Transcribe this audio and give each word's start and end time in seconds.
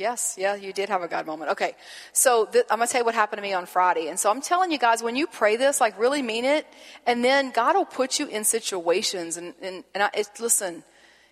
Yes, 0.00 0.36
yeah, 0.38 0.54
you 0.54 0.72
did 0.72 0.88
have 0.88 1.02
a 1.02 1.08
God 1.08 1.26
moment. 1.26 1.50
Okay, 1.50 1.76
so 2.14 2.46
th- 2.46 2.64
I'm 2.70 2.78
gonna 2.78 2.86
tell 2.86 3.02
you 3.02 3.04
what 3.04 3.14
happened 3.14 3.36
to 3.36 3.42
me 3.42 3.52
on 3.52 3.66
Friday. 3.66 4.08
And 4.08 4.18
so 4.18 4.30
I'm 4.30 4.40
telling 4.40 4.72
you 4.72 4.78
guys, 4.78 5.02
when 5.02 5.14
you 5.14 5.26
pray 5.26 5.56
this, 5.56 5.78
like 5.78 5.98
really 5.98 6.22
mean 6.22 6.46
it, 6.46 6.66
and 7.06 7.22
then 7.22 7.50
God 7.50 7.76
will 7.76 7.84
put 7.84 8.18
you 8.18 8.26
in 8.26 8.44
situations. 8.44 9.36
And, 9.36 9.52
and, 9.60 9.84
and 9.94 10.02
I, 10.04 10.10
listen, 10.38 10.84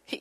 he, 0.05 0.21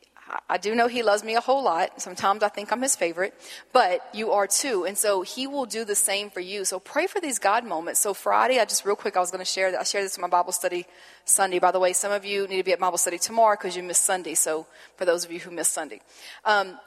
I 0.49 0.57
do 0.57 0.75
know 0.75 0.87
He 0.87 1.03
loves 1.03 1.25
me 1.25 1.35
a 1.35 1.41
whole 1.41 1.61
lot. 1.61 2.01
Sometimes 2.01 2.41
I 2.41 2.47
think 2.47 2.71
I'm 2.71 2.81
His 2.81 2.95
favorite, 2.95 3.33
but 3.73 4.07
you 4.13 4.31
are 4.31 4.47
too. 4.47 4.85
And 4.85 4.97
so 4.97 5.23
He 5.23 5.45
will 5.45 5.65
do 5.65 5.83
the 5.83 5.95
same 5.95 6.29
for 6.29 6.39
you. 6.39 6.63
So 6.63 6.79
pray 6.79 7.05
for 7.05 7.19
these 7.19 7.39
God 7.39 7.65
moments. 7.65 7.99
So 7.99 8.13
Friday, 8.13 8.61
I 8.61 8.63
just 8.63 8.85
real 8.85 8.95
quick, 8.95 9.17
I 9.17 9.19
was 9.19 9.29
gonna 9.29 9.43
share 9.43 9.71
that. 9.71 9.81
I 9.81 9.83
shared 9.83 10.05
this 10.05 10.15
in 10.15 10.21
my 10.21 10.29
Bible 10.29 10.53
study 10.53 10.85
Sunday. 11.25 11.59
By 11.59 11.71
the 11.71 11.79
way, 11.81 11.91
some 11.91 12.13
of 12.13 12.23
you 12.23 12.47
need 12.47 12.57
to 12.57 12.63
be 12.63 12.71
at 12.71 12.79
Bible 12.79 12.97
study 12.97 13.17
tomorrow 13.17 13.57
because 13.57 13.75
you 13.75 13.83
missed 13.83 14.03
Sunday. 14.03 14.35
So 14.35 14.67
for 14.95 15.03
those 15.03 15.25
of 15.25 15.33
you 15.33 15.39
who 15.41 15.51
missed 15.51 15.73
Sunday. 15.73 15.99
Um, 16.45 16.79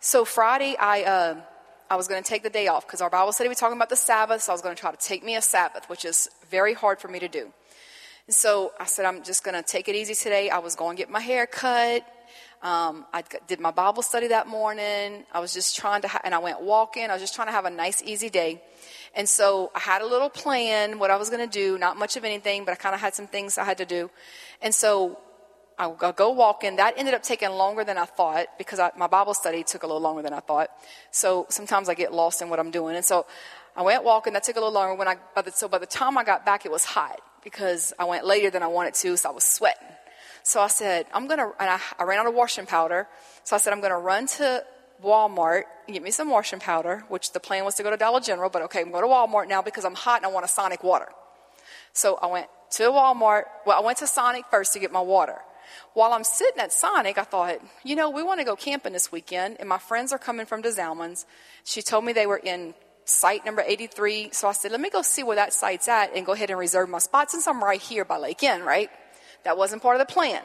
so 0.00 0.24
Friday, 0.24 0.76
I, 0.78 1.02
uh, 1.02 1.40
I 1.90 1.96
was 1.96 2.08
going 2.08 2.22
to 2.22 2.28
take 2.28 2.42
the 2.42 2.50
day 2.50 2.68
off 2.68 2.86
because 2.86 3.00
our 3.00 3.10
Bible 3.10 3.32
study, 3.32 3.48
we 3.48 3.54
talking 3.54 3.76
about 3.76 3.90
the 3.90 3.96
Sabbath. 3.96 4.42
So 4.42 4.52
I 4.52 4.54
was 4.54 4.62
going 4.62 4.74
to 4.74 4.80
try 4.80 4.90
to 4.90 4.96
take 4.96 5.24
me 5.24 5.36
a 5.36 5.42
Sabbath, 5.42 5.88
which 5.88 6.04
is 6.04 6.28
very 6.50 6.74
hard 6.74 7.00
for 7.00 7.08
me 7.08 7.18
to 7.18 7.28
do. 7.28 7.52
And 8.26 8.34
so 8.34 8.72
I 8.80 8.86
said, 8.86 9.04
I'm 9.04 9.22
just 9.22 9.44
going 9.44 9.54
to 9.54 9.62
take 9.62 9.88
it 9.88 9.94
easy 9.94 10.14
today. 10.14 10.50
I 10.50 10.58
was 10.58 10.76
going 10.76 10.96
to 10.96 11.02
get 11.02 11.10
my 11.10 11.20
hair 11.20 11.46
cut. 11.46 12.06
Um, 12.62 13.04
I 13.12 13.22
did 13.46 13.60
my 13.60 13.70
Bible 13.70 14.02
study 14.02 14.28
that 14.28 14.46
morning. 14.46 15.24
I 15.30 15.40
was 15.40 15.52
just 15.52 15.76
trying 15.76 16.00
to, 16.02 16.08
ha- 16.08 16.22
and 16.24 16.34
I 16.34 16.38
went 16.38 16.62
walking. 16.62 17.10
I 17.10 17.12
was 17.12 17.20
just 17.20 17.34
trying 17.34 17.48
to 17.48 17.52
have 17.52 17.66
a 17.66 17.70
nice, 17.70 18.02
easy 18.02 18.30
day. 18.30 18.62
And 19.14 19.28
so 19.28 19.70
I 19.74 19.80
had 19.80 20.00
a 20.00 20.06
little 20.06 20.30
plan, 20.30 20.98
what 20.98 21.10
I 21.10 21.16
was 21.16 21.28
going 21.28 21.46
to 21.46 21.52
do, 21.52 21.76
not 21.76 21.98
much 21.98 22.16
of 22.16 22.24
anything, 22.24 22.64
but 22.64 22.72
I 22.72 22.76
kind 22.76 22.94
of 22.94 23.02
had 23.02 23.14
some 23.14 23.26
things 23.26 23.58
I 23.58 23.64
had 23.64 23.78
to 23.78 23.84
do. 23.84 24.10
And 24.62 24.74
so 24.74 25.18
I 25.78 26.12
go 26.12 26.30
walking. 26.30 26.76
That 26.76 26.94
ended 26.96 27.14
up 27.14 27.22
taking 27.22 27.50
longer 27.50 27.84
than 27.84 27.98
I 27.98 28.04
thought 28.04 28.46
because 28.58 28.78
I, 28.78 28.90
my 28.96 29.08
Bible 29.08 29.34
study 29.34 29.64
took 29.64 29.82
a 29.82 29.86
little 29.86 30.00
longer 30.00 30.22
than 30.22 30.32
I 30.32 30.40
thought. 30.40 30.70
So 31.10 31.46
sometimes 31.48 31.88
I 31.88 31.94
get 31.94 32.12
lost 32.12 32.42
in 32.42 32.48
what 32.48 32.60
I'm 32.60 32.70
doing. 32.70 32.94
And 32.94 33.04
so 33.04 33.26
I 33.76 33.82
went 33.82 34.04
walking. 34.04 34.34
That 34.34 34.44
took 34.44 34.56
a 34.56 34.60
little 34.60 34.72
longer. 34.72 34.94
When 34.94 35.08
I, 35.08 35.16
by 35.34 35.42
the, 35.42 35.50
so 35.50 35.66
by 35.66 35.78
the 35.78 35.86
time 35.86 36.16
I 36.16 36.22
got 36.24 36.46
back, 36.46 36.64
it 36.64 36.70
was 36.70 36.84
hot 36.84 37.20
because 37.42 37.92
I 37.98 38.04
went 38.04 38.24
later 38.24 38.50
than 38.50 38.62
I 38.62 38.68
wanted 38.68 38.94
to. 38.94 39.16
So 39.16 39.28
I 39.28 39.32
was 39.32 39.44
sweating. 39.44 39.88
So 40.44 40.60
I 40.60 40.68
said, 40.68 41.06
I'm 41.12 41.26
going 41.26 41.38
to, 41.38 41.50
and 41.58 41.70
I, 41.70 41.80
I 41.98 42.04
ran 42.04 42.20
out 42.20 42.26
of 42.26 42.34
washing 42.34 42.66
powder. 42.66 43.08
So 43.42 43.56
I 43.56 43.58
said, 43.58 43.72
I'm 43.72 43.80
going 43.80 43.92
to 43.92 43.98
run 43.98 44.26
to 44.26 44.62
Walmart 45.02 45.64
and 45.86 45.94
get 45.94 46.02
me 46.02 46.10
some 46.10 46.30
washing 46.30 46.60
powder, 46.60 47.04
which 47.08 47.32
the 47.32 47.40
plan 47.40 47.64
was 47.64 47.74
to 47.76 47.82
go 47.82 47.90
to 47.90 47.96
Dollar 47.96 48.20
General, 48.20 48.48
but 48.48 48.62
okay, 48.62 48.80
I'm 48.80 48.90
going 48.90 49.02
to 49.02 49.08
Walmart 49.08 49.48
now 49.48 49.62
because 49.62 49.84
I'm 49.84 49.94
hot 49.94 50.18
and 50.18 50.26
I 50.26 50.28
want 50.28 50.44
a 50.44 50.48
Sonic 50.48 50.84
water. 50.84 51.08
So 51.92 52.16
I 52.16 52.26
went 52.26 52.46
to 52.72 52.84
Walmart. 52.84 53.44
Well, 53.66 53.78
I 53.78 53.84
went 53.84 53.98
to 53.98 54.06
Sonic 54.06 54.44
first 54.50 54.72
to 54.74 54.78
get 54.78 54.92
my 54.92 55.00
water. 55.00 55.38
While 55.94 56.12
I'm 56.12 56.24
sitting 56.24 56.60
at 56.60 56.72
Sonic, 56.72 57.18
I 57.18 57.24
thought, 57.24 57.58
you 57.82 57.96
know, 57.96 58.10
we 58.10 58.22
want 58.22 58.40
to 58.40 58.44
go 58.44 58.56
camping 58.56 58.92
this 58.92 59.10
weekend, 59.12 59.56
and 59.60 59.68
my 59.68 59.78
friends 59.78 60.12
are 60.12 60.18
coming 60.18 60.46
from 60.46 60.62
Des 60.62 60.80
Allemands. 60.80 61.26
She 61.64 61.82
told 61.82 62.04
me 62.04 62.12
they 62.12 62.26
were 62.26 62.38
in 62.38 62.74
site 63.04 63.44
number 63.44 63.62
83. 63.66 64.30
So 64.32 64.48
I 64.48 64.52
said, 64.52 64.70
let 64.70 64.80
me 64.80 64.90
go 64.90 65.02
see 65.02 65.22
where 65.22 65.36
that 65.36 65.52
site's 65.52 65.88
at 65.88 66.14
and 66.14 66.24
go 66.24 66.32
ahead 66.32 66.50
and 66.50 66.58
reserve 66.58 66.88
my 66.88 66.98
spot 66.98 67.30
since 67.30 67.46
I'm 67.46 67.62
right 67.62 67.80
here 67.80 68.04
by 68.04 68.16
Lake 68.16 68.42
End, 68.42 68.64
right? 68.64 68.90
That 69.44 69.56
wasn't 69.56 69.82
part 69.82 70.00
of 70.00 70.06
the 70.06 70.12
plan. 70.12 70.42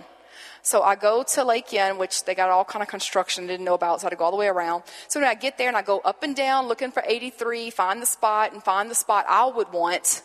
So 0.62 0.82
I 0.82 0.96
go 0.96 1.24
to 1.24 1.44
Lake 1.44 1.74
End, 1.74 1.98
which 1.98 2.26
they 2.26 2.36
got 2.36 2.50
all 2.50 2.66
kind 2.66 2.84
of 2.84 2.90
construction, 2.90 3.48
didn't 3.48 3.66
know 3.66 3.74
about, 3.74 4.02
so 4.02 4.06
I 4.06 4.08
had 4.08 4.12
to 4.12 4.16
go 4.18 4.26
all 4.26 4.32
the 4.32 4.38
way 4.38 4.48
around. 4.48 4.84
So 5.08 5.20
when 5.20 5.30
I 5.30 5.36
get 5.36 5.58
there 5.58 5.70
and 5.70 5.78
I 5.78 5.82
go 5.82 6.00
up 6.00 6.22
and 6.22 6.36
down 6.36 6.68
looking 6.68 6.92
for 6.92 7.02
83, 7.06 7.70
find 7.70 8.02
the 8.02 8.06
spot 8.06 8.52
and 8.52 8.62
find 8.62 8.90
the 8.90 8.96
spot 8.96 9.26
I 9.28 9.48
would 9.48 9.72
want, 9.72 10.22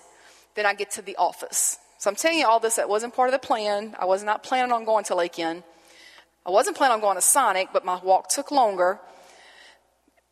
then 0.57 0.67
I 0.67 0.75
get 0.75 0.91
to 0.93 1.03
the 1.03 1.17
office. 1.17 1.79
So 2.05 2.11
I'm 2.11 2.17
telling 2.17 2.39
you 2.39 2.47
all 2.47 2.61
this, 2.61 2.77
that 2.77 2.87
wasn't 2.87 3.15
part 3.15 3.31
of 3.31 3.33
the 3.33 3.39
plan. 3.39 3.97
I 3.99 4.05
was 4.05 4.23
not 4.23 4.43
planning 4.43 4.73
on 4.73 4.85
going 4.85 5.05
to 5.05 5.15
Lake 5.15 5.39
End. 5.39 5.63
I 6.45 6.51
wasn't 6.51 6.77
planning 6.77 6.97
on 6.97 7.01
going 7.01 7.17
to 7.17 7.23
Sonic, 7.23 7.69
but 7.73 7.83
my 7.83 7.99
walk 8.05 8.29
took 8.29 8.51
longer. 8.51 9.01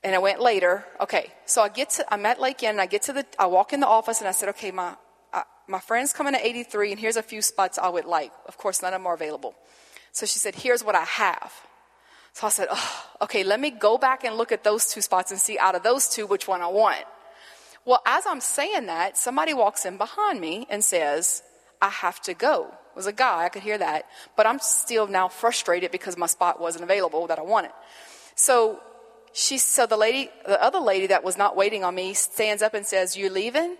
And 0.05 0.15
I 0.15 0.19
went 0.19 0.39
later. 0.39 0.85
Okay, 1.01 1.33
so 1.47 1.63
I 1.63 1.71
get 1.71 1.89
to, 1.93 2.05
I'm 2.13 2.27
at 2.27 2.39
Lake 2.39 2.63
End, 2.63 2.73
and 2.73 2.81
I 2.83 2.85
get 2.85 3.05
to 3.05 3.15
the, 3.15 3.25
I 3.39 3.47
walk 3.47 3.73
in 3.73 3.81
the 3.81 3.87
office, 3.87 4.19
and 4.19 4.29
I 4.29 4.33
said, 4.33 4.51
okay, 4.51 4.71
my, 4.71 4.97
my 5.67 5.81
friend's 5.81 6.13
coming 6.13 6.35
at 6.35 6.45
83, 6.45 6.91
and 6.91 7.01
here's 7.01 7.17
a 7.17 7.23
few 7.23 7.41
spots 7.41 7.79
I 7.79 7.89
would 7.89 8.05
like. 8.05 8.33
Of 8.45 8.59
course, 8.59 8.83
none 8.83 8.93
of 8.93 9.01
them 9.01 9.07
are 9.07 9.15
available. 9.15 9.55
So 10.11 10.27
she 10.27 10.39
said, 10.41 10.55
here's 10.55 10.85
what 10.85 10.95
I 10.95 11.05
have. 11.05 11.55
So 12.35 12.49
I 12.49 12.51
said, 12.51 12.69
oh, 12.71 13.07
okay, 13.23 13.45
let 13.45 13.59
me 13.59 13.71
go 13.71 13.97
back 13.97 14.25
and 14.25 14.37
look 14.37 14.53
at 14.53 14.63
those 14.63 14.89
two 14.89 15.01
spots 15.01 15.31
and 15.31 15.41
see 15.41 15.59
out 15.59 15.75
of 15.75 15.83
those 15.83 16.07
two 16.07 16.27
which 16.27 16.47
one 16.47 16.61
I 16.61 16.67
want. 16.67 17.07
Well, 17.87 18.03
as 18.05 18.27
I'm 18.27 18.43
saying 18.43 18.85
that, 18.89 19.17
somebody 19.17 19.55
walks 19.55 19.87
in 19.87 19.97
behind 19.97 20.39
me 20.39 20.67
and 20.69 20.85
says, 20.85 21.43
I 21.83 21.89
have 21.89 22.21
to 22.23 22.33
go. 22.33 22.69
It 22.69 22.97
was 22.97 23.07
a 23.07 23.13
guy, 23.13 23.45
I 23.45 23.49
could 23.49 23.63
hear 23.63 23.77
that. 23.77 24.07
But 24.37 24.47
I'm 24.47 24.61
still 24.61 25.07
now 25.09 25.29
frustrated 25.29 25.91
because 25.91 26.17
my 26.17 26.27
spot 26.27 26.61
wasn't 26.61 26.85
available 26.85 27.27
that 27.27 27.39
I 27.39 27.43
wanted. 27.43 27.73
So 28.37 28.81
she, 29.33 29.59
so 29.59 29.87
the 29.87 29.97
lady, 29.97 30.31
the 30.47 30.63
other 30.63 30.79
lady 30.79 31.09
that 31.09 31.25
was 31.25 31.37
not 31.37 31.57
waiting 31.57 31.85
on 31.85 31.95
me 31.95 32.15
stands 32.15 32.63
up 32.63 32.75
and 32.75 32.87
says, 32.87 33.17
You 33.17 33.31
leaving? 33.31 33.77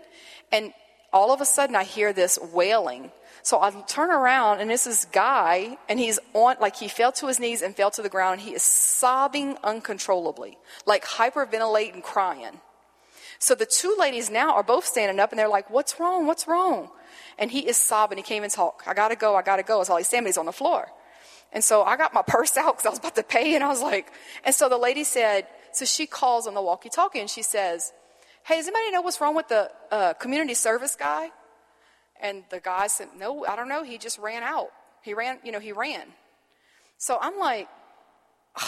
And 0.51 0.73
all 1.13 1.33
of 1.33 1.41
a 1.41 1.45
sudden 1.45 1.77
I 1.77 1.85
hear 1.85 2.13
this 2.13 2.39
wailing. 2.53 3.13
So 3.43 3.61
I 3.61 3.71
turn 3.87 4.11
around 4.11 4.61
and 4.61 4.71
this 4.71 4.87
is 4.87 5.07
guy 5.13 5.77
and 5.89 5.99
he's 5.99 6.19
on, 6.33 6.57
like 6.61 6.77
he 6.77 6.89
fell 6.89 7.13
to 7.13 7.29
his 7.29 7.39
knees 7.39 7.63
and 7.63 7.77
fell 7.77 7.91
to 7.93 8.03
the 8.03 8.09
ground 8.09 8.41
he 8.41 8.55
is 8.55 8.63
sobbing 8.63 9.57
uncontrollably, 9.63 10.59
like 10.87 11.05
hyperventilating, 11.05 12.03
crying. 12.03 12.61
So 13.39 13.55
the 13.55 13.67
two 13.67 13.95
ladies 13.99 14.31
now 14.31 14.55
are 14.55 14.63
both 14.63 14.87
standing 14.87 15.21
up 15.21 15.31
and 15.31 15.39
they're 15.39 15.49
like, 15.49 15.71
What's 15.71 16.01
wrong? 16.01 16.27
What's 16.27 16.49
wrong? 16.49 16.91
And 17.43 17.51
he 17.51 17.59
is 17.59 17.77
sobbing. 17.77 18.19
He 18.19 18.23
came 18.23 18.45
and 18.45 18.53
talk. 18.53 18.85
I 18.87 18.95
gotta 18.95 19.17
go. 19.17 19.35
I 19.35 19.43
gotta 19.43 19.65
go. 19.65 19.81
It's 19.81 19.91
all 19.91 19.97
he's 19.97 20.07
saying. 20.07 20.25
He's 20.27 20.39
on 20.39 20.47
the 20.47 20.53
floor. 20.53 20.87
And 21.53 21.63
so 21.63 21.83
I 21.83 21.97
got 21.97 22.15
my 22.15 22.23
purse 22.27 22.57
out 22.57 22.77
because 22.77 22.87
I 22.87 22.91
was 22.91 23.01
about 23.01 23.17
to 23.17 23.25
pay, 23.25 23.57
and 23.57 23.65
I 23.65 23.69
was 23.69 23.83
like, 23.83 24.13
and 24.45 24.55
so 24.55 24.69
the 24.69 24.79
lady 24.79 25.03
said, 25.03 25.49
so 25.73 25.85
she 25.85 26.07
calls 26.07 26.47
on 26.47 26.55
the 26.55 26.63
walkie-talkie 26.63 27.19
and 27.19 27.29
she 27.29 27.43
says, 27.43 27.93
"Hey, 28.45 28.59
does 28.59 28.69
anybody 28.69 28.93
know 28.93 29.03
what's 29.03 29.21
wrong 29.21 29.35
with 29.35 29.49
the 29.49 29.73
uh, 29.91 30.13
community 30.15 30.55
service 30.55 30.95
guy?" 30.95 31.31
And 32.21 32.45
the 32.51 32.61
guy 32.61 32.87
said, 32.87 33.09
"No, 33.19 33.45
I 33.45 33.57
don't 33.57 33.69
know. 33.69 33.83
He 33.83 33.99
just 33.99 34.19
ran 34.19 34.45
out. 34.45 34.69
He 35.03 35.13
ran. 35.13 35.41
You 35.43 35.51
know, 35.51 35.59
he 35.59 35.73
ran." 35.73 36.07
So 36.97 37.19
I'm 37.21 37.41
like, 37.41 37.69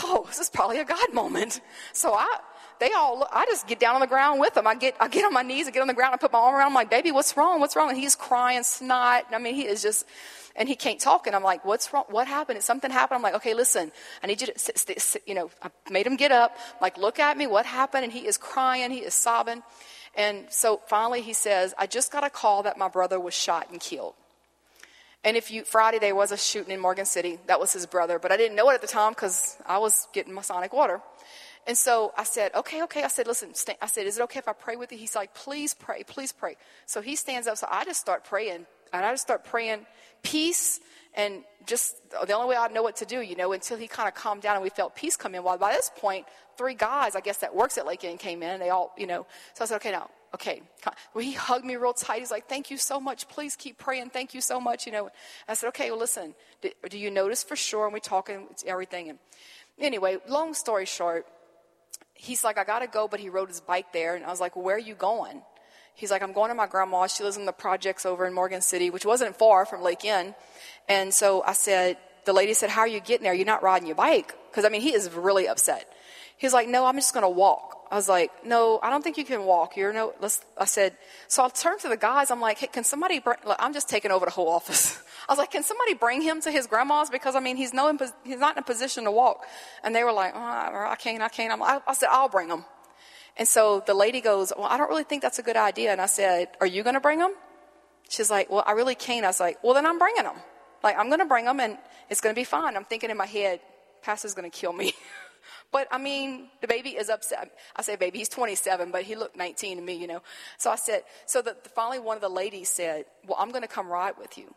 "Oh, 0.03 0.25
this 0.27 0.41
is 0.41 0.51
probably 0.51 0.81
a 0.81 0.85
God 0.85 1.15
moment." 1.23 1.61
So 1.93 2.13
I 2.13 2.39
they 2.85 2.93
all, 2.93 3.27
I 3.33 3.47
just 3.47 3.67
get 3.67 3.81
down 3.81 3.95
on 3.95 4.03
the 4.03 4.07
ground 4.07 4.41
with 4.41 4.53
them. 4.53 4.67
I 4.67 4.75
get, 4.75 4.95
I 5.01 5.09
get 5.09 5.25
on 5.25 5.33
my 5.33 5.41
knees 5.41 5.67
and 5.67 5.73
get 5.73 5.81
on 5.81 5.89
the 5.89 5.95
ground 5.95 6.13
and 6.13 6.21
put 6.21 6.31
my 6.31 6.39
arm 6.39 6.55
around. 6.55 6.69
I'm 6.69 6.75
like, 6.75 6.91
baby, 6.91 7.13
what's 7.13 7.35
wrong? 7.35 7.59
What's 7.59 7.77
wrong? 7.77 7.89
And 7.89 7.97
he's 7.97 8.15
crying 8.15 8.63
snot. 8.63 9.25
I 9.33 9.39
mean, 9.39 9.55
he 9.55 9.67
is 9.67 9.81
just, 9.81 10.07
and 10.55 10.69
he 10.69 10.77
can't 10.77 11.01
talk. 11.01 11.27
And 11.27 11.35
I'm 11.35 11.43
like, 11.43 11.65
what's 11.65 11.95
wrong? 11.95 12.05
What 12.11 12.29
happened? 12.29 12.63
Something 12.63 12.91
happened. 12.91 13.17
I'm 13.17 13.23
like, 13.23 13.37
okay, 13.37 13.55
listen, 13.55 13.91
I 14.23 14.27
need 14.27 14.43
you 14.43 14.49
to, 14.49 14.59
sit, 14.59 14.77
sit, 14.77 15.01
sit, 15.01 15.23
you 15.27 15.35
know, 15.35 15.51
I 15.63 15.71
made 15.91 16.07
him 16.07 16.17
get 16.17 16.31
up. 16.31 16.59
like, 16.83 16.99
look 16.99 17.19
at 17.19 17.39
me. 17.39 17.47
What 17.47 17.65
happened? 17.65 18.05
And 18.05 18.13
he 18.13 18.27
is 18.27 18.37
crying. 18.37 18.91
He 18.91 18.99
is 18.99 19.15
sobbing. 19.15 19.63
And 20.15 20.45
so 20.51 20.83
finally 20.87 21.23
he 21.23 21.33
says, 21.33 21.73
I 21.79 21.87
just 21.87 22.13
got 22.13 22.23
a 22.23 22.31
call 22.31 22.65
that 22.65 22.77
my 22.77 22.89
brother 22.89 23.19
was 23.19 23.33
shot 23.33 23.71
and 23.71 23.81
killed. 23.81 24.13
And 25.25 25.39
if 25.39 25.51
you, 25.51 25.65
Friday 25.65 25.99
there 25.99 26.15
was 26.15 26.33
a 26.33 26.37
shooting 26.37 26.71
in 26.71 26.81
Morgan 26.81 27.07
City. 27.07 27.39
That 27.47 27.59
was 27.59 27.73
his 27.73 27.87
brother. 27.87 28.19
But 28.19 28.31
I 28.31 28.37
didn't 28.37 28.57
know 28.57 28.69
it 28.69 28.75
at 28.75 28.83
the 28.83 28.87
time 28.87 29.13
because 29.13 29.57
I 29.65 29.79
was 29.79 30.07
getting 30.13 30.35
my 30.35 30.43
sonic 30.43 30.75
water. 30.75 31.01
And 31.67 31.77
so 31.79 32.13
I 32.17 32.25
said, 32.25 32.55
okay, 32.55 32.83
okay. 32.83 33.03
I 33.03 33.09
said, 33.09 33.27
listen, 33.27 33.53
I 33.81 33.87
said, 33.87 34.07
is 34.07 34.19
it 34.19 34.23
okay 34.25 34.39
if 34.39 34.49
I 34.49 34.53
pray 34.53 34.77
with 34.77 34.93
you? 34.93 34.99
He's 34.99 35.15
like, 35.15 35.35
please 35.35 35.73
pray, 35.75 36.03
please 36.03 36.33
pray. 36.33 36.57
So 36.87 37.01
he 37.01 37.17
stands 37.17 37.49
up. 37.49 37.57
So 37.57 37.67
I 37.71 37.85
just 37.85 38.01
start 38.01 38.25
praying. 38.25 38.67
And 38.93 39.05
I 39.05 39.13
just 39.13 39.23
start 39.23 39.45
praying 39.45 39.87
peace 40.23 40.81
and 41.15 41.43
just 41.67 41.97
the 42.11 42.33
only 42.33 42.49
way 42.51 42.57
I 42.57 42.69
know 42.69 42.83
what 42.83 42.97
to 42.97 43.05
do, 43.05 43.21
you 43.21 43.35
know, 43.35 43.53
until 43.53 43.77
he 43.77 43.89
kind 43.89 44.09
of 44.09 44.15
calmed 44.15 44.43
down 44.43 44.55
and 44.55 44.63
we 44.63 44.71
felt 44.71 44.95
peace 44.95 45.17
come 45.17 45.35
in. 45.35 45.43
Well, 45.43 45.59
by 45.59 45.73
this 45.73 45.91
point, 45.97 46.27
three 46.57 46.75
guys, 46.75 47.17
I 47.17 47.21
guess, 47.21 47.39
that 47.39 47.55
works 47.55 47.79
at 47.79 47.87
Lake 47.87 48.05
End 48.05 48.19
came 48.19 48.43
in 48.43 48.51
and 48.51 48.63
they 48.63 48.71
all, 48.71 48.93
you 48.97 49.07
know, 49.07 49.27
so 49.55 49.65
I 49.65 49.67
said, 49.67 49.77
okay, 49.77 49.91
now, 49.91 50.11
okay. 50.35 50.63
Well, 51.15 51.25
he 51.25 51.33
hugged 51.33 51.65
me 51.65 51.77
real 51.77 51.93
tight. 51.93 52.21
He's 52.21 52.31
like, 52.31 52.49
thank 52.49 52.71
you 52.71 52.77
so 52.77 53.01
much. 53.01 53.29
Please 53.29 53.57
keep 53.57 53.79
praying. 53.79 54.11
Thank 54.11 54.35
you 54.35 54.41
so 54.41 54.61
much, 54.61 54.87
you 54.87 54.93
know. 54.93 55.11
I 55.49 55.55
said, 55.55 55.69
okay, 55.69 55.91
well, 55.91 56.01
listen, 56.01 56.35
do, 56.61 56.71
do 56.89 56.99
you 56.99 57.11
notice 57.11 57.43
for 57.43 57.57
sure? 57.57 57.85
And 57.87 57.95
we 57.95 58.01
talking, 58.01 58.49
everything. 58.67 59.11
And 59.11 59.19
anyway, 59.79 60.19
long 60.29 60.55
story 60.55 60.87
short, 60.87 61.27
he's 62.15 62.43
like, 62.43 62.59
I 62.59 62.65
got 62.65 62.79
to 62.79 62.87
go, 62.87 63.07
but 63.09 63.21
he 63.21 63.29
rode 63.29 63.49
his 63.49 63.61
bike 63.61 63.93
there. 63.93 64.15
And 64.15 64.25
I 64.25 64.31
was 64.31 64.41
like, 64.41 64.57
well, 64.57 64.65
where 64.65 64.77
are 64.77 64.81
you 64.81 64.95
going? 64.95 65.43
He's 65.95 66.11
like, 66.11 66.23
I'm 66.23 66.33
going 66.33 66.49
to 66.49 66.55
my 66.55 66.67
grandma. 66.67 67.07
She 67.07 67.23
lives 67.23 67.37
in 67.37 67.45
the 67.47 67.53
projects 67.53 68.05
over 68.05 68.27
in 68.27 68.35
Morgan 68.35 68.61
City, 68.61 68.91
which 68.91 69.07
wasn't 69.07 69.37
far 69.37 69.65
from 69.65 69.83
Lake 69.83 70.05
End. 70.05 70.35
And 70.89 71.15
so 71.15 71.43
I 71.43 71.53
said, 71.53 71.99
the 72.25 72.33
lady 72.33 72.55
said, 72.55 72.71
how 72.71 72.81
are 72.81 72.89
you 72.89 73.01
getting 73.01 73.25
there? 73.25 73.35
You're 73.35 73.47
not 73.47 73.63
riding 73.63 73.87
your 73.87 73.97
bike? 73.97 74.35
Because 74.51 74.65
I 74.65 74.71
mean, 74.71 74.81
he 74.81 74.93
is 74.93 75.11
really 75.13 75.47
upset. 75.47 75.89
He's 76.37 76.53
like, 76.53 76.69
no, 76.69 76.85
I'm 76.85 76.97
just 76.97 77.15
to 77.15 77.29
walk. 77.29 77.87
I 77.91 77.97
was 77.97 78.09
like, 78.09 78.45
no, 78.45 78.81
I 78.83 78.91
don't 78.91 79.05
think 79.05 79.19
you 79.19 79.25
can 79.25 79.45
walk. 79.45 79.77
You're 79.77 79.93
no, 79.93 80.15
let's, 80.21 80.45
I 80.59 80.65
said, 80.65 80.97
so 81.29 81.45
I 81.45 81.49
turned 81.49 81.81
to 81.81 81.89
the 81.89 81.97
guys. 81.97 82.31
I'm 82.31 82.41
like, 82.41 82.59
hey, 82.59 82.67
can 82.67 82.83
somebody 82.83 83.21
bring, 83.21 83.39
look, 83.47 83.57
I'm 83.61 83.73
just 83.73 83.89
taking 83.89 84.11
over 84.11 84.25
the 84.25 84.33
whole 84.33 84.49
office. 84.49 85.01
I 85.29 85.33
was 85.33 85.39
like, 85.39 85.51
can 85.51 85.63
somebody 85.63 85.95
bring 85.95 86.21
him 86.21 86.41
to 86.43 86.51
his 86.51 86.67
grandma's? 86.67 87.11
Because 87.11 87.35
I 87.35 87.41
mean, 87.41 87.57
he's 87.57 87.73
no, 87.73 87.97
he's 88.25 88.39
not 88.39 88.57
in 88.57 88.59
a 88.59 88.67
position 88.67 89.05
to 89.05 89.11
walk. 89.11 89.47
And 89.83 89.95
they 89.95 90.05
were 90.05 90.13
like, 90.13 90.33
oh, 90.35 90.39
I 90.39 90.97
can't, 90.99 91.23
I 91.23 91.29
can't. 91.29 91.61
I, 91.63 91.81
I 91.87 91.95
said, 91.95 92.09
I'll 92.11 92.29
bring 92.29 92.49
him. 92.49 92.65
And 93.37 93.49
so 93.49 93.83
the 93.87 93.95
lady 93.95 94.21
goes, 94.21 94.53
well, 94.57 94.67
I 94.67 94.77
don't 94.77 94.89
really 94.89 95.05
think 95.05 95.23
that's 95.23 95.39
a 95.39 95.43
good 95.43 95.57
idea. 95.57 95.91
And 95.93 96.01
I 96.01 96.07
said, 96.07 96.49
are 96.61 96.67
you 96.67 96.83
going 96.83 96.95
to 96.95 97.01
bring 97.01 97.19
him? 97.19 97.31
She's 98.09 98.31
like, 98.31 98.51
well, 98.51 98.63
I 98.67 98.73
really 98.73 98.95
can't. 98.95 99.25
I 99.25 99.29
was 99.29 99.41
like, 99.41 99.63
well, 99.65 99.75
then 99.75 99.87
I'm 99.87 99.99
bringing 99.99 100.25
him. 100.25 100.37
Like, 100.83 100.97
I'm 100.99 101.09
going 101.09 101.21
to 101.21 101.25
bring 101.25 101.47
him 101.47 101.59
and 101.59 101.79
it's 102.11 102.21
going 102.21 102.35
to 102.35 102.39
be 102.39 102.45
fine. 102.45 102.77
I'm 102.77 102.85
thinking 102.85 103.11
in 103.11 103.17
my 103.17 103.27
head, 103.27 103.61
Pastor's 104.03 104.35
going 104.35 104.51
to 104.51 104.57
kill 104.57 104.73
me. 104.73 104.93
But 105.75 105.89
I 105.91 105.99
mean, 105.99 106.51
the 106.61 106.69
baby 106.69 106.91
is 106.91 107.09
upset. 107.09 107.51
I 107.75 107.83
say 107.83 107.97
baby, 107.97 108.19
he's 108.19 108.29
27, 108.29 108.93
but 108.93 109.03
he 109.03 109.17
looked 109.17 109.37
19 109.37 109.79
to 109.79 109.83
me, 109.83 109.95
you 109.95 110.07
know. 110.07 110.23
So 110.57 110.71
I 110.71 110.77
said, 110.77 111.03
so 111.27 111.43
the, 111.43 111.57
finally 111.75 111.99
one 111.99 112.17
of 112.17 112.23
the 112.23 112.29
ladies 112.29 112.69
said, 112.69 113.07
well, 113.27 113.37
I'm 113.41 113.51
going 113.51 113.63
to 113.63 113.69
come 113.69 113.89
ride 113.89 114.15
with 114.17 114.39
you. 114.39 114.55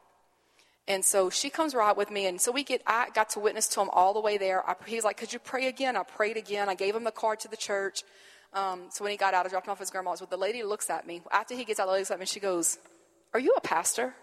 And 0.88 1.04
so 1.04 1.30
she 1.30 1.50
comes 1.50 1.76
ride 1.76 1.98
with 1.98 2.10
me, 2.10 2.28
and 2.28 2.40
so 2.40 2.52
we 2.52 2.64
get. 2.64 2.82
I 2.88 3.10
got 3.14 3.30
to 3.32 3.40
witness 3.40 3.68
to 3.70 3.82
him 3.82 3.90
all 3.92 4.14
the 4.14 4.22
way 4.22 4.38
there. 4.38 4.68
I, 4.68 4.76
he's 4.86 5.04
like, 5.04 5.18
"Could 5.18 5.34
you 5.34 5.40
pray 5.40 5.68
again?" 5.68 5.98
I 5.98 6.04
prayed 6.04 6.38
again. 6.38 6.70
I 6.70 6.76
gave 6.76 6.96
him 6.96 7.04
the 7.04 7.12
card 7.12 7.42
to 7.42 7.50
the 7.50 7.58
church. 7.58 8.04
Um, 8.54 8.84
so 8.90 9.04
when 9.04 9.12
he 9.12 9.18
got 9.18 9.34
out, 9.34 9.46
I 9.46 9.50
dropped 9.50 9.68
him 9.68 9.72
off 9.72 9.80
his 9.80 9.90
grandma's. 9.90 10.22
But 10.22 10.30
the 10.30 10.38
lady 10.38 10.64
looks 10.64 10.90
at 10.90 11.06
me 11.06 11.22
after 11.32 11.56
he 11.56 11.66
gets 11.66 11.80
out. 11.80 11.88
The 11.88 11.92
lady 11.92 12.02
looks 12.02 12.12
at 12.12 12.20
me. 12.20 12.26
She 12.26 12.40
goes, 12.40 12.78
"Are 13.34 13.40
you 13.40 13.54
a 13.58 13.62
pastor?" 13.62 14.14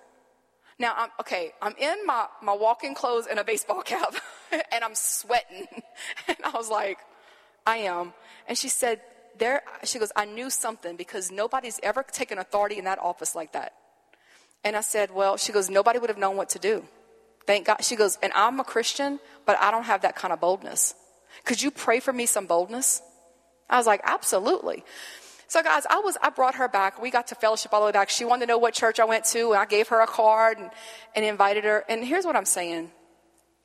Now, 0.79 0.95
I'm, 0.97 1.11
okay, 1.21 1.53
I'm 1.63 1.75
in 1.79 2.05
my, 2.05 2.27
my 2.43 2.53
walking 2.55 2.95
clothes 2.95 3.27
and 3.29 3.39
a 3.39 3.45
baseball 3.45 3.83
cap, 3.85 4.15
and 4.51 4.83
I'm 4.83 4.95
sweating. 4.95 5.67
and 6.29 6.37
I 6.43 6.51
was 6.51 6.69
like, 6.69 6.99
I 7.67 7.79
am. 7.79 8.13
And 8.49 8.59
she 8.59 8.69
said, 8.69 9.01
there, 9.39 9.63
she 9.85 9.99
goes, 9.99 10.13
I 10.17 10.25
knew 10.25 10.51
something 10.51 10.97
because 10.97 11.31
nobody's 11.31 11.81
ever 11.83 12.03
taken 12.03 12.39
authority 12.39 12.79
in 12.79 12.85
that 12.85 12.99
office 12.99 13.35
like 13.35 13.53
that. 13.53 13.75
And 14.65 14.77
I 14.77 14.81
said, 14.81 15.11
well, 15.15 15.37
she 15.37 15.53
goes, 15.53 15.69
nobody 15.69 15.99
would 15.99 16.11
have 16.11 16.19
known 16.19 16.37
what 16.37 16.49
to 16.51 16.59
do. 16.59 16.85
Thank 17.47 17.67
God. 17.67 17.85
She 17.85 17.97
goes, 17.97 18.19
and 18.23 18.33
I'm 18.35 18.59
a 18.61 18.65
Christian, 18.65 19.21
but 19.45 19.59
I 19.61 19.71
don't 19.71 19.85
have 19.85 20.03
that 20.03 20.17
kind 20.17 20.33
of 20.33 20.41
boldness. 20.41 20.95
Could 21.45 21.63
you 21.63 21.71
pray 21.71 22.01
for 22.01 22.13
me 22.13 22.27
some 22.27 22.47
boldness? 22.47 23.03
I 23.69 23.77
was 23.77 23.87
like, 23.87 24.01
absolutely. 24.05 24.85
So 25.47 25.63
guys, 25.63 25.87
I 25.89 26.01
was, 26.01 26.17
I 26.23 26.31
brought 26.31 26.57
her 26.57 26.69
back. 26.69 27.01
We 27.01 27.11
got 27.11 27.29
to 27.29 27.35
fellowship 27.35 27.73
all 27.73 27.81
the 27.81 27.87
way 27.87 27.93
back. 27.93 28.09
She 28.09 28.25
wanted 28.25 28.47
to 28.47 28.53
know 28.53 28.59
what 28.59 28.75
church 28.75 28.99
I 28.99 29.05
went 29.05 29.25
to 29.27 29.53
and 29.53 29.61
I 29.61 29.67
gave 29.67 29.89
her 29.89 30.01
a 30.01 30.07
card 30.07 30.59
and, 30.59 30.71
and 31.15 31.25
invited 31.25 31.65
her. 31.65 31.85
And 31.89 32.05
here's 32.05 32.25
what 32.25 32.37
I'm 32.37 32.47
saying. 32.47 32.91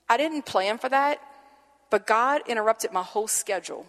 I 0.10 0.18
didn't 0.18 0.45
plan 0.45 0.78
for 0.78 0.90
that, 0.90 1.19
but 1.90 2.06
God 2.06 2.42
interrupted 2.48 2.92
my 2.92 3.04
whole 3.04 3.28
schedule 3.28 3.86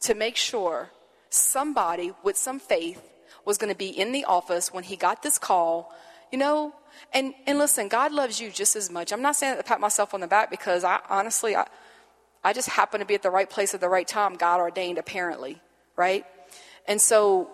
to 0.00 0.14
make 0.14 0.36
sure 0.36 0.90
somebody 1.30 2.12
with 2.22 2.36
some 2.36 2.58
faith 2.58 3.02
was 3.44 3.58
going 3.58 3.72
to 3.72 3.78
be 3.78 3.88
in 3.88 4.12
the 4.12 4.24
office 4.24 4.72
when 4.72 4.84
he 4.84 4.96
got 4.96 5.22
this 5.22 5.38
call, 5.38 5.92
you 6.32 6.38
know, 6.38 6.74
and, 7.12 7.34
and 7.46 7.58
listen, 7.58 7.88
God 7.88 8.12
loves 8.12 8.40
you 8.40 8.50
just 8.50 8.74
as 8.74 8.90
much. 8.90 9.12
I'm 9.12 9.22
not 9.22 9.36
saying 9.36 9.54
that 9.54 9.62
to 9.62 9.68
pat 9.68 9.80
myself 9.80 10.14
on 10.14 10.20
the 10.20 10.26
back 10.26 10.50
because 10.50 10.82
I 10.82 10.98
honestly, 11.08 11.54
I, 11.54 11.66
I 12.42 12.52
just 12.52 12.68
happen 12.68 13.00
to 13.00 13.06
be 13.06 13.14
at 13.14 13.22
the 13.22 13.30
right 13.30 13.48
place 13.48 13.74
at 13.74 13.80
the 13.80 13.88
right 13.88 14.08
time, 14.08 14.34
God 14.34 14.60
ordained 14.60 14.98
apparently, 14.98 15.60
right? 15.96 16.24
And 16.88 17.00
so 17.00 17.50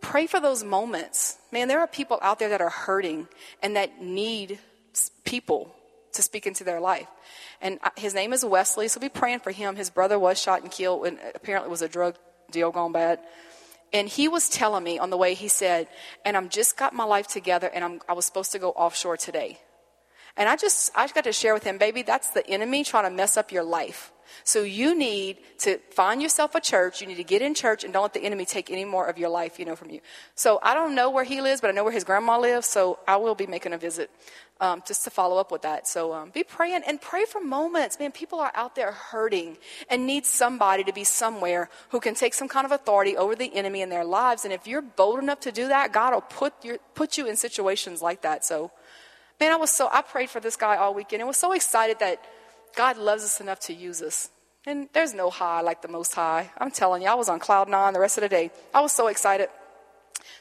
pray 0.00 0.26
for 0.26 0.40
those 0.40 0.64
moments. 0.64 1.38
Man, 1.52 1.68
there 1.68 1.80
are 1.80 1.86
people 1.86 2.18
out 2.22 2.38
there 2.38 2.50
that 2.50 2.60
are 2.60 2.70
hurting 2.70 3.28
and 3.62 3.76
that 3.76 4.00
need 4.00 4.58
people 5.24 5.74
to 6.12 6.22
speak 6.22 6.46
into 6.46 6.64
their 6.64 6.80
life. 6.80 7.08
And 7.60 7.78
uh, 7.82 7.90
his 7.96 8.14
name 8.14 8.32
is 8.32 8.44
Wesley, 8.44 8.88
so 8.88 9.00
be 9.00 9.08
praying 9.08 9.40
for 9.40 9.50
him. 9.50 9.76
His 9.76 9.90
brother 9.90 10.18
was 10.18 10.40
shot 10.40 10.62
and 10.62 10.70
killed, 10.70 11.06
and 11.06 11.18
apparently 11.34 11.68
it 11.68 11.70
was 11.70 11.82
a 11.82 11.88
drug 11.88 12.16
deal 12.50 12.70
gone 12.70 12.92
bad. 12.92 13.18
And 13.94 14.08
he 14.08 14.26
was 14.26 14.48
telling 14.48 14.82
me 14.82 14.98
on 14.98 15.10
the 15.10 15.16
way, 15.16 15.34
he 15.34 15.46
said, 15.46 15.86
and 16.24 16.36
I'm 16.36 16.48
just 16.48 16.76
got 16.76 16.92
my 16.92 17.04
life 17.04 17.28
together, 17.28 17.70
and 17.72 17.84
I'm, 17.84 18.00
I 18.08 18.12
was 18.12 18.26
supposed 18.26 18.50
to 18.52 18.58
go 18.58 18.70
offshore 18.70 19.16
today. 19.16 19.60
And 20.36 20.48
I 20.48 20.56
just, 20.56 20.90
I 20.94 21.06
got 21.08 21.24
to 21.24 21.32
share 21.32 21.54
with 21.54 21.64
him, 21.64 21.78
baby, 21.78 22.02
that's 22.02 22.30
the 22.30 22.46
enemy 22.48 22.82
trying 22.84 23.04
to 23.04 23.10
mess 23.10 23.36
up 23.36 23.52
your 23.52 23.62
life. 23.62 24.12
So 24.42 24.62
you 24.62 24.96
need 24.96 25.38
to 25.58 25.78
find 25.90 26.20
yourself 26.20 26.54
a 26.54 26.60
church. 26.60 27.00
You 27.00 27.06
need 27.06 27.16
to 27.16 27.24
get 27.24 27.40
in 27.40 27.54
church 27.54 27.84
and 27.84 27.92
don't 27.92 28.02
let 28.02 28.14
the 28.14 28.22
enemy 28.22 28.44
take 28.44 28.70
any 28.70 28.84
more 28.84 29.06
of 29.06 29.16
your 29.16 29.28
life, 29.28 29.58
you 29.58 29.64
know, 29.64 29.76
from 29.76 29.90
you. 29.90 30.00
So 30.34 30.58
I 30.62 30.74
don't 30.74 30.94
know 30.94 31.10
where 31.10 31.24
he 31.24 31.40
lives, 31.40 31.60
but 31.60 31.68
I 31.68 31.72
know 31.72 31.84
where 31.84 31.92
his 31.92 32.04
grandma 32.04 32.38
lives. 32.38 32.66
So 32.66 32.98
I 33.06 33.16
will 33.16 33.34
be 33.34 33.46
making 33.46 33.72
a 33.72 33.78
visit 33.78 34.10
um, 34.60 34.82
just 34.86 35.04
to 35.04 35.10
follow 35.10 35.38
up 35.38 35.52
with 35.52 35.62
that. 35.62 35.86
So 35.86 36.12
um, 36.12 36.30
be 36.30 36.42
praying 36.42 36.82
and 36.86 37.00
pray 37.00 37.24
for 37.24 37.40
moments. 37.40 37.98
Man, 37.98 38.12
people 38.12 38.40
are 38.40 38.52
out 38.54 38.74
there 38.74 38.92
hurting 38.92 39.58
and 39.90 40.06
need 40.06 40.26
somebody 40.26 40.84
to 40.84 40.92
be 40.92 41.04
somewhere 41.04 41.68
who 41.90 42.00
can 42.00 42.14
take 42.14 42.34
some 42.34 42.48
kind 42.48 42.64
of 42.64 42.72
authority 42.72 43.16
over 43.16 43.34
the 43.34 43.54
enemy 43.54 43.82
in 43.82 43.88
their 43.88 44.04
lives. 44.04 44.44
And 44.44 44.52
if 44.52 44.66
you're 44.66 44.82
bold 44.82 45.18
enough 45.20 45.40
to 45.40 45.52
do 45.52 45.68
that, 45.68 45.92
God 45.92 46.14
will 46.14 46.20
put, 46.22 46.52
your, 46.64 46.78
put 46.94 47.18
you 47.18 47.26
in 47.26 47.36
situations 47.36 48.02
like 48.02 48.22
that. 48.22 48.44
So, 48.44 48.70
man, 49.40 49.52
I 49.52 49.56
was 49.56 49.70
so, 49.70 49.88
I 49.92 50.02
prayed 50.02 50.30
for 50.30 50.40
this 50.40 50.56
guy 50.56 50.76
all 50.76 50.94
weekend 50.94 51.20
and 51.20 51.28
was 51.28 51.36
so 51.36 51.52
excited 51.52 51.98
that 52.00 52.24
God 52.76 52.96
loves 52.96 53.24
us 53.24 53.40
enough 53.40 53.60
to 53.60 53.74
use 53.74 54.02
us. 54.02 54.30
And 54.66 54.88
there's 54.92 55.12
no 55.12 55.30
high 55.30 55.60
like 55.60 55.82
the 55.82 55.88
most 55.88 56.14
high. 56.14 56.50
I'm 56.58 56.70
telling 56.70 57.02
you, 57.02 57.08
I 57.08 57.14
was 57.14 57.28
on 57.28 57.38
cloud 57.38 57.68
nine 57.68 57.92
the 57.92 58.00
rest 58.00 58.16
of 58.16 58.22
the 58.22 58.28
day. 58.28 58.50
I 58.72 58.80
was 58.80 58.92
so 58.92 59.08
excited. 59.08 59.48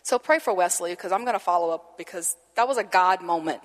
So 0.01 0.18
pray 0.18 0.40
for 0.40 0.54
Wesley 0.54 0.92
because 0.92 1.12
I'm 1.12 1.22
going 1.22 1.34
to 1.34 1.40
follow 1.40 1.74
up 1.74 1.98
because 1.98 2.36
that 2.56 2.68
was 2.68 2.78
a 2.78 2.84
God 2.84 3.22
moment. 3.22 3.62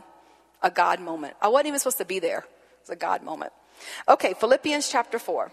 A 0.62 0.70
God 0.70 1.00
moment. 1.00 1.34
I 1.40 1.48
wasn't 1.48 1.69
even 1.69 1.78
supposed 1.78 1.98
to 1.98 2.04
be 2.04 2.19
there. 2.19 2.38
It 2.38 2.81
was 2.82 2.90
a 2.90 2.96
God 2.96 3.22
moment. 3.22 3.52
Okay, 4.08 4.34
Philippians 4.34 4.88
chapter 4.88 5.20
4. 5.20 5.52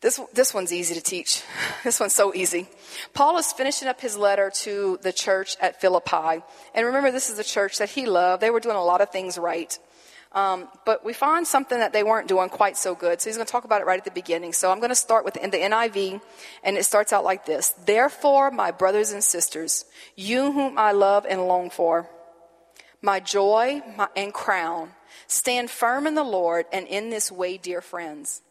This, 0.00 0.20
this 0.32 0.54
one's 0.54 0.72
easy 0.72 0.94
to 0.94 1.00
teach. 1.00 1.42
This 1.84 2.00
one's 2.00 2.14
so 2.14 2.34
easy. 2.34 2.68
Paul 3.14 3.38
is 3.38 3.52
finishing 3.52 3.88
up 3.88 4.00
his 4.00 4.16
letter 4.16 4.50
to 4.62 4.98
the 5.02 5.12
church 5.12 5.56
at 5.60 5.80
Philippi. 5.80 6.42
And 6.74 6.86
remember, 6.86 7.10
this 7.10 7.30
is 7.30 7.36
the 7.36 7.44
church 7.44 7.78
that 7.78 7.88
he 7.88 8.04
loved. 8.06 8.42
They 8.42 8.50
were 8.50 8.60
doing 8.60 8.76
a 8.76 8.84
lot 8.84 9.00
of 9.00 9.10
things 9.10 9.38
right. 9.38 9.78
Um, 10.32 10.68
but 10.84 11.04
we 11.04 11.12
find 11.12 11.46
something 11.46 11.78
that 11.78 11.92
they 11.92 12.02
weren't 12.02 12.28
doing 12.28 12.48
quite 12.48 12.76
so 12.76 12.94
good. 12.94 13.20
So 13.20 13.30
he's 13.30 13.36
going 13.36 13.46
to 13.46 13.50
talk 13.50 13.64
about 13.64 13.80
it 13.80 13.86
right 13.86 13.98
at 13.98 14.04
the 14.04 14.10
beginning. 14.10 14.52
So 14.52 14.70
I'm 14.70 14.78
going 14.78 14.90
to 14.90 14.96
start 14.96 15.24
with 15.24 15.36
in 15.36 15.50
the 15.50 15.56
NIV, 15.56 16.20
and 16.64 16.76
it 16.76 16.84
starts 16.84 17.12
out 17.12 17.24
like 17.24 17.46
this 17.46 17.70
Therefore, 17.86 18.50
my 18.50 18.70
brothers 18.70 19.12
and 19.12 19.24
sisters, 19.24 19.84
you 20.16 20.52
whom 20.52 20.78
I 20.78 20.92
love 20.92 21.26
and 21.28 21.46
long 21.46 21.70
for, 21.70 22.10
my 23.00 23.20
joy 23.20 23.82
my, 23.96 24.08
and 24.16 24.34
crown, 24.34 24.90
stand 25.28 25.70
firm 25.70 26.06
in 26.06 26.14
the 26.14 26.24
Lord 26.24 26.66
and 26.72 26.86
in 26.86 27.08
this 27.08 27.32
way, 27.32 27.56
dear 27.56 27.80
friends. 27.80 28.42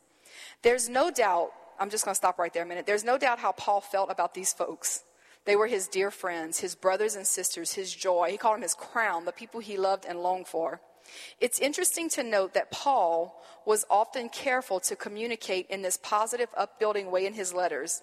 There's 0.64 0.90
no 0.90 1.12
doubt, 1.12 1.52
I'm 1.80 1.90
just 1.90 2.06
going 2.06 2.14
to 2.14 2.18
stop 2.18 2.40
right 2.40 2.54
there 2.54 2.64
a 2.64 2.66
minute. 2.66 2.86
There's 2.86 3.04
no 3.04 3.18
doubt 3.18 3.40
how 3.40 3.52
Paul 3.52 3.82
felt 3.82 4.12
about 4.12 4.34
these 4.34 4.54
folks. 4.54 5.04
They 5.46 5.56
were 5.56 5.68
his 5.68 5.88
dear 5.88 6.12
friends, 6.12 6.60
his 6.60 6.76
brothers 6.76 7.16
and 7.16 7.26
sisters, 7.26 7.74
his 7.74 7.94
joy. 7.94 8.30
He 8.32 8.38
called 8.38 8.56
them 8.56 8.64
his 8.64 8.74
crown, 8.74 9.26
the 9.26 9.32
people 9.32 9.62
he 9.62 9.78
loved 9.78 10.06
and 10.06 10.22
longed 10.22 10.48
for. 10.48 10.82
It's 11.40 11.60
interesting 11.60 12.10
to 12.10 12.24
note 12.24 12.54
that 12.54 12.72
Paul 12.72 13.42
was 13.66 13.86
often 13.90 14.28
careful 14.30 14.80
to 14.82 14.96
communicate 14.96 15.68
in 15.70 15.82
this 15.82 15.98
positive, 15.98 16.50
upbuilding 16.58 17.12
way 17.12 17.26
in 17.26 17.34
his 17.34 17.54
letters. 17.54 18.02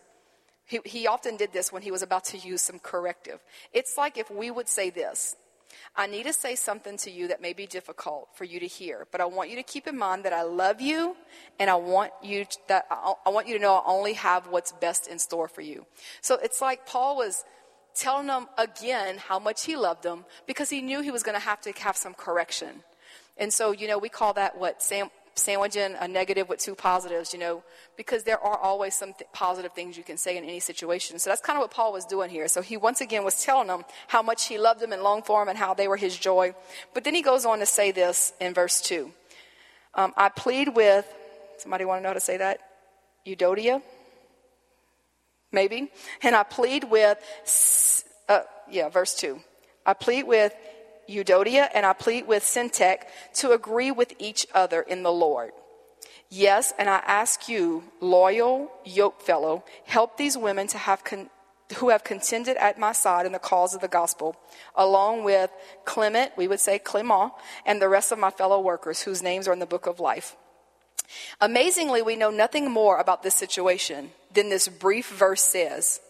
He, 0.67 0.81
he, 0.87 1.07
often 1.07 1.37
did 1.37 1.53
this 1.53 1.71
when 1.71 1.83
he 1.83 1.91
was 1.91 2.03
about 2.03 2.25
to 2.27 2.39
use 2.39 2.63
some 2.63 2.79
corrective. 2.79 3.41
It's 3.75 3.99
like 3.99 4.17
if 4.17 4.31
we 4.31 4.51
would 4.51 4.69
say 4.69 4.89
this 4.89 5.37
I 5.97 6.07
need 6.07 6.25
to 6.27 6.33
say 6.33 6.55
something 6.55 6.97
to 6.99 7.11
you 7.11 7.29
that 7.29 7.41
may 7.41 7.53
be 7.53 7.67
difficult 7.67 8.29
for 8.35 8.45
you 8.45 8.61
to 8.61 8.67
hear, 8.67 9.07
but 9.11 9.21
I 9.21 9.25
want 9.25 9.51
you 9.51 9.57
to 9.57 9.63
keep 9.63 9.87
in 9.87 9.97
mind 9.97 10.25
that 10.25 10.33
I 10.33 10.43
love 10.43 10.81
you 10.81 11.17
and 11.59 11.71
I 11.71 11.77
want 11.77 12.13
you 12.23 12.45
to, 12.45 12.59
that 12.69 12.87
I 12.91 13.31
want 13.31 13.49
you 13.49 13.57
to 13.57 13.63
know 13.63 13.75
I 13.75 13.83
only 13.87 14.15
have 14.15 14.49
what's 14.49 14.73
best 14.73 15.07
in 15.07 15.19
store 15.19 15.49
for 15.49 15.61
you. 15.61 15.87
So 16.21 16.39
it's 16.43 16.61
like 16.61 16.87
Paul 16.87 17.17
was 17.17 17.45
telling 17.95 18.27
them 18.27 18.49
again 18.59 19.19
how 19.19 19.39
much 19.39 19.65
he 19.65 19.77
loved 19.77 20.03
them 20.03 20.25
because 20.47 20.71
he 20.71 20.83
knew 20.83 21.01
he 21.01 21.11
was 21.11 21.23
going 21.23 21.37
to 21.37 21.45
have 21.45 21.61
to 21.63 21.73
have 21.73 21.97
some 21.97 22.15
correction. 22.15 22.83
And 23.37 23.53
so, 23.53 23.73
you 23.73 23.89
know, 23.89 23.99
we 23.99 24.09
call 24.09 24.33
that 24.35 24.57
what? 24.59 24.83
Sam, 24.83 25.11
sandwiching 25.35 25.97
a 26.01 26.07
negative 26.07 26.49
with 26.49 26.61
two 26.61 26.75
positives, 26.75 27.33
you 27.33 27.39
know, 27.39 27.63
because 27.97 28.23
there 28.23 28.39
are 28.39 28.57
always 28.57 28.95
some 28.95 29.13
th- 29.13 29.31
positive 29.33 29.73
things 29.73 29.97
you 29.97 30.05
can 30.05 30.17
say 30.17 30.37
in 30.37 30.45
any 30.45 30.61
situation. 30.61 31.19
So 31.19 31.31
that's 31.31 31.41
kind 31.41 31.57
of 31.57 31.63
what 31.63 31.71
Paul 31.71 31.93
was 31.93 32.05
doing 32.05 32.31
here. 32.31 32.47
So 32.49 32.63
he 32.63 32.77
once 32.77 33.01
again 33.01 33.25
was 33.25 33.43
telling 33.43 33.67
them 33.67 33.85
how 34.09 34.23
much 34.23 34.47
he 34.47 34.59
loved 34.59 34.81
them 34.81 34.93
and 34.93 35.03
longed 35.03 35.27
for 35.27 35.41
them 35.41 35.49
and 35.49 35.59
how 35.59 35.75
they 35.75 35.89
were 35.89 35.97
his 35.97 36.17
joy. 36.17 36.55
But 36.93 37.05
then 37.05 37.15
he 37.15 37.23
goes 37.23 37.45
on 37.45 37.59
to 37.59 37.67
say 37.67 37.91
this 37.91 38.33
in 38.41 38.55
verse 38.55 38.81
2. 38.81 39.11
Um, 39.95 40.13
I 40.17 40.29
plead 40.29 40.75
with, 40.75 41.07
somebody 41.59 41.85
want 41.85 41.99
to 41.99 42.03
know 42.03 42.11
how 42.11 42.15
to 42.15 42.21
say 42.21 42.37
that? 42.37 42.61
Euodia? 43.27 43.83
Maybe. 45.53 45.91
And 46.23 46.35
I 46.35 46.43
plead 46.43 46.85
with, 46.85 47.19
uh, 48.29 48.41
yeah, 48.71 48.89
verse 48.89 49.15
2. 49.15 49.41
I 49.87 49.95
plead 49.95 50.25
with 50.25 50.55
Euodia 51.09 51.69
and 51.75 51.85
I 51.85 51.93
plead 51.93 52.27
with 52.27 52.43
Syntyche 52.43 53.03
to 53.35 53.53
agree 53.53 53.91
with 53.91 54.15
each 54.19 54.47
other 54.55 54.83
in 54.83 55.03
the 55.03 55.13
Lord. 55.13 55.53
Yes, 56.31 56.73
and 56.79 56.89
I 56.89 56.97
ask 57.07 57.49
you, 57.49 57.85
loyal 58.01 58.71
yoke 58.85 59.21
fellow, 59.21 59.65
help 59.85 60.17
these 60.17 60.37
women 60.37 60.67
to 60.69 60.79
have 60.79 61.05
con- 61.05 61.31
who 61.77 61.89
have 61.89 62.05
contended 62.05 62.57
at 62.57 62.79
my 62.79 62.93
side 62.93 63.27
in 63.27 63.33
the 63.33 63.39
cause 63.39 63.75
of 63.75 63.81
the 63.81 63.89
gospel, 63.89 64.37
along 64.77 65.25
with 65.25 65.51
Clement, 65.85 66.33
we 66.37 66.47
would 66.47 66.61
say 66.61 66.79
Clement, 66.79 67.33
and 67.65 67.81
the 67.81 67.89
rest 67.89 68.13
of 68.13 68.19
my 68.19 68.31
fellow 68.31 68.61
workers 68.61 69.03
whose 69.03 69.23
names 69.23 69.49
are 69.49 69.53
in 69.53 69.59
the 69.59 69.67
book 69.67 69.87
of 69.87 69.99
life. 69.99 70.37
Amazingly, 71.41 72.03
we 72.03 72.17
know 72.17 72.31
nothing 72.31 72.71
more 72.71 72.99
about 72.99 73.23
this 73.23 73.35
situation 73.35 74.11
than 74.33 74.51
this 74.51 74.69
brief 74.69 75.09
verse 75.09 75.43
says. 75.43 76.01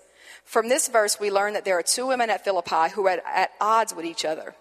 From 0.45 0.69
this 0.69 0.89
verse, 0.89 1.19
we 1.19 1.31
learn 1.31 1.55
that 1.55 1.65
there 1.65 1.79
are 1.79 1.83
two 1.83 2.07
women 2.07 2.31
at 2.31 2.45
Philippi 2.45 2.91
who 2.95 3.07
are 3.07 3.21
at 3.27 3.51
odds 3.61 3.95
with 3.95 4.05
each 4.05 4.25
other. 4.25 4.55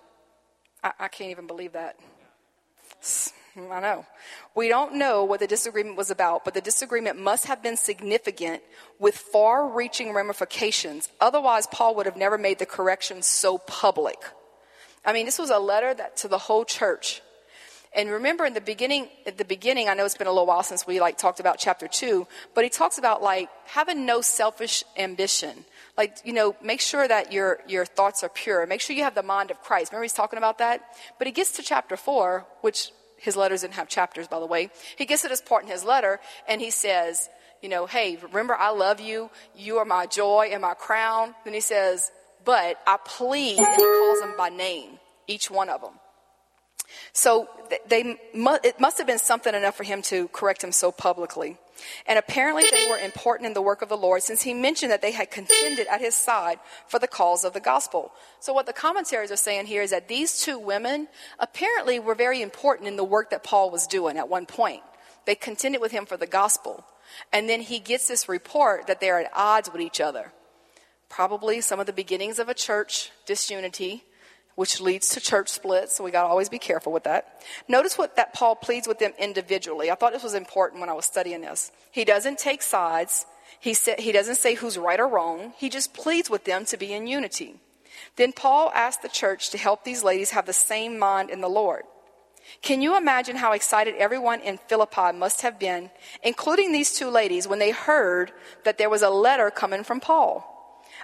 I, 0.83 0.91
I 0.99 1.07
can't 1.07 1.31
even 1.31 1.47
believe 1.47 1.73
that. 1.73 1.97
I 3.55 3.79
know. 3.79 4.05
We 4.55 4.67
don't 4.67 4.95
know 4.95 5.23
what 5.23 5.39
the 5.39 5.47
disagreement 5.47 5.95
was 5.95 6.09
about, 6.09 6.43
but 6.43 6.53
the 6.53 6.61
disagreement 6.61 7.19
must 7.19 7.45
have 7.45 7.61
been 7.61 7.77
significant 7.77 8.63
with 8.97 9.15
far 9.15 9.67
reaching 9.67 10.13
ramifications. 10.13 11.09
Otherwise, 11.21 11.67
Paul 11.67 11.95
would 11.95 12.07
have 12.07 12.17
never 12.17 12.37
made 12.37 12.57
the 12.57 12.65
correction 12.65 13.21
so 13.21 13.59
public. 13.59 14.17
I 15.05 15.13
mean, 15.13 15.25
this 15.25 15.37
was 15.37 15.51
a 15.51 15.59
letter 15.59 15.93
that, 15.93 16.17
to 16.17 16.27
the 16.27 16.37
whole 16.37 16.65
church. 16.65 17.21
And 17.95 18.09
remember 18.09 18.45
in 18.45 18.53
the 18.53 18.61
beginning, 18.61 19.09
at 19.27 19.37
the 19.37 19.45
beginning, 19.45 19.87
I 19.87 19.93
know 19.93 20.05
it's 20.05 20.17
been 20.17 20.27
a 20.27 20.31
little 20.31 20.47
while 20.47 20.63
since 20.63 20.87
we 20.87 20.99
like 20.99 21.17
talked 21.17 21.39
about 21.39 21.59
chapter 21.59 21.87
two, 21.87 22.27
but 22.55 22.63
he 22.63 22.69
talks 22.69 22.97
about 22.97 23.21
like 23.21 23.49
having 23.65 24.05
no 24.05 24.21
selfish 24.21 24.83
ambition. 24.97 25.65
Like, 25.95 26.17
you 26.25 26.33
know, 26.33 26.55
make 26.61 26.81
sure 26.81 27.07
that 27.07 27.31
your, 27.31 27.59
your 27.67 27.85
thoughts 27.85 28.23
are 28.23 28.29
pure. 28.29 28.65
Make 28.65 28.81
sure 28.81 28.95
you 28.95 29.03
have 29.03 29.13
the 29.13 29.21
mind 29.21 29.51
of 29.51 29.61
Christ. 29.61 29.91
Remember 29.91 30.05
he's 30.05 30.13
talking 30.13 30.37
about 30.37 30.57
that? 30.57 30.81
But 31.19 31.27
he 31.27 31.33
gets 31.33 31.51
to 31.53 31.61
chapter 31.61 31.95
four, 31.95 32.47
which 32.61 32.91
his 33.17 33.35
letters 33.35 33.61
didn't 33.61 33.75
have 33.75 33.89
chapters, 33.89 34.27
by 34.27 34.39
the 34.39 34.47
way. 34.47 34.71
He 34.97 35.05
gets 35.05 35.21
to 35.21 35.27
this 35.27 35.41
part 35.41 35.63
in 35.63 35.69
his 35.69 35.83
letter 35.83 36.19
and 36.47 36.59
he 36.61 36.71
says, 36.71 37.29
you 37.61 37.69
know, 37.69 37.85
hey, 37.85 38.17
remember 38.21 38.55
I 38.55 38.71
love 38.71 38.99
you. 38.99 39.29
You 39.55 39.77
are 39.77 39.85
my 39.85 40.07
joy 40.07 40.49
and 40.51 40.63
my 40.63 40.73
crown. 40.73 41.35
Then 41.45 41.53
he 41.53 41.61
says, 41.61 42.11
but 42.43 42.77
I 42.85 42.97
plead, 43.05 43.57
and 43.57 43.67
he 43.67 43.81
calls 43.81 44.19
them 44.19 44.33
by 44.37 44.49
name, 44.49 44.99
each 45.27 45.49
one 45.49 45.69
of 45.69 45.79
them. 45.79 45.93
So 47.11 47.49
they, 47.87 48.17
it 48.33 48.79
must 48.79 48.97
have 48.97 49.07
been 49.07 49.19
something 49.19 49.53
enough 49.53 49.75
for 49.75 49.83
him 49.83 50.01
to 50.03 50.27
correct 50.29 50.63
him 50.63 50.71
so 50.71 50.91
publicly. 50.91 51.57
And 52.07 52.19
apparently 52.19 52.63
they 52.71 52.87
were 52.89 52.97
important 52.97 53.47
in 53.47 53.53
the 53.53 53.61
work 53.61 53.81
of 53.81 53.89
the 53.89 53.97
Lord 53.97 54.23
since 54.23 54.43
he 54.43 54.53
mentioned 54.53 54.91
that 54.91 55.01
they 55.01 55.11
had 55.11 55.31
contended 55.31 55.87
at 55.87 56.01
his 56.01 56.15
side 56.15 56.59
for 56.87 56.99
the 56.99 57.07
cause 57.07 57.43
of 57.43 57.53
the 57.53 57.59
gospel. 57.59 58.11
So 58.39 58.53
what 58.53 58.65
the 58.65 58.73
commentaries 58.73 59.31
are 59.31 59.37
saying 59.37 59.65
here 59.65 59.81
is 59.81 59.91
that 59.91 60.07
these 60.07 60.39
two 60.39 60.59
women 60.59 61.07
apparently 61.39 61.99
were 61.99 62.15
very 62.15 62.41
important 62.41 62.87
in 62.87 62.95
the 62.95 63.03
work 63.03 63.31
that 63.31 63.43
Paul 63.43 63.71
was 63.71 63.87
doing 63.87 64.17
at 64.17 64.29
one 64.29 64.45
point. 64.45 64.83
They 65.25 65.35
contended 65.35 65.81
with 65.81 65.91
him 65.91 66.05
for 66.05 66.17
the 66.17 66.27
gospel. 66.27 66.85
And 67.31 67.49
then 67.49 67.61
he 67.61 67.79
gets 67.79 68.07
this 68.07 68.29
report 68.29 68.87
that 68.87 68.99
they're 68.99 69.19
at 69.19 69.31
odds 69.33 69.71
with 69.71 69.81
each 69.81 70.01
other. 70.01 70.31
Probably 71.09 71.61
some 71.61 71.79
of 71.79 71.85
the 71.85 71.93
beginnings 71.93 72.39
of 72.39 72.49
a 72.49 72.53
church 72.53 73.11
disunity 73.25 74.03
which 74.55 74.79
leads 74.79 75.09
to 75.09 75.19
church 75.19 75.49
splits, 75.49 75.95
so 75.95 76.03
we 76.03 76.11
got 76.11 76.23
to 76.23 76.29
always 76.29 76.49
be 76.49 76.59
careful 76.59 76.91
with 76.91 77.03
that. 77.03 77.41
Notice 77.67 77.97
what 77.97 78.15
that 78.15 78.33
Paul 78.33 78.55
pleads 78.55 78.87
with 78.87 78.99
them 78.99 79.13
individually. 79.17 79.89
I 79.89 79.95
thought 79.95 80.13
this 80.13 80.23
was 80.23 80.35
important 80.35 80.79
when 80.79 80.89
I 80.89 80.93
was 80.93 81.05
studying 81.05 81.41
this. 81.41 81.71
He 81.91 82.05
doesn't 82.05 82.37
take 82.37 82.61
sides. 82.61 83.25
He, 83.59 83.73
sa- 83.73 83.95
he 83.97 84.11
doesn't 84.11 84.35
say 84.35 84.55
who's 84.55 84.77
right 84.77 84.99
or 84.99 85.07
wrong. 85.07 85.53
He 85.57 85.69
just 85.69 85.93
pleads 85.93 86.29
with 86.29 86.45
them 86.45 86.65
to 86.65 86.77
be 86.77 86.93
in 86.93 87.07
unity. 87.07 87.55
Then 88.15 88.31
Paul 88.31 88.71
asked 88.75 89.01
the 89.01 89.09
church 89.09 89.49
to 89.51 89.57
help 89.57 89.83
these 89.83 90.03
ladies 90.03 90.31
have 90.31 90.45
the 90.45 90.53
same 90.53 90.99
mind 90.99 91.29
in 91.29 91.41
the 91.41 91.49
Lord. 91.49 91.83
Can 92.61 92.81
you 92.81 92.97
imagine 92.97 93.37
how 93.37 93.53
excited 93.53 93.95
everyone 93.95 94.41
in 94.41 94.57
Philippi 94.57 95.11
must 95.13 95.41
have 95.41 95.57
been, 95.57 95.89
including 96.23 96.71
these 96.71 96.93
two 96.93 97.09
ladies, 97.09 97.47
when 97.47 97.59
they 97.59 97.71
heard 97.71 98.31
that 98.65 98.77
there 98.77 98.89
was 98.89 99.01
a 99.01 99.09
letter 99.09 99.49
coming 99.49 99.83
from 99.83 99.99
Paul? 99.99 100.52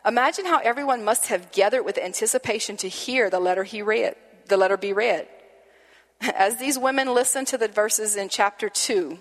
Imagine 0.05 0.45
how 0.45 0.59
everyone 0.59 1.03
must 1.03 1.27
have 1.27 1.51
gathered 1.51 1.83
with 1.83 1.97
anticipation 1.97 2.77
to 2.77 2.87
hear 2.87 3.29
the 3.29 3.39
letter 3.39 3.63
he 3.63 3.81
read, 3.81 4.15
the 4.47 4.57
letter 4.57 4.77
be 4.77 4.93
read. 4.93 5.27
As 6.21 6.57
these 6.57 6.77
women 6.77 7.13
listened 7.13 7.47
to 7.47 7.57
the 7.57 7.67
verses 7.67 8.15
in 8.15 8.29
chapter 8.29 8.69
2, 8.69 9.19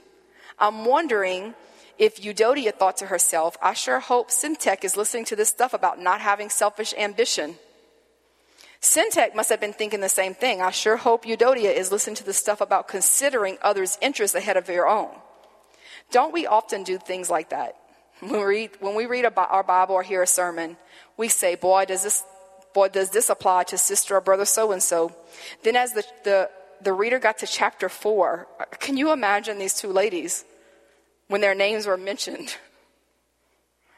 I'm 0.59 0.85
wondering 0.85 1.55
if 1.99 2.21
Euodia 2.21 2.73
thought 2.73 2.97
to 2.99 3.07
herself, 3.07 3.57
I 3.61 3.75
sure 3.75 3.99
hope 3.99 4.31
Syntyche 4.31 4.85
is 4.85 4.97
listening 4.97 5.25
to 5.27 5.37
this 5.37 5.49
stuff 5.49 5.75
about 5.75 6.01
not 6.01 6.21
having 6.21 6.49
selfish 6.49 6.95
ambition. 6.97 7.57
Syntyche 8.81 9.35
must 9.35 9.51
have 9.51 9.61
been 9.61 9.73
thinking 9.73 10.01
the 10.01 10.09
same 10.09 10.35
thing. 10.35 10.63
I 10.63 10.71
sure 10.71 10.97
hope 10.97 11.25
Euodia 11.25 11.75
is 11.75 11.91
listening 11.91 12.15
to 12.17 12.25
the 12.25 12.33
stuff 12.33 12.61
about 12.61 12.87
considering 12.87 13.59
others' 13.63 13.99
interests 14.01 14.37
ahead 14.37 14.57
of 14.57 14.69
your 14.69 14.89
own. 14.89 15.11
Don't 16.13 16.33
we 16.33 16.47
often 16.47 16.85
do 16.85 16.99
things 16.99 17.29
like 17.29 17.51
that? 17.51 17.75
When 18.21 18.33
we 18.33 18.45
read, 18.45 18.71
when 18.81 18.95
we 18.95 19.07
read 19.07 19.25
our 19.37 19.63
Bible 19.63 19.95
or 19.95 20.03
hear 20.03 20.23
a 20.23 20.27
sermon, 20.27 20.77
we 21.17 21.29
say, 21.29 21.55
boy, 21.55 21.85
does 21.85 22.03
this, 22.03 22.25
boy, 22.75 22.89
does 22.89 23.11
this 23.11 23.31
apply 23.31 23.65
to 23.65 23.79
sister 23.79 24.17
or 24.17 24.21
brother 24.21 24.45
so 24.45 24.73
and 24.73 24.83
so. 24.83 25.15
Then 25.63 25.77
as 25.77 25.93
the, 25.93 26.05
the, 26.25 26.51
the 26.83 26.93
reader 26.93 27.19
got 27.19 27.39
to 27.39 27.47
chapter 27.47 27.89
four, 27.89 28.49
can 28.81 28.97
you 28.97 29.13
imagine 29.13 29.59
these 29.59 29.75
two 29.75 29.93
ladies 29.93 30.45
when 31.29 31.41
their 31.41 31.55
names 31.55 31.87
were 31.87 31.97
mentioned? 31.97 32.57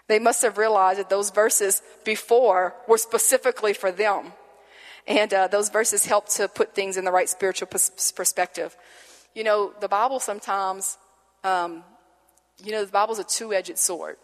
They 0.08 0.18
must 0.18 0.42
have 0.42 0.58
realized 0.58 0.98
that 0.98 1.08
those 1.08 1.30
verses 1.30 1.82
before 2.04 2.74
were 2.88 2.98
specifically 2.98 3.72
for 3.72 3.92
them. 3.92 4.32
And 5.06 5.32
uh, 5.32 5.46
those 5.46 5.70
verses 5.70 6.04
help 6.04 6.28
to 6.30 6.48
put 6.48 6.74
things 6.74 6.96
in 6.96 7.04
the 7.04 7.12
right 7.12 7.28
spiritual 7.28 7.68
perspective. 7.68 8.76
You 9.34 9.44
know, 9.44 9.72
the 9.80 9.88
Bible 9.88 10.20
sometimes 10.20 10.98
um, 11.44 11.84
you 12.64 12.72
know, 12.72 12.84
the 12.84 12.90
Bible's 12.90 13.18
a 13.18 13.24
two 13.24 13.52
edged 13.52 13.78
sword. 13.78 14.16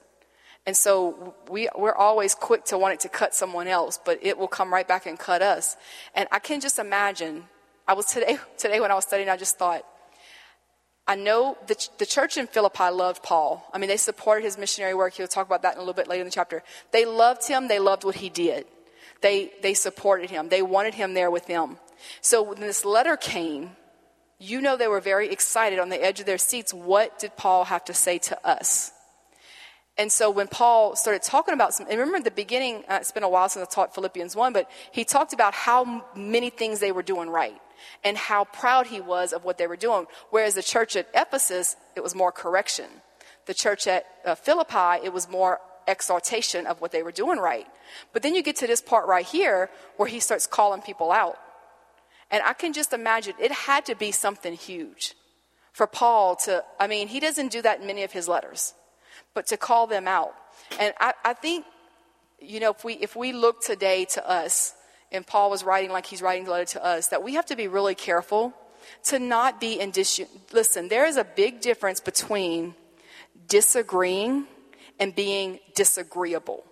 And 0.66 0.76
so 0.76 1.34
we, 1.48 1.68
we're 1.76 1.94
always 1.94 2.34
quick 2.34 2.64
to 2.66 2.78
want 2.78 2.94
it 2.94 3.00
to 3.00 3.08
cut 3.08 3.34
someone 3.34 3.68
else, 3.68 4.00
but 4.04 4.18
it 4.22 4.36
will 4.36 4.48
come 4.48 4.72
right 4.72 4.86
back 4.86 5.06
and 5.06 5.16
cut 5.18 5.40
us. 5.40 5.76
And 6.14 6.28
I 6.32 6.40
can 6.40 6.60
just 6.60 6.78
imagine, 6.80 7.44
I 7.86 7.94
was 7.94 8.06
today, 8.06 8.38
today 8.58 8.80
when 8.80 8.90
I 8.90 8.94
was 8.94 9.04
studying, 9.04 9.28
I 9.28 9.36
just 9.36 9.58
thought, 9.58 9.84
I 11.08 11.14
know 11.14 11.56
the, 11.68 11.88
the 11.98 12.06
church 12.06 12.36
in 12.36 12.48
Philippi 12.48 12.90
loved 12.90 13.22
Paul. 13.22 13.64
I 13.72 13.78
mean, 13.78 13.88
they 13.88 13.96
supported 13.96 14.42
his 14.42 14.58
missionary 14.58 14.92
work. 14.92 15.14
He'll 15.14 15.28
talk 15.28 15.46
about 15.46 15.62
that 15.62 15.74
in 15.74 15.78
a 15.78 15.80
little 15.82 15.94
bit 15.94 16.08
later 16.08 16.22
in 16.22 16.26
the 16.26 16.32
chapter. 16.32 16.64
They 16.90 17.04
loved 17.04 17.46
him. 17.46 17.68
They 17.68 17.78
loved 17.78 18.02
what 18.02 18.16
he 18.16 18.28
did. 18.28 18.66
They, 19.22 19.52
they 19.62 19.74
supported 19.74 20.30
him. 20.30 20.48
They 20.48 20.62
wanted 20.62 20.94
him 20.94 21.14
there 21.14 21.30
with 21.30 21.46
them. 21.46 21.78
So 22.20 22.42
when 22.42 22.60
this 22.60 22.84
letter 22.84 23.16
came, 23.16 23.76
you 24.38 24.60
know 24.60 24.76
they 24.76 24.88
were 24.88 25.00
very 25.00 25.30
excited 25.30 25.78
on 25.78 25.88
the 25.88 26.02
edge 26.02 26.20
of 26.20 26.26
their 26.26 26.38
seats. 26.38 26.74
What 26.74 27.18
did 27.18 27.36
Paul 27.36 27.64
have 27.64 27.84
to 27.86 27.94
say 27.94 28.18
to 28.18 28.46
us? 28.46 28.92
And 29.98 30.12
so 30.12 30.30
when 30.30 30.46
Paul 30.46 30.94
started 30.94 31.22
talking 31.22 31.54
about 31.54 31.72
some, 31.72 31.86
and 31.88 31.98
remember 31.98 32.20
the 32.20 32.30
beginning, 32.30 32.84
uh, 32.88 32.98
it's 33.00 33.12
been 33.12 33.22
a 33.22 33.28
while 33.28 33.48
since 33.48 33.66
I 33.66 33.74
taught 33.74 33.94
Philippians 33.94 34.36
1, 34.36 34.52
but 34.52 34.70
he 34.92 35.04
talked 35.04 35.32
about 35.32 35.54
how 35.54 36.04
many 36.14 36.50
things 36.50 36.80
they 36.80 36.92
were 36.92 37.02
doing 37.02 37.30
right 37.30 37.58
and 38.04 38.16
how 38.16 38.44
proud 38.44 38.88
he 38.88 39.00
was 39.00 39.32
of 39.32 39.44
what 39.44 39.56
they 39.56 39.66
were 39.66 39.76
doing. 39.76 40.06
Whereas 40.30 40.54
the 40.54 40.62
church 40.62 40.96
at 40.96 41.08
Ephesus, 41.14 41.76
it 41.94 42.02
was 42.02 42.14
more 42.14 42.30
correction. 42.30 42.86
The 43.46 43.54
church 43.54 43.86
at 43.86 44.04
uh, 44.24 44.34
Philippi, 44.34 45.04
it 45.04 45.14
was 45.14 45.30
more 45.30 45.60
exaltation 45.88 46.66
of 46.66 46.80
what 46.80 46.92
they 46.92 47.02
were 47.02 47.12
doing 47.12 47.38
right. 47.38 47.66
But 48.12 48.22
then 48.22 48.34
you 48.34 48.42
get 48.42 48.56
to 48.56 48.66
this 48.66 48.82
part 48.82 49.06
right 49.06 49.24
here 49.24 49.70
where 49.96 50.08
he 50.08 50.20
starts 50.20 50.46
calling 50.46 50.82
people 50.82 51.10
out. 51.10 51.38
And 52.30 52.42
I 52.42 52.52
can 52.52 52.72
just 52.72 52.92
imagine 52.92 53.34
it 53.38 53.52
had 53.52 53.86
to 53.86 53.94
be 53.94 54.10
something 54.10 54.54
huge 54.54 55.14
for 55.72 55.86
Paul 55.86 56.36
to, 56.36 56.64
I 56.80 56.86
mean, 56.86 57.08
he 57.08 57.20
doesn't 57.20 57.52
do 57.52 57.62
that 57.62 57.80
in 57.80 57.86
many 57.86 58.02
of 58.02 58.12
his 58.12 58.28
letters, 58.28 58.74
but 59.34 59.46
to 59.48 59.56
call 59.56 59.86
them 59.86 60.08
out. 60.08 60.34
And 60.80 60.94
I, 60.98 61.12
I 61.24 61.34
think, 61.34 61.64
you 62.40 62.60
know, 62.60 62.70
if 62.70 62.84
we, 62.84 62.94
if 62.94 63.14
we 63.14 63.32
look 63.32 63.62
today 63.62 64.06
to 64.06 64.28
us, 64.28 64.74
and 65.12 65.26
Paul 65.26 65.50
was 65.50 65.62
writing 65.62 65.90
like 65.90 66.06
he's 66.06 66.22
writing 66.22 66.44
the 66.44 66.50
letter 66.50 66.64
to 66.72 66.84
us, 66.84 67.08
that 67.08 67.22
we 67.22 67.34
have 67.34 67.46
to 67.46 67.56
be 67.56 67.68
really 67.68 67.94
careful 67.94 68.54
to 69.04 69.18
not 69.18 69.60
be 69.60 69.80
in 69.80 69.90
dis- 69.90 70.20
listen 70.52 70.88
there 70.88 71.06
is 71.06 71.16
a 71.16 71.24
big 71.24 71.60
difference 71.60 72.00
between 72.00 72.74
disagreeing 73.48 74.46
and 74.98 75.14
being 75.14 75.58
disagreeable 75.74 76.64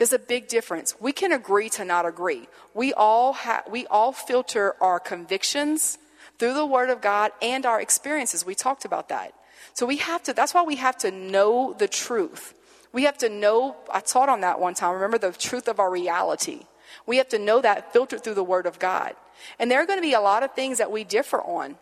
there's 0.00 0.14
a 0.14 0.18
big 0.18 0.48
difference. 0.48 0.94
We 0.98 1.12
can 1.12 1.30
agree 1.30 1.68
to 1.68 1.84
not 1.84 2.06
agree. 2.06 2.48
We 2.72 2.94
all, 2.94 3.34
ha- 3.34 3.64
we 3.70 3.86
all 3.88 4.12
filter 4.12 4.74
our 4.80 4.98
convictions 4.98 5.98
through 6.38 6.54
the 6.54 6.64
Word 6.64 6.88
of 6.88 7.02
God 7.02 7.32
and 7.42 7.66
our 7.66 7.78
experiences. 7.78 8.46
We 8.46 8.54
talked 8.54 8.86
about 8.86 9.10
that. 9.10 9.34
So 9.74 9.84
we 9.84 9.98
have 9.98 10.22
to, 10.22 10.32
that's 10.32 10.54
why 10.54 10.62
we 10.62 10.76
have 10.76 10.96
to 11.00 11.10
know 11.10 11.76
the 11.78 11.86
truth. 11.86 12.54
We 12.94 13.02
have 13.02 13.18
to 13.18 13.28
know, 13.28 13.76
I 13.92 14.00
taught 14.00 14.30
on 14.30 14.40
that 14.40 14.58
one 14.58 14.72
time, 14.72 14.94
remember 14.94 15.18
the 15.18 15.32
truth 15.32 15.68
of 15.68 15.78
our 15.78 15.90
reality. 15.90 16.60
We 17.04 17.18
have 17.18 17.28
to 17.28 17.38
know 17.38 17.60
that 17.60 17.92
filtered 17.92 18.24
through 18.24 18.36
the 18.36 18.42
Word 18.42 18.64
of 18.64 18.78
God. 18.78 19.14
And 19.58 19.70
there 19.70 19.82
are 19.82 19.86
going 19.86 19.98
to 19.98 20.02
be 20.02 20.14
a 20.14 20.20
lot 20.22 20.42
of 20.42 20.54
things 20.54 20.78
that 20.78 20.90
we 20.90 21.04
differ 21.04 21.42
on. 21.42 21.76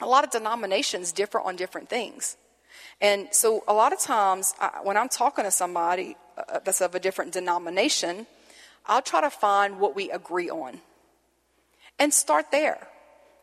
A 0.00 0.06
lot 0.06 0.22
of 0.22 0.30
denominations 0.30 1.10
differ 1.10 1.40
on 1.40 1.56
different 1.56 1.88
things. 1.88 2.36
And 3.00 3.26
so 3.32 3.64
a 3.66 3.74
lot 3.74 3.92
of 3.92 3.98
times 3.98 4.54
I, 4.60 4.78
when 4.84 4.96
I'm 4.96 5.08
talking 5.08 5.44
to 5.44 5.50
somebody, 5.50 6.16
uh, 6.48 6.60
that's 6.64 6.80
of 6.80 6.94
a 6.94 7.00
different 7.00 7.32
denomination, 7.32 8.26
I'll 8.86 9.02
try 9.02 9.20
to 9.20 9.30
find 9.30 9.78
what 9.78 9.94
we 9.94 10.10
agree 10.10 10.50
on 10.50 10.80
and 11.98 12.12
start 12.12 12.50
there. 12.50 12.88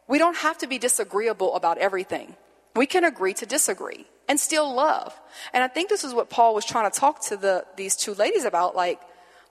We 0.07 0.17
don't 0.17 0.37
have 0.37 0.57
to 0.59 0.67
be 0.67 0.77
disagreeable 0.77 1.55
about 1.55 1.77
everything. 1.77 2.35
We 2.75 2.85
can 2.85 3.03
agree 3.03 3.33
to 3.35 3.45
disagree 3.45 4.05
and 4.27 4.39
still 4.39 4.73
love. 4.73 5.19
And 5.53 5.63
I 5.63 5.67
think 5.67 5.89
this 5.89 6.03
is 6.03 6.13
what 6.13 6.29
Paul 6.29 6.53
was 6.55 6.65
trying 6.65 6.89
to 6.89 6.99
talk 6.99 7.21
to 7.25 7.37
the, 7.37 7.65
these 7.75 7.95
two 7.95 8.13
ladies 8.13 8.45
about. 8.45 8.75
Like, 8.75 8.99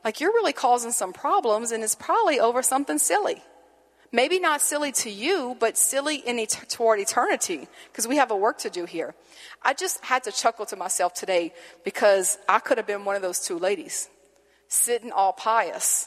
like 0.05 0.21
you're 0.21 0.33
really 0.33 0.53
causing 0.53 0.93
some 0.93 1.13
problems 1.13 1.73
and 1.73 1.83
it's 1.83 1.95
probably 1.95 2.41
over 2.41 2.63
something 2.63 2.99
silly. 2.99 3.43
Maybe 4.15 4.39
not 4.39 4.61
silly 4.61 4.93
to 4.93 5.11
you, 5.11 5.57
but 5.59 5.77
silly 5.77 6.15
in 6.15 6.39
et- 6.39 6.67
toward 6.69 7.01
eternity, 7.01 7.67
because 7.91 8.07
we 8.07 8.19
have 8.19 8.31
a 8.31 8.37
work 8.37 8.59
to 8.59 8.71
do 8.71 8.85
here. 8.85 9.13
I 9.61 9.75
just 9.75 10.05
had 10.05 10.23
to 10.23 10.31
chuckle 10.31 10.67
to 10.67 10.77
myself 10.77 11.15
today 11.15 11.53
because 11.85 12.39
I 12.49 12.61
could 12.61 12.79
have 12.79 12.87
been 12.87 13.05
one 13.05 13.17
of 13.17 13.23
those 13.23 13.41
two 13.41 13.59
ladies, 13.59 14.09
sitting 14.69 15.11
all 15.11 15.33
pious, 15.33 16.07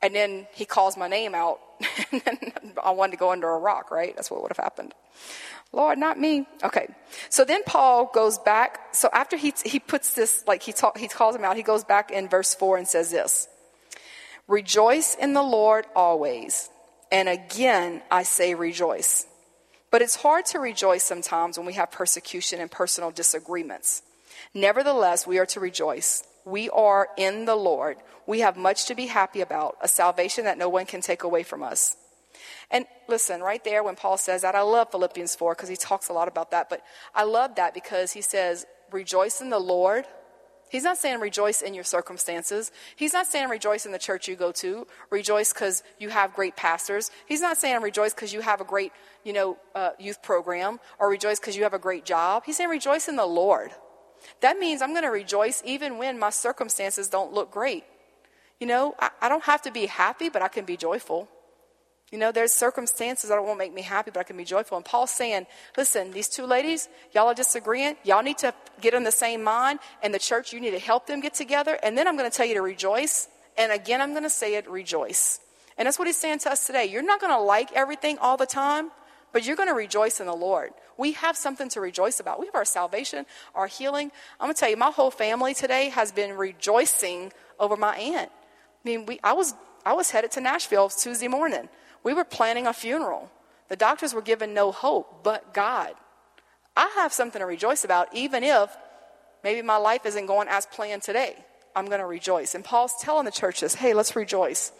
and 0.00 0.14
then 0.14 0.46
he 0.54 0.64
calls 0.64 0.96
my 0.96 1.06
name 1.06 1.34
out, 1.34 1.60
and 2.12 2.22
then 2.24 2.72
I 2.82 2.92
wanted 2.92 3.12
to 3.12 3.18
go 3.18 3.30
under 3.30 3.50
a 3.50 3.58
rock, 3.58 3.90
right? 3.90 4.16
That's 4.16 4.30
what 4.30 4.40
would 4.40 4.50
have 4.50 4.64
happened. 4.64 4.94
Lord, 5.70 5.98
not 5.98 6.18
me. 6.18 6.46
Okay. 6.62 6.88
So 7.28 7.44
then 7.44 7.62
Paul 7.64 8.10
goes 8.14 8.38
back. 8.38 8.94
So 8.94 9.10
after 9.12 9.36
he, 9.36 9.52
he 9.66 9.80
puts 9.80 10.14
this, 10.14 10.42
like 10.46 10.62
he, 10.62 10.72
talk, 10.72 10.96
he 10.96 11.08
calls 11.08 11.36
him 11.36 11.44
out, 11.44 11.58
he 11.58 11.62
goes 11.62 11.84
back 11.84 12.10
in 12.10 12.26
verse 12.26 12.54
4 12.54 12.78
and 12.78 12.88
says 12.88 13.10
this 13.10 13.48
Rejoice 14.48 15.14
in 15.14 15.34
the 15.34 15.42
Lord 15.42 15.84
always. 15.94 16.70
And 17.14 17.28
again, 17.28 18.02
I 18.10 18.24
say 18.24 18.56
rejoice. 18.56 19.28
But 19.92 20.02
it's 20.02 20.16
hard 20.16 20.46
to 20.46 20.58
rejoice 20.58 21.04
sometimes 21.04 21.56
when 21.56 21.64
we 21.64 21.74
have 21.74 21.92
persecution 21.92 22.60
and 22.60 22.68
personal 22.68 23.12
disagreements. 23.12 24.02
Nevertheless, 24.52 25.24
we 25.24 25.38
are 25.38 25.46
to 25.46 25.60
rejoice. 25.60 26.24
We 26.44 26.68
are 26.70 27.08
in 27.16 27.44
the 27.44 27.54
Lord. 27.54 27.98
We 28.26 28.40
have 28.40 28.56
much 28.56 28.86
to 28.86 28.96
be 28.96 29.06
happy 29.06 29.42
about, 29.42 29.76
a 29.80 29.86
salvation 29.86 30.46
that 30.46 30.58
no 30.58 30.68
one 30.68 30.86
can 30.86 31.00
take 31.00 31.22
away 31.22 31.44
from 31.44 31.62
us. 31.62 31.96
And 32.68 32.84
listen, 33.06 33.42
right 33.42 33.62
there, 33.62 33.84
when 33.84 33.94
Paul 33.94 34.18
says 34.18 34.42
that, 34.42 34.56
I 34.56 34.62
love 34.62 34.90
Philippians 34.90 35.36
4 35.36 35.54
because 35.54 35.68
he 35.68 35.76
talks 35.76 36.08
a 36.08 36.12
lot 36.12 36.26
about 36.26 36.50
that. 36.50 36.68
But 36.68 36.82
I 37.14 37.22
love 37.22 37.54
that 37.54 37.74
because 37.74 38.10
he 38.10 38.22
says, 38.22 38.66
Rejoice 38.90 39.40
in 39.40 39.50
the 39.50 39.60
Lord. 39.60 40.04
He's 40.70 40.82
not 40.82 40.98
saying 40.98 41.20
rejoice 41.20 41.62
in 41.62 41.74
your 41.74 41.84
circumstances. 41.84 42.72
He's 42.96 43.12
not 43.12 43.26
saying 43.26 43.48
rejoice 43.48 43.86
in 43.86 43.92
the 43.92 43.98
church 43.98 44.26
you 44.26 44.34
go 44.36 44.50
to. 44.52 44.86
Rejoice 45.10 45.52
because 45.52 45.82
you 45.98 46.08
have 46.08 46.34
great 46.34 46.56
pastors. 46.56 47.10
He's 47.26 47.40
not 47.40 47.58
saying 47.58 47.80
rejoice 47.82 48.12
because 48.12 48.32
you 48.32 48.40
have 48.40 48.60
a 48.60 48.64
great, 48.64 48.92
you 49.22 49.32
know, 49.32 49.56
uh, 49.74 49.90
youth 49.98 50.22
program 50.22 50.80
or 50.98 51.08
rejoice 51.08 51.38
because 51.38 51.56
you 51.56 51.62
have 51.62 51.74
a 51.74 51.78
great 51.78 52.04
job. 52.04 52.42
He's 52.44 52.56
saying 52.56 52.70
rejoice 52.70 53.08
in 53.08 53.16
the 53.16 53.26
Lord. 53.26 53.70
That 54.40 54.58
means 54.58 54.82
I'm 54.82 54.90
going 54.90 55.04
to 55.04 55.10
rejoice 55.10 55.62
even 55.64 55.98
when 55.98 56.18
my 56.18 56.30
circumstances 56.30 57.08
don't 57.08 57.32
look 57.32 57.50
great. 57.50 57.84
You 58.58 58.66
know, 58.66 58.94
I, 58.98 59.10
I 59.20 59.28
don't 59.28 59.44
have 59.44 59.62
to 59.62 59.70
be 59.70 59.86
happy, 59.86 60.28
but 60.28 60.42
I 60.42 60.48
can 60.48 60.64
be 60.64 60.76
joyful. 60.76 61.28
You 62.14 62.20
know, 62.20 62.30
there's 62.30 62.52
circumstances 62.52 63.30
that 63.30 63.42
won't 63.42 63.58
make 63.58 63.74
me 63.74 63.82
happy, 63.82 64.12
but 64.12 64.20
I 64.20 64.22
can 64.22 64.36
be 64.36 64.44
joyful. 64.44 64.76
And 64.76 64.84
Paul's 64.84 65.10
saying, 65.10 65.48
listen, 65.76 66.12
these 66.12 66.28
two 66.28 66.46
ladies, 66.46 66.88
y'all 67.12 67.26
are 67.26 67.34
disagreeing. 67.34 67.96
Y'all 68.04 68.22
need 68.22 68.38
to 68.38 68.54
get 68.80 68.94
in 68.94 69.02
the 69.02 69.10
same 69.10 69.42
mind. 69.42 69.80
And 70.00 70.14
the 70.14 70.20
church, 70.20 70.52
you 70.52 70.60
need 70.60 70.70
to 70.70 70.78
help 70.78 71.08
them 71.08 71.20
get 71.20 71.34
together. 71.34 71.76
And 71.82 71.98
then 71.98 72.06
I'm 72.06 72.16
going 72.16 72.30
to 72.30 72.36
tell 72.36 72.46
you 72.46 72.54
to 72.54 72.62
rejoice. 72.62 73.26
And 73.58 73.72
again, 73.72 74.00
I'm 74.00 74.12
going 74.12 74.22
to 74.22 74.30
say 74.30 74.54
it, 74.54 74.70
rejoice. 74.70 75.40
And 75.76 75.86
that's 75.86 75.98
what 75.98 76.06
he's 76.06 76.16
saying 76.16 76.38
to 76.38 76.52
us 76.52 76.68
today. 76.68 76.84
You're 76.84 77.02
not 77.02 77.20
going 77.20 77.32
to 77.32 77.40
like 77.40 77.72
everything 77.72 78.16
all 78.18 78.36
the 78.36 78.46
time, 78.46 78.92
but 79.32 79.44
you're 79.44 79.56
going 79.56 79.68
to 79.68 79.74
rejoice 79.74 80.20
in 80.20 80.26
the 80.26 80.36
Lord. 80.36 80.70
We 80.96 81.14
have 81.14 81.36
something 81.36 81.68
to 81.70 81.80
rejoice 81.80 82.20
about. 82.20 82.38
We 82.38 82.46
have 82.46 82.54
our 82.54 82.64
salvation, 82.64 83.26
our 83.56 83.66
healing. 83.66 84.12
I'm 84.38 84.46
going 84.46 84.54
to 84.54 84.60
tell 84.60 84.70
you, 84.70 84.76
my 84.76 84.92
whole 84.92 85.10
family 85.10 85.52
today 85.52 85.88
has 85.88 86.12
been 86.12 86.36
rejoicing 86.36 87.32
over 87.58 87.76
my 87.76 87.96
aunt. 87.96 88.30
I 88.30 88.88
mean, 88.88 89.04
we, 89.04 89.18
I 89.24 89.32
was, 89.32 89.54
I 89.84 89.94
was 89.94 90.12
headed 90.12 90.30
to 90.30 90.40
Nashville 90.40 90.90
Tuesday 90.90 91.26
morning. 91.26 91.68
We 92.04 92.14
were 92.14 92.24
planning 92.24 92.66
a 92.66 92.72
funeral. 92.72 93.30
The 93.68 93.76
doctors 93.76 94.14
were 94.14 94.22
given 94.22 94.54
no 94.54 94.70
hope 94.70 95.24
but 95.24 95.52
God. 95.52 95.94
I 96.76 96.92
have 96.96 97.12
something 97.12 97.40
to 97.40 97.46
rejoice 97.46 97.84
about, 97.84 98.14
even 98.14 98.44
if 98.44 98.76
maybe 99.42 99.62
my 99.62 99.76
life 99.76 100.06
isn't 100.06 100.26
going 100.26 100.48
as 100.48 100.66
planned 100.66 101.02
today. 101.02 101.36
I'm 101.74 101.86
going 101.86 102.00
to 102.00 102.06
rejoice. 102.06 102.54
And 102.54 102.64
Paul's 102.64 102.94
telling 103.00 103.24
the 103.24 103.32
churches, 103.32 103.74
hey, 103.74 103.94
let's 103.94 104.14
rejoice. 104.14 104.70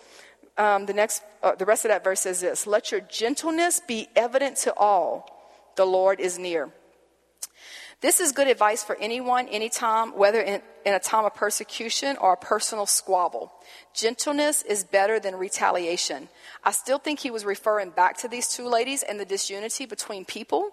Um, 0.56 0.86
the 0.86 0.92
next, 0.92 1.22
uh, 1.42 1.54
the 1.56 1.64
rest 1.64 1.84
of 1.84 1.88
that 1.88 2.04
verse 2.04 2.20
says 2.20 2.40
this 2.40 2.66
Let 2.66 2.92
your 2.92 3.00
gentleness 3.00 3.80
be 3.80 4.08
evident 4.14 4.56
to 4.58 4.74
all. 4.74 5.30
The 5.76 5.84
Lord 5.84 6.20
is 6.20 6.38
near. 6.38 6.70
This 8.00 8.20
is 8.20 8.32
good 8.32 8.48
advice 8.48 8.84
for 8.84 8.96
anyone, 8.96 9.48
anytime, 9.48 10.16
whether 10.16 10.40
in, 10.40 10.60
in 10.84 10.94
a 10.94 10.98
time 10.98 11.24
of 11.24 11.34
persecution 11.34 12.16
or 12.20 12.34
a 12.34 12.36
personal 12.36 12.86
squabble. 12.86 13.52
Gentleness 13.94 14.62
is 14.62 14.84
better 14.84 15.18
than 15.18 15.36
retaliation. 15.36 16.28
I 16.62 16.72
still 16.72 16.98
think 16.98 17.20
he 17.20 17.30
was 17.30 17.44
referring 17.44 17.90
back 17.90 18.18
to 18.18 18.28
these 18.28 18.48
two 18.48 18.68
ladies 18.68 19.02
and 19.02 19.18
the 19.18 19.24
disunity 19.24 19.86
between 19.86 20.24
people. 20.24 20.70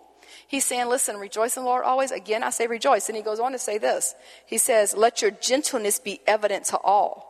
He's 0.47 0.65
saying, 0.65 0.87
listen, 0.87 1.17
rejoice 1.17 1.57
in 1.57 1.63
the 1.63 1.69
Lord 1.69 1.83
always. 1.83 2.11
Again, 2.11 2.43
I 2.43 2.49
say 2.49 2.67
rejoice. 2.67 3.07
And 3.09 3.15
he 3.15 3.23
goes 3.23 3.39
on 3.39 3.51
to 3.53 3.59
say 3.59 3.77
this. 3.77 4.15
He 4.45 4.57
says, 4.57 4.95
let 4.95 5.21
your 5.21 5.31
gentleness 5.31 5.99
be 5.99 6.21
evident 6.27 6.65
to 6.65 6.77
all. 6.77 7.27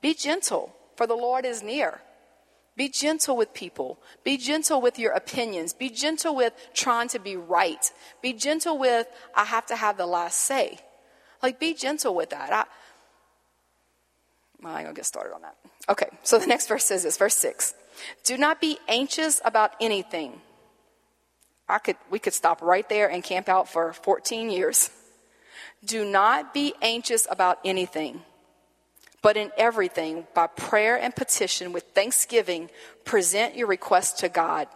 Be 0.00 0.14
gentle, 0.14 0.74
for 0.96 1.06
the 1.06 1.14
Lord 1.14 1.44
is 1.44 1.62
near. 1.62 2.00
Be 2.76 2.88
gentle 2.88 3.36
with 3.36 3.54
people. 3.54 4.00
Be 4.24 4.36
gentle 4.36 4.80
with 4.80 4.98
your 4.98 5.12
opinions. 5.12 5.72
Be 5.72 5.90
gentle 5.90 6.34
with 6.34 6.52
trying 6.74 7.08
to 7.08 7.18
be 7.18 7.36
right. 7.36 7.90
Be 8.20 8.32
gentle 8.32 8.78
with, 8.78 9.06
I 9.34 9.44
have 9.44 9.66
to 9.66 9.76
have 9.76 9.96
the 9.96 10.06
last 10.06 10.40
say. 10.40 10.78
Like, 11.42 11.60
be 11.60 11.74
gentle 11.74 12.14
with 12.14 12.30
that. 12.30 12.52
I, 12.52 12.64
well, 14.60 14.74
I'm 14.74 14.86
to 14.86 14.92
get 14.92 15.06
started 15.06 15.34
on 15.34 15.42
that. 15.42 15.56
Okay, 15.88 16.08
so 16.24 16.38
the 16.38 16.46
next 16.46 16.66
verse 16.66 16.84
says 16.84 17.04
this, 17.04 17.16
verse 17.16 17.36
6. 17.36 17.74
Do 18.24 18.36
not 18.36 18.60
be 18.60 18.78
anxious 18.88 19.40
about 19.44 19.72
anything. 19.80 20.40
I 21.68 21.78
could, 21.78 21.96
we 22.10 22.18
could 22.18 22.34
stop 22.34 22.60
right 22.60 22.88
there 22.88 23.08
and 23.08 23.22
camp 23.22 23.48
out 23.48 23.68
for 23.68 23.92
14 23.92 24.50
years. 24.50 24.90
Do 25.84 26.04
not 26.04 26.52
be 26.52 26.74
anxious 26.82 27.26
about 27.30 27.58
anything 27.64 28.22
but 29.24 29.38
in 29.38 29.50
everything, 29.56 30.26
by 30.34 30.46
prayer 30.46 31.00
and 31.00 31.16
petition 31.16 31.72
with 31.72 31.84
thanksgiving, 31.94 32.68
present 33.06 33.56
your 33.56 33.66
requests 33.66 34.20
to 34.20 34.28
God. 34.28 34.68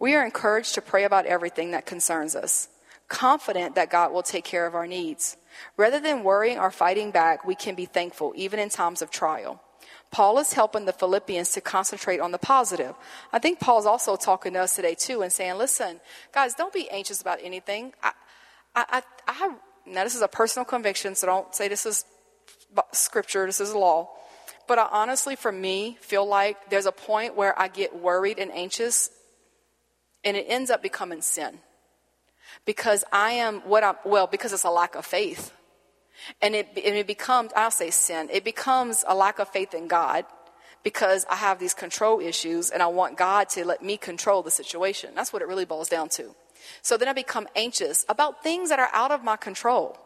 We 0.00 0.16
are 0.16 0.24
encouraged 0.24 0.74
to 0.74 0.82
pray 0.82 1.04
about 1.04 1.24
everything 1.24 1.70
that 1.70 1.86
concerns 1.86 2.34
us, 2.34 2.68
confident 3.06 3.76
that 3.76 3.90
God 3.90 4.12
will 4.12 4.24
take 4.24 4.42
care 4.42 4.66
of 4.66 4.74
our 4.74 4.88
needs. 4.88 5.36
Rather 5.76 6.00
than 6.00 6.24
worrying 6.24 6.58
or 6.58 6.72
fighting 6.72 7.12
back, 7.12 7.46
we 7.46 7.54
can 7.54 7.76
be 7.76 7.86
thankful, 7.86 8.32
even 8.34 8.58
in 8.58 8.70
times 8.70 9.02
of 9.02 9.10
trial. 9.12 9.62
Paul 10.10 10.40
is 10.40 10.54
helping 10.54 10.84
the 10.84 10.92
Philippians 10.92 11.52
to 11.52 11.60
concentrate 11.60 12.18
on 12.18 12.32
the 12.32 12.38
positive. 12.38 12.96
I 13.32 13.38
think 13.38 13.60
Paul's 13.60 13.86
also 13.86 14.16
talking 14.16 14.54
to 14.54 14.62
us 14.62 14.74
today, 14.74 14.96
too, 14.96 15.22
and 15.22 15.32
saying, 15.32 15.58
listen, 15.58 16.00
guys, 16.34 16.54
don't 16.54 16.74
be 16.74 16.90
anxious 16.90 17.20
about 17.20 17.38
anything. 17.40 17.92
I, 18.02 18.12
I, 18.74 18.84
I, 18.90 19.02
I 19.28 19.54
now, 19.86 20.02
this 20.02 20.16
is 20.16 20.22
a 20.22 20.28
personal 20.28 20.64
conviction, 20.64 21.14
so 21.14 21.28
don't 21.28 21.54
say 21.54 21.68
this 21.68 21.86
is 21.86 22.04
scripture, 22.92 23.46
this 23.46 23.60
is 23.60 23.74
law. 23.74 24.10
But 24.66 24.78
I 24.78 24.88
honestly, 24.90 25.36
for 25.36 25.50
me, 25.50 25.98
feel 26.00 26.26
like 26.26 26.70
there's 26.70 26.86
a 26.86 26.92
point 26.92 27.36
where 27.36 27.58
I 27.58 27.68
get 27.68 28.00
worried 28.00 28.38
and 28.38 28.52
anxious, 28.52 29.10
and 30.22 30.36
it 30.36 30.46
ends 30.48 30.70
up 30.70 30.82
becoming 30.82 31.22
sin. 31.22 31.58
Because 32.64 33.04
I 33.12 33.32
am 33.32 33.60
what 33.60 33.82
I'm, 33.82 33.96
well, 34.04 34.26
because 34.26 34.52
it's 34.52 34.64
a 34.64 34.70
lack 34.70 34.94
of 34.94 35.04
faith. 35.04 35.52
And 36.40 36.54
it, 36.54 36.68
and 36.76 36.94
it 36.94 37.06
becomes, 37.06 37.50
I'll 37.56 37.70
say 37.70 37.90
sin, 37.90 38.28
it 38.30 38.44
becomes 38.44 39.04
a 39.08 39.14
lack 39.14 39.38
of 39.38 39.48
faith 39.48 39.74
in 39.74 39.88
God 39.88 40.24
because 40.82 41.26
I 41.30 41.36
have 41.36 41.58
these 41.58 41.74
control 41.74 42.20
issues 42.20 42.70
and 42.70 42.82
I 42.82 42.86
want 42.86 43.16
God 43.16 43.48
to 43.50 43.64
let 43.64 43.82
me 43.82 43.96
control 43.96 44.42
the 44.42 44.50
situation. 44.50 45.10
That's 45.14 45.32
what 45.32 45.42
it 45.42 45.48
really 45.48 45.64
boils 45.64 45.88
down 45.88 46.08
to. 46.10 46.34
So 46.82 46.96
then 46.96 47.08
I 47.08 47.12
become 47.12 47.48
anxious 47.56 48.04
about 48.08 48.42
things 48.42 48.68
that 48.68 48.78
are 48.78 48.90
out 48.92 49.10
of 49.10 49.24
my 49.24 49.36
control. 49.36 49.98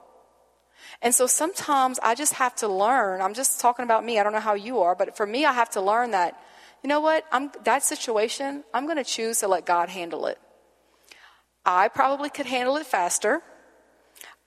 And 1.02 1.14
so 1.14 1.26
sometimes 1.26 1.98
I 2.02 2.14
just 2.14 2.34
have 2.34 2.54
to 2.56 2.68
learn. 2.68 3.20
I'm 3.20 3.34
just 3.34 3.60
talking 3.60 3.84
about 3.84 4.04
me. 4.04 4.18
I 4.18 4.22
don't 4.22 4.32
know 4.32 4.40
how 4.40 4.54
you 4.54 4.80
are, 4.80 4.94
but 4.94 5.16
for 5.16 5.26
me, 5.26 5.44
I 5.44 5.52
have 5.52 5.70
to 5.70 5.80
learn 5.80 6.12
that, 6.12 6.40
you 6.82 6.88
know 6.88 7.00
what? 7.00 7.24
I'm, 7.32 7.50
that 7.64 7.82
situation, 7.82 8.64
I'm 8.72 8.84
going 8.84 8.96
to 8.96 9.04
choose 9.04 9.40
to 9.40 9.48
let 9.48 9.66
God 9.66 9.88
handle 9.88 10.26
it. 10.26 10.38
I 11.64 11.88
probably 11.88 12.30
could 12.30 12.46
handle 12.46 12.76
it 12.76 12.86
faster. 12.86 13.42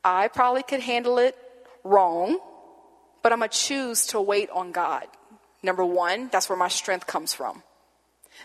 I 0.04 0.28
probably 0.28 0.63
could 0.63 0.82
handle 0.82 1.17
it 1.17 1.36
wrong, 1.84 2.39
but 3.23 3.32
I'm 3.32 3.39
going 3.39 3.50
to 3.50 3.58
choose 3.58 4.08
to 4.08 4.21
wait 4.21 4.50
on 4.52 4.71
God. 4.71 5.08
Number 5.63 5.84
one, 5.84 6.30
that's 6.32 6.50
where 6.50 6.58
my 6.58 6.67
strength 6.67 7.08
comes 7.08 7.34
from. 7.34 7.63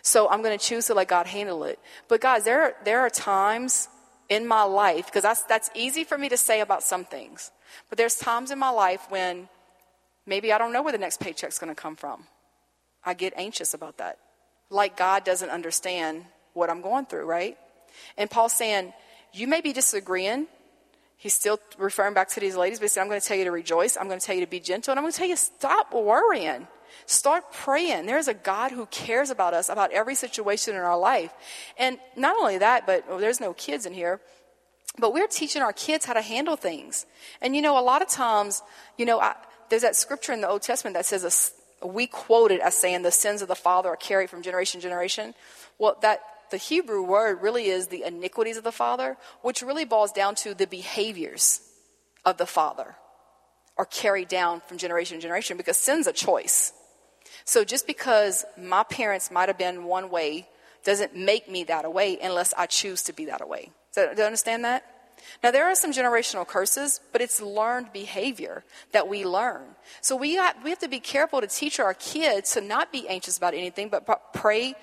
So 0.01 0.29
I'm 0.29 0.43
going 0.43 0.59
to 0.59 0.65
choose 0.65 0.87
to 0.87 0.95
let 0.95 1.09
God 1.09 1.27
handle 1.27 1.65
it. 1.65 1.79
But 2.09 2.21
guys, 2.21 2.45
there 2.45 2.63
are, 2.63 2.75
there 2.85 3.01
are 3.01 3.11
times 3.11 3.89
in 4.29 4.47
my 4.47 4.63
life, 4.63 5.07
because 5.07 5.23
that's, 5.23 5.43
that's 5.43 5.71
easy 5.75 6.05
for 6.05 6.17
me 6.17 6.29
to 6.29 6.37
say 6.37 6.61
about 6.61 6.83
some 6.83 7.05
things. 7.05 7.51
But 7.89 7.99
there's 7.99 8.17
times 8.17 8.51
in 8.51 8.59
my 8.59 8.71
life 8.71 9.07
when 9.09 9.49
maybe 10.27 10.53
I 10.53 10.59
don't 10.59 10.73
know 10.73 10.83
where 10.83 10.93
the 10.93 10.99
next 10.99 11.21
paycheck's 11.21 11.59
going 11.59 11.75
to 11.75 11.81
come 11.81 11.97
from. 11.97 12.25
I 13.05 13.15
get 13.15 13.33
anxious 13.37 13.75
about 13.75 13.99
that. 13.99 14.19
Like 14.71 14.97
God 14.97 15.25
doesn't 15.25 15.51
understand 15.51 16.25
what 16.55 16.71
I'm 16.71 16.81
going 16.81 17.07
through, 17.07 17.25
right? 17.25 17.59
And 18.17 18.31
Paul's 18.31 18.53
saying, 18.53 18.93
You 19.33 19.47
may 19.47 19.61
be 19.61 19.73
disagreeing. 19.73 20.47
He's 21.17 21.35
still 21.35 21.61
referring 21.79 22.15
back 22.15 22.31
to 22.31 22.41
these 22.41 22.57
ladies, 22.57 22.81
but 22.81 22.85
he 22.85 22.89
said, 22.89 23.03
I'm 23.03 23.09
going 23.09 23.21
to 23.21 23.27
tell 23.27 23.37
you 23.37 23.45
to 23.45 23.53
rejoice. 23.53 23.97
I'm 23.97 24.09
going 24.09 24.19
to 24.19 24.27
tell 24.27 24.35
you 24.35 24.45
to 24.45 24.51
be 24.51 24.59
gentle. 24.59 24.91
And 24.91 24.99
I'm 24.99 25.05
going 25.05 25.13
to 25.13 25.19
tell 25.19 25.29
you, 25.29 25.37
stop 25.37 25.95
worrying. 25.95 26.67
Start 27.07 27.53
praying. 27.53 28.07
There's 28.07 28.29
a 28.29 28.35
God 28.35 28.73
who 28.73 28.87
cares 28.87 29.31
about 29.31 29.55
us, 29.55 29.69
about 29.69 29.93
every 29.93 30.15
situation 30.15 30.75
in 30.75 30.81
our 30.81 30.99
life. 30.99 31.33
And 31.79 31.99
not 32.17 32.37
only 32.37 32.59
that, 32.59 32.87
but 32.87 33.09
well, 33.09 33.19
there's 33.19 33.41
no 33.41 33.53
kids 33.53 33.87
in 33.87 33.93
here. 33.93 34.21
But 34.99 35.15
we're 35.15 35.27
teaching 35.27 35.63
our 35.63 35.73
kids 35.73 36.05
how 36.05 36.13
to 36.13 36.23
handle 36.23 36.57
things. 36.57 37.07
And 37.41 37.57
you 37.57 37.63
know, 37.63 37.79
a 37.79 37.81
lot 37.81 38.03
of 38.03 38.09
times, 38.09 38.63
you 38.99 39.07
know, 39.07 39.21
I, 39.21 39.35
there's 39.71 39.83
that 39.83 39.97
scripture 39.97 40.33
in 40.33 40.41
the 40.43 40.49
Old 40.49 40.63
Testament 40.63 40.95
that 40.95 41.07
says, 41.07 41.53
a, 41.83 41.87
we 41.87 42.07
quote 42.07 42.53
it 42.53 42.61
as 42.61 42.75
saying 42.75 43.03
the 43.03 43.11
sins 43.11 43.43
of 43.43 43.49
the 43.49 43.55
father 43.55 43.89
are 43.89 43.97
carried 43.97 44.31
from 44.31 44.43
generation 44.43 44.81
to 44.81 44.87
generation. 44.87 45.35
Well, 45.79 45.97
that 46.03 46.21
the 46.51 46.59
Hebrew 46.59 47.03
word 47.03 47.41
really 47.41 47.67
is 47.67 47.87
the 47.87 48.05
iniquities 48.05 48.59
of 48.59 48.65
the 48.65 48.73
father, 48.73 49.17
which 49.41 49.63
really 49.63 49.87
boils 49.87 50.13
down 50.13 50.35
to 50.37 50.53
the 50.55 50.67
behaviors 50.67 51.63
of 52.25 52.37
the 52.37 52.47
father 52.47 52.97
are 53.79 53.87
carried 53.87 54.29
down 54.29 54.61
from 54.67 54.79
generation 54.79 55.17
to 55.17 55.23
generation 55.23 55.57
because 55.57 55.79
sin's 55.79 56.07
a 56.07 56.13
choice. 56.13 56.73
So 57.45 57.65
just 57.65 57.87
because 57.87 58.45
my 58.57 58.83
parents 58.85 59.31
might 59.31 59.49
have 59.49 59.59
been 59.59 59.85
one 59.85 60.11
way 60.11 60.49
doesn't 60.85 61.17
make 61.17 61.49
me 61.49 61.65
that 61.65 61.93
way 61.93 62.19
unless 62.23 62.53
I 62.55 62.67
choose 62.67 63.03
to 63.05 63.13
be 63.13 63.27
that 63.27 63.47
way. 63.49 63.71
Do 63.95 64.09
you 64.17 64.25
understand 64.25 64.65
that? 64.65 64.85
Now, 65.43 65.51
there 65.53 65.67
are 65.67 65.75
some 65.75 65.93
generational 65.93 66.47
curses, 66.47 67.01
but 67.13 67.21
it's 67.21 67.41
learned 67.41 67.93
behavior 67.93 68.65
that 68.93 69.07
we 69.09 69.25
learn. 69.25 69.63
So 70.01 70.17
we 70.17 70.35
have, 70.35 70.57
we 70.65 70.71
have 70.71 70.81
to 70.81 70.89
be 70.89 70.99
careful 70.99 71.41
to 71.41 71.47
teach 71.47 71.79
our 71.79 71.95
kids 71.95 72.53
to 72.55 72.61
not 72.61 72.91
be 72.91 73.09
anxious 73.09 73.37
about 73.37 73.55
anything, 73.55 73.89
but 73.89 74.33
pray 74.33 74.75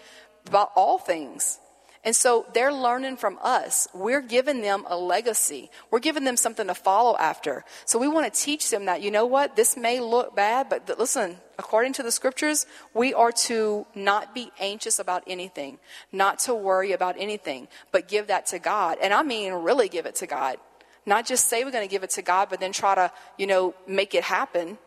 about 0.47 0.71
all 0.75 0.97
things. 0.97 1.59
And 2.05 2.15
so 2.15 2.45
they're 2.53 2.71
learning 2.71 3.17
from 3.17 3.37
us. 3.41 3.89
We're 3.93 4.21
giving 4.21 4.61
them 4.61 4.85
a 4.87 4.95
legacy. 4.95 5.69
We're 5.91 5.99
giving 5.99 6.23
them 6.23 6.37
something 6.37 6.67
to 6.67 6.75
follow 6.75 7.17
after. 7.17 7.65
So 7.83 7.99
we 7.99 8.07
want 8.07 8.33
to 8.33 8.39
teach 8.39 8.69
them 8.69 8.85
that, 8.85 9.01
you 9.01 9.11
know 9.11 9.25
what, 9.25 9.57
this 9.57 9.75
may 9.75 9.99
look 9.99 10.35
bad, 10.35 10.69
but 10.69 10.89
listen, 10.97 11.37
according 11.59 11.93
to 11.93 12.01
the 12.01 12.11
scriptures, 12.11 12.65
we 12.93 13.13
are 13.13 13.31
to 13.33 13.85
not 13.93 14.33
be 14.33 14.51
anxious 14.59 14.97
about 14.97 15.23
anything, 15.27 15.77
not 16.11 16.39
to 16.39 16.55
worry 16.55 16.93
about 16.93 17.15
anything, 17.19 17.67
but 17.91 18.07
give 18.07 18.27
that 18.27 18.47
to 18.47 18.57
God. 18.57 18.97
And 19.01 19.13
I 19.13 19.21
mean, 19.21 19.53
really 19.53 19.89
give 19.89 20.07
it 20.07 20.15
to 20.15 20.27
God. 20.27 20.57
Not 21.05 21.27
just 21.27 21.47
say 21.47 21.63
we're 21.63 21.71
going 21.71 21.87
to 21.87 21.91
give 21.91 22.03
it 22.03 22.11
to 22.11 22.21
God, 22.21 22.47
but 22.49 22.59
then 22.59 22.71
try 22.71 22.95
to, 22.95 23.11
you 23.37 23.45
know, 23.45 23.75
make 23.87 24.15
it 24.15 24.23
happen. 24.23 24.77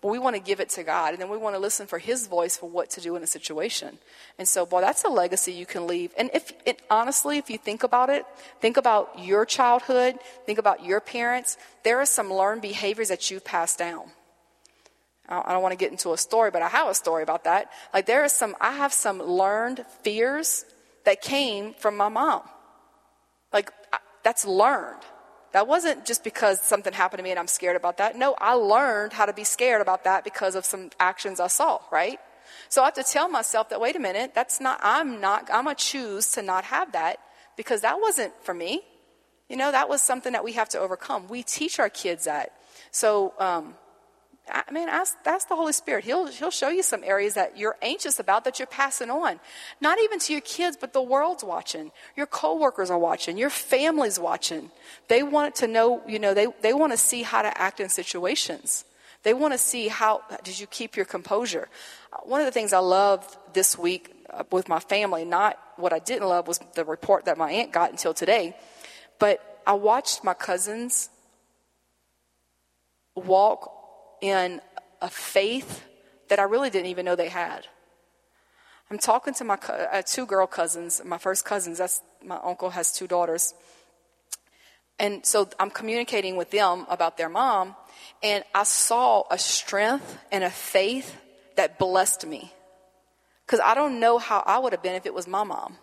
But 0.00 0.08
we 0.08 0.18
want 0.18 0.34
to 0.36 0.40
give 0.40 0.60
it 0.60 0.68
to 0.70 0.82
God, 0.82 1.12
and 1.12 1.18
then 1.20 1.30
we 1.30 1.36
want 1.36 1.54
to 1.56 1.58
listen 1.58 1.86
for 1.86 1.98
His 1.98 2.26
voice 2.26 2.56
for 2.56 2.68
what 2.68 2.90
to 2.90 3.00
do 3.00 3.16
in 3.16 3.22
a 3.22 3.26
situation. 3.26 3.98
And 4.38 4.46
so, 4.46 4.66
boy, 4.66 4.80
that's 4.80 5.04
a 5.04 5.08
legacy 5.08 5.52
you 5.52 5.66
can 5.66 5.86
leave. 5.86 6.12
And 6.18 6.30
if, 6.34 6.52
honestly, 6.90 7.38
if 7.38 7.48
you 7.48 7.58
think 7.58 7.82
about 7.82 8.10
it, 8.10 8.26
think 8.60 8.76
about 8.76 9.18
your 9.18 9.46
childhood, 9.46 10.18
think 10.44 10.58
about 10.58 10.84
your 10.84 11.00
parents. 11.00 11.56
There 11.84 12.00
are 12.00 12.06
some 12.06 12.32
learned 12.32 12.60
behaviors 12.60 13.08
that 13.08 13.30
you've 13.30 13.44
passed 13.44 13.78
down. 13.78 14.10
I 15.28 15.52
don't 15.52 15.62
want 15.62 15.72
to 15.72 15.78
get 15.78 15.90
into 15.90 16.12
a 16.12 16.18
story, 16.18 16.50
but 16.50 16.62
I 16.62 16.68
have 16.68 16.88
a 16.88 16.94
story 16.94 17.22
about 17.22 17.44
that. 17.44 17.70
Like 17.92 18.06
there 18.06 18.24
is 18.24 18.32
some, 18.32 18.54
I 18.60 18.72
have 18.72 18.92
some 18.92 19.22
learned 19.22 19.84
fears 20.02 20.64
that 21.04 21.22
came 21.22 21.74
from 21.74 21.96
my 21.96 22.08
mom. 22.08 22.42
Like 23.52 23.70
that's 24.22 24.44
learned. 24.44 25.02
That 25.52 25.66
wasn't 25.68 26.04
just 26.04 26.24
because 26.24 26.60
something 26.60 26.92
happened 26.92 27.18
to 27.18 27.22
me 27.24 27.30
and 27.30 27.38
I'm 27.38 27.46
scared 27.46 27.76
about 27.76 27.98
that. 27.98 28.16
No, 28.16 28.34
I 28.38 28.54
learned 28.54 29.12
how 29.12 29.24
to 29.24 29.32
be 29.32 29.44
scared 29.44 29.80
about 29.80 30.04
that 30.04 30.24
because 30.24 30.56
of 30.56 30.64
some 30.64 30.90
actions 30.98 31.40
I 31.40 31.46
saw, 31.46 31.78
right? 31.92 32.18
So 32.68 32.82
I 32.82 32.86
have 32.86 32.94
to 32.94 33.04
tell 33.04 33.28
myself 33.28 33.68
that, 33.68 33.80
wait 33.80 33.96
a 33.96 34.00
minute, 34.00 34.34
that's 34.34 34.60
not, 34.60 34.80
I'm 34.82 35.20
not, 35.20 35.48
I'm 35.52 35.64
going 35.64 35.76
to 35.76 35.82
choose 35.82 36.32
to 36.32 36.42
not 36.42 36.64
have 36.64 36.92
that 36.92 37.18
because 37.56 37.82
that 37.82 38.00
wasn't 38.00 38.32
for 38.42 38.52
me. 38.52 38.82
You 39.48 39.56
know, 39.56 39.70
that 39.70 39.88
was 39.88 40.02
something 40.02 40.32
that 40.32 40.42
we 40.42 40.52
have 40.52 40.68
to 40.70 40.80
overcome. 40.80 41.28
We 41.28 41.42
teach 41.42 41.78
our 41.78 41.88
kids 41.88 42.24
that. 42.24 42.52
So, 42.90 43.34
um, 43.38 43.74
I 44.46 44.70
mean, 44.70 44.88
ask, 44.88 45.16
ask 45.24 45.48
the 45.48 45.56
Holy 45.56 45.72
Spirit. 45.72 46.04
He'll, 46.04 46.26
he'll 46.26 46.50
show 46.50 46.68
you 46.68 46.82
some 46.82 47.02
areas 47.02 47.34
that 47.34 47.56
you're 47.56 47.76
anxious 47.80 48.18
about 48.18 48.44
that 48.44 48.58
you're 48.58 48.66
passing 48.66 49.10
on. 49.10 49.40
Not 49.80 49.98
even 50.00 50.18
to 50.20 50.32
your 50.32 50.42
kids, 50.42 50.76
but 50.78 50.92
the 50.92 51.00
world's 51.00 51.42
watching. 51.42 51.92
Your 52.14 52.26
coworkers 52.26 52.90
are 52.90 52.98
watching. 52.98 53.38
Your 53.38 53.48
family's 53.48 54.18
watching. 54.18 54.70
They 55.08 55.22
want 55.22 55.54
to 55.56 55.66
know, 55.66 56.02
you 56.06 56.18
know, 56.18 56.34
they, 56.34 56.48
they 56.60 56.74
want 56.74 56.92
to 56.92 56.98
see 56.98 57.22
how 57.22 57.40
to 57.40 57.58
act 57.58 57.80
in 57.80 57.88
situations. 57.88 58.84
They 59.22 59.32
want 59.32 59.54
to 59.54 59.58
see 59.58 59.88
how, 59.88 60.22
did 60.42 60.60
you 60.60 60.66
keep 60.66 60.94
your 60.94 61.06
composure? 61.06 61.68
One 62.24 62.40
of 62.40 62.46
the 62.46 62.52
things 62.52 62.74
I 62.74 62.80
loved 62.80 63.36
this 63.54 63.78
week 63.78 64.12
uh, 64.28 64.44
with 64.52 64.68
my 64.68 64.78
family, 64.78 65.24
not 65.24 65.58
what 65.76 65.94
I 65.94 66.00
didn't 66.00 66.28
love 66.28 66.46
was 66.46 66.60
the 66.74 66.84
report 66.84 67.24
that 67.24 67.38
my 67.38 67.50
aunt 67.50 67.72
got 67.72 67.90
until 67.90 68.12
today, 68.12 68.54
but 69.18 69.62
I 69.66 69.72
watched 69.72 70.22
my 70.22 70.34
cousins 70.34 71.08
walk 73.14 73.73
in 74.24 74.58
a 75.02 75.10
faith 75.10 75.84
that 76.30 76.38
I 76.38 76.44
really 76.44 76.70
didn't 76.70 76.86
even 76.86 77.04
know 77.04 77.14
they 77.14 77.28
had. 77.28 77.66
I'm 78.90 78.98
talking 78.98 79.34
to 79.34 79.44
my 79.44 79.58
uh, 79.68 80.00
two 80.00 80.24
girl 80.24 80.46
cousins, 80.46 81.02
my 81.04 81.18
first 81.18 81.44
cousins. 81.44 81.76
That's 81.76 82.00
my 82.24 82.40
uncle 82.42 82.70
has 82.70 82.90
two 82.90 83.06
daughters. 83.06 83.52
And 84.98 85.26
so 85.26 85.50
I'm 85.60 85.68
communicating 85.68 86.36
with 86.36 86.50
them 86.50 86.86
about 86.88 87.18
their 87.18 87.28
mom, 87.28 87.76
and 88.22 88.44
I 88.54 88.62
saw 88.62 89.24
a 89.30 89.36
strength 89.36 90.18
and 90.32 90.42
a 90.42 90.50
faith 90.50 91.14
that 91.56 91.78
blessed 91.78 92.26
me. 92.26 92.50
Because 93.44 93.60
I 93.60 93.74
don't 93.74 94.00
know 94.00 94.16
how 94.16 94.42
I 94.46 94.58
would 94.58 94.72
have 94.72 94.82
been 94.82 94.94
if 94.94 95.04
it 95.04 95.12
was 95.12 95.26
my 95.26 95.44
mom. 95.44 95.76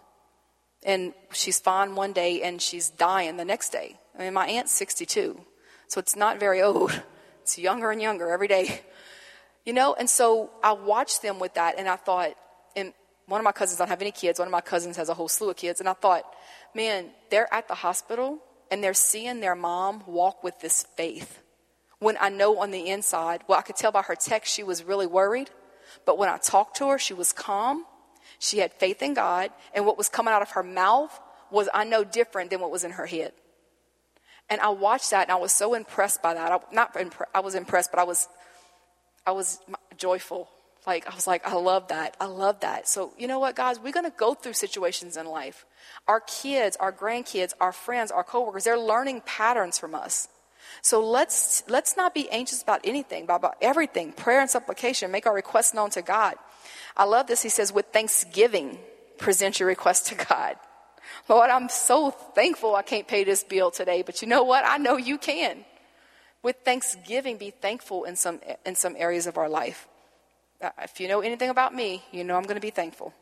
And 0.81 1.13
she's 1.31 1.59
fine 1.59 1.93
one 1.93 2.11
day 2.11 2.41
and 2.41 2.59
she's 2.59 2.89
dying 2.89 3.37
the 3.37 3.45
next 3.45 3.69
day. 3.69 3.99
I 4.17 4.23
mean, 4.23 4.33
my 4.33 4.47
aunt's 4.47 4.71
62, 4.71 5.39
so 5.87 5.99
it's 5.99 6.15
not 6.15 6.39
very 6.39 6.63
old. 6.63 7.03
It's 7.41 7.57
younger 7.57 7.91
and 7.91 8.01
younger 8.01 8.29
every 8.29 8.47
day. 8.47 8.81
You 9.63 9.73
know, 9.73 9.93
and 9.93 10.09
so 10.09 10.49
I 10.63 10.71
watched 10.71 11.21
them 11.21 11.37
with 11.37 11.53
that 11.53 11.75
and 11.77 11.87
I 11.87 11.95
thought, 11.95 12.31
and 12.75 12.93
one 13.27 13.39
of 13.39 13.43
my 13.43 13.51
cousins 13.51 13.77
don't 13.77 13.89
have 13.89 14.01
any 14.01 14.11
kids, 14.11 14.39
one 14.39 14.47
of 14.47 14.51
my 14.51 14.59
cousins 14.59 14.97
has 14.97 15.07
a 15.07 15.13
whole 15.13 15.27
slew 15.27 15.51
of 15.51 15.55
kids, 15.55 15.79
and 15.79 15.87
I 15.87 15.93
thought, 15.93 16.23
man, 16.73 17.11
they're 17.29 17.51
at 17.53 17.67
the 17.67 17.75
hospital 17.75 18.39
and 18.71 18.83
they're 18.83 18.95
seeing 18.95 19.39
their 19.39 19.53
mom 19.53 20.03
walk 20.07 20.43
with 20.43 20.59
this 20.61 20.87
faith. 20.97 21.43
When 21.99 22.17
I 22.19 22.29
know 22.29 22.59
on 22.59 22.71
the 22.71 22.89
inside, 22.89 23.43
well, 23.47 23.59
I 23.59 23.61
could 23.61 23.75
tell 23.75 23.91
by 23.91 24.01
her 24.01 24.15
text 24.15 24.51
she 24.51 24.63
was 24.63 24.83
really 24.83 25.05
worried, 25.05 25.51
but 26.07 26.17
when 26.17 26.29
I 26.29 26.37
talked 26.37 26.77
to 26.77 26.89
her, 26.89 26.97
she 26.97 27.13
was 27.13 27.31
calm. 27.31 27.85
She 28.39 28.57
had 28.57 28.73
faith 28.73 29.03
in 29.03 29.13
God, 29.13 29.51
and 29.75 29.85
what 29.85 29.97
was 29.97 30.09
coming 30.09 30.33
out 30.33 30.41
of 30.41 30.49
her 30.51 30.63
mouth 30.63 31.19
was, 31.51 31.69
I 31.71 31.83
know, 31.83 32.03
different 32.03 32.49
than 32.49 32.61
what 32.61 32.71
was 32.71 32.83
in 32.83 32.91
her 32.91 33.05
head. 33.05 33.33
And 34.51 34.59
I 34.59 34.69
watched 34.69 35.11
that 35.11 35.23
and 35.23 35.31
I 35.31 35.35
was 35.37 35.53
so 35.53 35.73
impressed 35.73 36.21
by 36.21 36.33
that. 36.33 36.51
I, 36.51 36.59
not 36.73 36.93
impre- 36.95 37.25
I 37.33 37.39
was 37.39 37.55
impressed, 37.55 37.89
but 37.89 37.99
I 37.99 38.03
was, 38.03 38.27
I 39.25 39.31
was 39.31 39.59
joyful. 39.97 40.49
Like, 40.85 41.09
I 41.09 41.15
was 41.15 41.25
like, 41.25 41.47
I 41.47 41.53
love 41.53 41.87
that. 41.87 42.17
I 42.19 42.25
love 42.25 42.59
that. 42.59 42.87
So, 42.87 43.13
you 43.17 43.27
know 43.27 43.39
what, 43.39 43.55
guys? 43.55 43.79
We're 43.79 43.93
going 43.93 44.11
to 44.11 44.17
go 44.17 44.33
through 44.33 44.53
situations 44.53 45.15
in 45.15 45.25
life. 45.25 45.65
Our 46.05 46.19
kids, 46.19 46.75
our 46.77 46.91
grandkids, 46.91 47.53
our 47.61 47.71
friends, 47.71 48.11
our 48.11 48.25
coworkers, 48.25 48.65
they're 48.65 48.77
learning 48.77 49.21
patterns 49.25 49.79
from 49.79 49.95
us. 49.95 50.27
So 50.81 50.99
let's, 51.05 51.63
let's 51.69 51.95
not 51.95 52.13
be 52.13 52.29
anxious 52.29 52.61
about 52.61 52.81
anything, 52.83 53.23
about, 53.23 53.39
about 53.39 53.55
everything. 53.61 54.11
Prayer 54.11 54.41
and 54.41 54.49
supplication, 54.49 55.11
make 55.11 55.27
our 55.27 55.33
requests 55.33 55.73
known 55.73 55.91
to 55.91 56.01
God. 56.01 56.35
I 56.97 57.05
love 57.05 57.27
this. 57.27 57.41
He 57.41 57.49
says, 57.49 57.71
with 57.71 57.85
thanksgiving, 57.93 58.79
present 59.17 59.59
your 59.61 59.67
request 59.67 60.07
to 60.07 60.15
God. 60.15 60.57
Lord, 61.31 61.49
I'm 61.49 61.69
so 61.69 62.11
thankful 62.11 62.75
I 62.75 62.81
can't 62.81 63.07
pay 63.07 63.23
this 63.23 63.41
bill 63.41 63.71
today, 63.71 64.01
but 64.01 64.21
you 64.21 64.27
know 64.27 64.43
what? 64.43 64.65
I 64.67 64.77
know 64.77 64.97
you 64.97 65.17
can. 65.17 65.63
With 66.43 66.57
thanksgiving, 66.65 67.37
be 67.37 67.51
thankful 67.51 68.03
in 68.03 68.17
some, 68.17 68.41
in 68.65 68.75
some 68.75 68.97
areas 68.97 69.27
of 69.27 69.37
our 69.37 69.47
life. 69.47 69.87
Uh, 70.61 70.71
if 70.83 70.99
you 70.99 71.07
know 71.07 71.21
anything 71.21 71.49
about 71.49 71.73
me, 71.73 72.03
you 72.11 72.25
know 72.25 72.35
I'm 72.35 72.43
going 72.43 72.55
to 72.55 72.61
be 72.61 72.69
thankful. 72.69 73.13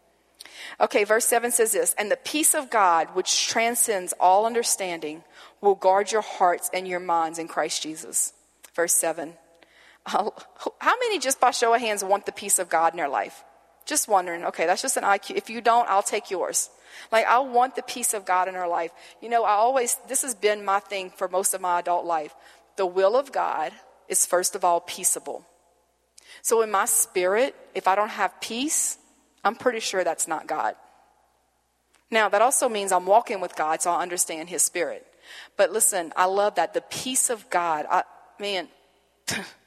Okay, 0.81 1.03
verse 1.03 1.25
7 1.25 1.51
says 1.51 1.71
this 1.71 1.93
And 1.99 2.09
the 2.09 2.17
peace 2.17 2.55
of 2.55 2.71
God, 2.71 3.09
which 3.13 3.47
transcends 3.47 4.11
all 4.19 4.47
understanding, 4.47 5.23
will 5.61 5.75
guard 5.75 6.11
your 6.11 6.23
hearts 6.23 6.71
and 6.73 6.87
your 6.87 6.99
minds 6.99 7.37
in 7.37 7.47
Christ 7.47 7.83
Jesus. 7.83 8.33
Verse 8.73 8.93
7. 8.95 9.35
How 10.07 10.33
many, 10.81 11.19
just 11.19 11.39
by 11.39 11.51
show 11.51 11.75
of 11.75 11.79
hands, 11.79 12.03
want 12.03 12.25
the 12.25 12.31
peace 12.31 12.57
of 12.57 12.69
God 12.69 12.93
in 12.93 12.97
their 12.97 13.07
life? 13.07 13.43
Just 13.89 14.07
wondering. 14.07 14.45
Okay, 14.45 14.67
that's 14.67 14.83
just 14.83 14.97
an 14.97 15.03
IQ. 15.03 15.35
If 15.35 15.49
you 15.49 15.61
don't, 15.61 15.89
I'll 15.89 16.03
take 16.03 16.29
yours. 16.29 16.69
Like, 17.11 17.25
I 17.25 17.39
want 17.39 17.75
the 17.75 17.81
peace 17.81 18.13
of 18.13 18.23
God 18.23 18.47
in 18.47 18.55
our 18.55 18.67
life. 18.67 18.91
You 19.19 19.29
know, 19.29 19.43
I 19.43 19.53
always, 19.53 19.97
this 20.07 20.21
has 20.21 20.35
been 20.35 20.63
my 20.63 20.79
thing 20.79 21.09
for 21.09 21.27
most 21.27 21.55
of 21.55 21.61
my 21.61 21.79
adult 21.79 22.05
life. 22.05 22.35
The 22.75 22.85
will 22.85 23.15
of 23.15 23.31
God 23.31 23.71
is, 24.07 24.27
first 24.27 24.53
of 24.53 24.63
all, 24.63 24.79
peaceable. 24.79 25.43
So, 26.43 26.61
in 26.61 26.69
my 26.69 26.85
spirit, 26.85 27.55
if 27.73 27.87
I 27.87 27.95
don't 27.95 28.09
have 28.09 28.39
peace, 28.41 28.99
I'm 29.43 29.55
pretty 29.55 29.79
sure 29.79 30.03
that's 30.03 30.27
not 30.27 30.45
God. 30.45 30.75
Now, 32.11 32.29
that 32.29 32.43
also 32.43 32.69
means 32.69 32.91
I'm 32.91 33.07
walking 33.07 33.41
with 33.41 33.55
God, 33.55 33.81
so 33.81 33.89
I 33.89 34.03
understand 34.03 34.49
His 34.49 34.61
spirit. 34.61 35.03
But 35.57 35.71
listen, 35.71 36.13
I 36.15 36.25
love 36.25 36.55
that. 36.55 36.75
The 36.75 36.81
peace 36.81 37.31
of 37.31 37.49
God, 37.49 37.87
I, 37.89 38.03
man, 38.39 38.67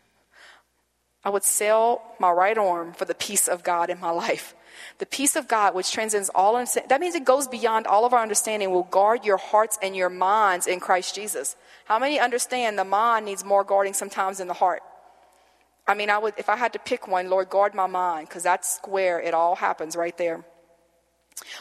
I 1.24 1.30
would 1.30 1.44
sell 1.44 2.02
my 2.18 2.30
right 2.30 2.58
arm 2.58 2.92
for 2.94 3.04
the 3.04 3.14
peace 3.14 3.48
of 3.48 3.62
God 3.62 3.90
in 3.90 4.00
my 4.00 4.10
life. 4.10 4.54
The 4.98 5.06
peace 5.06 5.36
of 5.36 5.46
God, 5.46 5.74
which 5.74 5.92
transcends 5.92 6.30
all 6.34 6.56
understanding, 6.56 6.88
that 6.88 7.00
means 7.00 7.14
it 7.14 7.24
goes 7.24 7.46
beyond 7.46 7.86
all 7.86 8.04
of 8.04 8.12
our 8.12 8.22
understanding, 8.22 8.70
will 8.70 8.82
guard 8.84 9.24
your 9.24 9.36
hearts 9.36 9.78
and 9.82 9.94
your 9.94 10.10
minds 10.10 10.66
in 10.66 10.80
Christ 10.80 11.14
Jesus. 11.14 11.56
How 11.84 11.98
many 11.98 12.18
understand 12.18 12.78
the 12.78 12.84
mind 12.84 13.26
needs 13.26 13.44
more 13.44 13.64
guarding 13.64 13.92
sometimes 13.92 14.38
than 14.38 14.48
the 14.48 14.54
heart? 14.54 14.82
I 15.86 15.94
mean, 15.94 16.10
I 16.10 16.18
would, 16.18 16.34
if 16.36 16.48
I 16.48 16.56
had 16.56 16.72
to 16.72 16.78
pick 16.78 17.06
one, 17.06 17.28
Lord, 17.28 17.50
guard 17.50 17.74
my 17.74 17.86
mind, 17.86 18.28
because 18.28 18.42
that's 18.42 18.80
where 18.86 19.20
it 19.20 19.34
all 19.34 19.56
happens 19.56 19.94
right 19.94 20.16
there. 20.16 20.44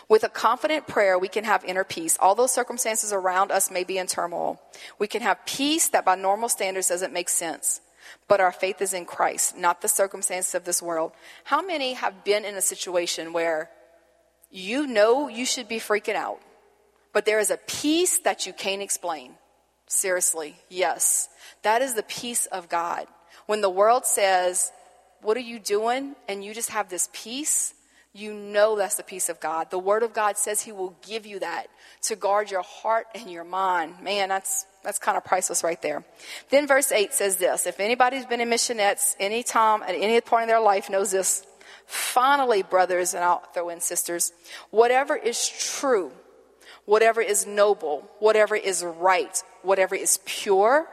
With 0.08 0.24
a 0.24 0.30
confident 0.30 0.88
prayer, 0.88 1.17
we 1.17 1.28
can 1.28 1.43
have 1.43 1.65
inner 1.65 1.84
peace. 1.84 2.17
Although 2.19 2.47
circumstances 2.47 3.12
around 3.12 3.52
us 3.52 3.71
may 3.71 3.84
be 3.84 3.97
in 3.97 4.08
turmoil, 4.08 4.62
we 5.00 5.08
can 5.08 5.21
have 5.21 5.45
peace 5.45 5.88
that 5.89 6.06
by 6.06 6.15
normal 6.15 6.50
standards 6.50 6.89
doesn't 6.89 7.13
make 7.13 7.30
sense 7.30 7.82
but 8.28 8.39
our 8.39 8.52
faith 8.52 8.82
is 8.82 8.93
in 8.93 9.06
Christ, 9.06 9.58
not 9.58 9.82
the 9.82 9.88
circumstances 9.88 10.56
of 10.56 10.65
this 10.65 10.82
world. 10.82 11.12
How 11.43 11.62
many 11.62 11.93
have 11.93 12.24
been 12.24 12.45
in 12.45 12.56
a 12.56 12.62
situation 12.62 13.34
where 13.34 13.69
you 14.50 14.88
know 14.88 15.28
you 15.28 15.45
should 15.45 15.67
be 15.67 15.80
freaking 15.80 16.15
out, 16.15 16.39
but 17.13 17.26
there 17.26 17.39
is 17.39 17.52
a 17.52 17.58
peace 17.58 18.19
that 18.19 18.45
you 18.45 18.54
can't 18.54 18.82
explain? 18.82 19.36
Seriously, 19.88 20.56
yes. 20.69 21.28
That 21.63 21.82
is 21.82 21.95
the 21.95 22.04
peace 22.04 22.45
of 22.45 22.69
God. 22.69 23.08
When 23.45 23.62
the 23.62 23.69
world 23.69 24.06
says, 24.06 24.71
What 25.21 25.38
are 25.38 25.41
you 25.41 25.60
doing? 25.60 26.15
and 26.28 26.43
you 26.43 26.54
just 26.54 26.69
have 26.69 26.89
this 26.89 27.10
peace, 27.12 27.74
you 28.13 28.34
know 28.34 28.76
that's 28.76 28.95
the 28.95 29.04
peace 29.04 29.30
of 29.30 29.39
God. 29.39 29.71
The 29.71 29.80
Word 29.80 30.04
of 30.04 30.13
God 30.13 30.38
says 30.38 30.62
He 30.62 30.71
will 30.71 30.95
give 31.08 31.26
you 31.26 31.39
that 31.39 31.67
to 32.04 32.15
guard 32.15 32.52
your 32.52 32.63
heart 32.63 33.08
and 33.15 33.32
your 33.32 33.45
mind. 33.45 33.95
Man, 34.02 34.30
that's 34.30 34.65
that's 34.84 35.00
kind 35.00 35.17
of 35.17 35.24
priceless 35.24 35.63
right 35.63 35.82
there. 35.82 36.04
Then 36.50 36.67
verse 36.67 36.91
8 36.91 37.13
says 37.13 37.38
this 37.38 37.65
If 37.65 37.80
anybody's 37.80 38.26
been 38.26 38.41
in 38.41 38.50
missionettes 38.50 39.15
any 39.19 39.43
time 39.43 39.84
at 39.84 39.95
any 39.95 40.19
point 40.21 40.43
in 40.43 40.47
their 40.50 40.60
life 40.60 40.89
knows 40.89 41.12
this. 41.12 41.45
Finally, 41.88 42.63
brothers, 42.63 43.13
and 43.13 43.24
I'll 43.24 43.43
throw 43.54 43.67
in 43.67 43.82
sisters, 43.82 44.32
whatever 44.69 45.15
is 45.15 45.50
true, 45.50 46.12
whatever 46.86 47.21
is 47.21 47.45
noble, 47.45 48.10
whatever 48.19 48.56
is 48.56 48.84
right, 48.84 49.41
whatever 49.62 49.95
is 49.95 50.19
pure, 50.26 50.88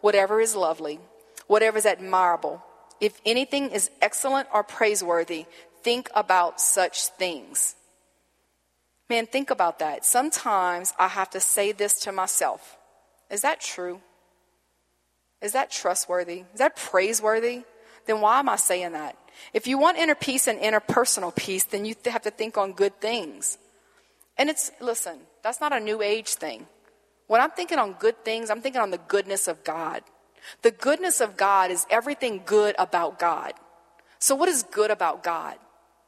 whatever 0.00 0.40
is 0.40 0.56
lovely, 0.56 0.98
whatever 1.46 1.78
is 1.78 1.86
admirable, 1.86 2.60
if 3.00 3.20
anything 3.24 3.70
is 3.70 3.90
excellent 4.00 4.48
or 4.52 4.62
praiseworthy, 4.62 5.46
think 5.82 6.10
about 6.14 6.60
such 6.60 7.06
things. 7.06 7.74
Man, 9.08 9.26
think 9.26 9.50
about 9.50 9.78
that. 9.80 10.04
Sometimes 10.04 10.94
I 10.98 11.08
have 11.08 11.30
to 11.30 11.40
say 11.40 11.72
this 11.72 12.00
to 12.00 12.12
myself. 12.12 12.78
Is 13.30 13.42
that 13.42 13.60
true? 13.60 14.00
Is 15.40 15.52
that 15.52 15.70
trustworthy? 15.70 16.44
Is 16.52 16.58
that 16.58 16.76
praiseworthy? 16.76 17.64
Then 18.06 18.20
why 18.20 18.38
am 18.38 18.48
I 18.48 18.56
saying 18.56 18.92
that? 18.92 19.16
If 19.52 19.66
you 19.66 19.78
want 19.78 19.98
inner 19.98 20.14
peace 20.14 20.46
and 20.46 20.58
interpersonal 20.58 21.34
peace, 21.34 21.64
then 21.64 21.84
you 21.84 21.94
have 22.06 22.22
to 22.22 22.30
think 22.30 22.56
on 22.56 22.72
good 22.72 23.00
things. 23.00 23.58
And 24.38 24.48
it's, 24.48 24.70
listen, 24.80 25.18
that's 25.42 25.60
not 25.60 25.72
a 25.72 25.80
new 25.80 26.02
age 26.02 26.34
thing. 26.34 26.66
When 27.26 27.40
I'm 27.40 27.50
thinking 27.50 27.78
on 27.78 27.94
good 27.94 28.24
things, 28.24 28.50
I'm 28.50 28.60
thinking 28.60 28.80
on 28.80 28.90
the 28.90 28.98
goodness 28.98 29.48
of 29.48 29.64
God. 29.64 30.02
The 30.62 30.70
goodness 30.70 31.20
of 31.20 31.36
God 31.36 31.70
is 31.70 31.86
everything 31.90 32.42
good 32.44 32.74
about 32.78 33.18
God. 33.18 33.52
So, 34.18 34.34
what 34.34 34.48
is 34.48 34.62
good 34.62 34.90
about 34.90 35.22
God? 35.22 35.56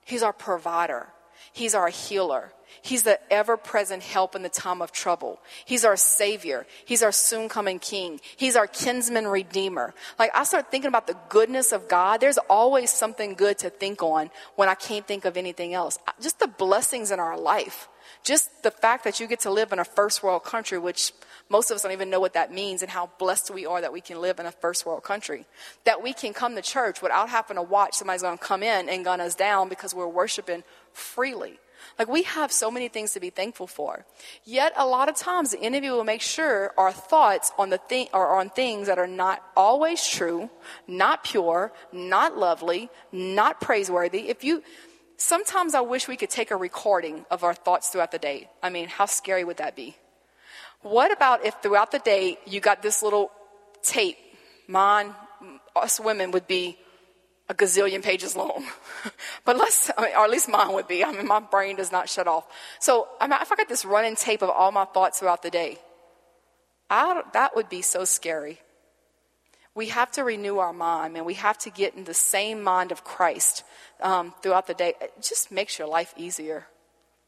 He's 0.04 0.22
our 0.22 0.32
provider, 0.32 1.08
He's 1.52 1.74
our 1.74 1.88
healer, 1.88 2.52
He's 2.82 3.02
the 3.02 3.18
ever 3.32 3.56
present 3.56 4.02
help 4.02 4.34
in 4.34 4.42
the 4.42 4.48
time 4.48 4.82
of 4.82 4.92
trouble. 4.92 5.40
He's 5.64 5.84
our 5.84 5.96
Savior. 5.96 6.66
He's 6.84 7.02
our 7.02 7.12
soon 7.12 7.48
coming 7.48 7.78
King. 7.78 8.20
He's 8.36 8.56
our 8.56 8.66
kinsman 8.66 9.26
redeemer. 9.26 9.94
Like, 10.18 10.30
I 10.34 10.44
start 10.44 10.70
thinking 10.70 10.88
about 10.88 11.06
the 11.06 11.16
goodness 11.28 11.72
of 11.72 11.88
God. 11.88 12.20
There's 12.20 12.38
always 12.50 12.90
something 12.90 13.34
good 13.34 13.58
to 13.58 13.70
think 13.70 14.02
on 14.02 14.30
when 14.56 14.68
I 14.68 14.74
can't 14.74 15.06
think 15.06 15.24
of 15.24 15.36
anything 15.36 15.74
else. 15.74 15.98
Just 16.20 16.38
the 16.40 16.48
blessings 16.48 17.10
in 17.10 17.20
our 17.20 17.38
life. 17.38 17.88
Just 18.22 18.62
the 18.62 18.70
fact 18.70 19.04
that 19.04 19.20
you 19.20 19.26
get 19.26 19.40
to 19.40 19.50
live 19.50 19.72
in 19.72 19.78
a 19.78 19.84
first 19.84 20.22
world 20.22 20.44
country, 20.44 20.78
which 20.78 21.12
most 21.48 21.70
of 21.70 21.74
us 21.74 21.82
don't 21.82 21.92
even 21.92 22.10
know 22.10 22.20
what 22.20 22.34
that 22.34 22.52
means 22.52 22.82
and 22.82 22.90
how 22.90 23.10
blessed 23.18 23.50
we 23.50 23.66
are 23.66 23.80
that 23.80 23.92
we 23.92 24.00
can 24.00 24.20
live 24.20 24.38
in 24.38 24.46
a 24.46 24.52
first 24.52 24.86
world 24.86 25.02
country. 25.02 25.46
That 25.84 26.02
we 26.02 26.12
can 26.12 26.32
come 26.32 26.54
to 26.54 26.62
church 26.62 27.02
without 27.02 27.28
having 27.28 27.56
to 27.56 27.62
watch 27.62 27.94
somebody's 27.94 28.22
going 28.22 28.38
to 28.38 28.44
come 28.44 28.62
in 28.62 28.88
and 28.88 29.04
gun 29.04 29.20
us 29.20 29.34
down 29.34 29.68
because 29.68 29.94
we're 29.94 30.08
worshiping 30.08 30.64
freely. 30.92 31.58
Like 31.98 32.08
we 32.08 32.22
have 32.22 32.50
so 32.52 32.70
many 32.70 32.88
things 32.88 33.12
to 33.12 33.20
be 33.20 33.30
thankful 33.30 33.66
for. 33.66 34.04
Yet 34.44 34.72
a 34.76 34.86
lot 34.86 35.08
of 35.08 35.16
times 35.16 35.50
the 35.50 35.60
enemy 35.60 35.90
will 35.90 36.04
make 36.04 36.20
sure 36.20 36.72
our 36.76 36.92
thoughts 36.92 37.52
on 37.58 37.70
the 37.70 37.78
thing 37.78 38.08
are 38.12 38.38
on 38.38 38.50
things 38.50 38.86
that 38.86 38.98
are 38.98 39.06
not 39.06 39.42
always 39.56 40.06
true, 40.06 40.50
not 40.86 41.24
pure, 41.24 41.72
not 41.92 42.36
lovely, 42.36 42.90
not 43.12 43.60
praiseworthy. 43.60 44.28
If 44.28 44.44
you 44.44 44.62
sometimes 45.16 45.74
I 45.74 45.80
wish 45.80 46.08
we 46.08 46.16
could 46.16 46.30
take 46.30 46.50
a 46.50 46.56
recording 46.56 47.24
of 47.30 47.44
our 47.44 47.54
thoughts 47.54 47.88
throughout 47.88 48.12
the 48.12 48.18
day. 48.18 48.48
I 48.62 48.70
mean, 48.70 48.88
how 48.88 49.06
scary 49.06 49.44
would 49.44 49.58
that 49.58 49.76
be? 49.76 49.96
What 50.82 51.12
about 51.12 51.44
if 51.44 51.54
throughout 51.62 51.92
the 51.92 51.98
day 51.98 52.38
you 52.46 52.60
got 52.60 52.82
this 52.82 53.02
little 53.02 53.30
tape? 53.82 54.18
Mine, 54.66 55.14
us 55.76 56.00
women 56.00 56.30
would 56.32 56.46
be 56.46 56.78
a 57.48 57.54
gazillion 57.54 58.02
pages 58.02 58.36
long. 58.36 58.64
but 59.44 59.56
let's, 59.56 59.90
I 59.96 60.02
mean, 60.02 60.12
or 60.16 60.24
at 60.24 60.30
least 60.30 60.48
mine 60.48 60.72
would 60.72 60.88
be. 60.88 61.04
I 61.04 61.12
mean, 61.12 61.26
my 61.26 61.40
brain 61.40 61.76
does 61.76 61.92
not 61.92 62.08
shut 62.08 62.26
off. 62.26 62.46
So 62.80 63.08
I 63.20 63.26
mean, 63.26 63.38
if 63.40 63.52
I 63.52 63.56
got 63.56 63.68
this 63.68 63.84
running 63.84 64.16
tape 64.16 64.42
of 64.42 64.50
all 64.50 64.72
my 64.72 64.84
thoughts 64.84 65.20
throughout 65.20 65.42
the 65.42 65.50
day, 65.50 65.78
I, 66.88 67.22
that 67.32 67.54
would 67.56 67.68
be 67.68 67.82
so 67.82 68.04
scary. 68.04 68.60
We 69.74 69.88
have 69.88 70.10
to 70.12 70.22
renew 70.22 70.58
our 70.58 70.72
mind, 70.72 71.16
and 71.16 71.26
we 71.26 71.34
have 71.34 71.58
to 71.58 71.70
get 71.70 71.94
in 71.94 72.04
the 72.04 72.14
same 72.14 72.62
mind 72.62 72.92
of 72.92 73.02
Christ 73.02 73.64
um, 74.00 74.32
throughout 74.40 74.68
the 74.68 74.74
day. 74.74 74.94
It 75.00 75.14
just 75.20 75.50
makes 75.50 75.78
your 75.78 75.88
life 75.88 76.14
easier. 76.16 76.66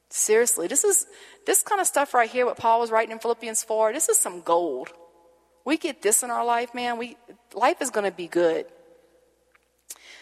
Seriously, 0.09 0.69
this 0.69 0.85
is 0.85 1.07
this 1.45 1.63
kind 1.63 1.81
of 1.81 1.89
stuff 1.89 2.15
right 2.15 2.31
here. 2.31 2.47
What 2.47 2.57
Paul 2.57 2.79
was 2.79 2.93
writing 2.93 3.11
in 3.11 3.19
Philippians 3.19 3.65
four. 3.65 3.93
This 3.93 4.09
is 4.09 4.17
some 4.17 4.41
gold. 4.43 4.93
We 5.65 5.77
get 5.77 6.01
this 6.01 6.23
in 6.23 6.31
our 6.31 6.45
life, 6.45 6.73
man. 6.73 6.97
We 6.97 7.17
life 7.53 7.83
is 7.83 7.91
going 7.91 8.09
to 8.09 8.17
be 8.17 8.29
good. 8.29 8.67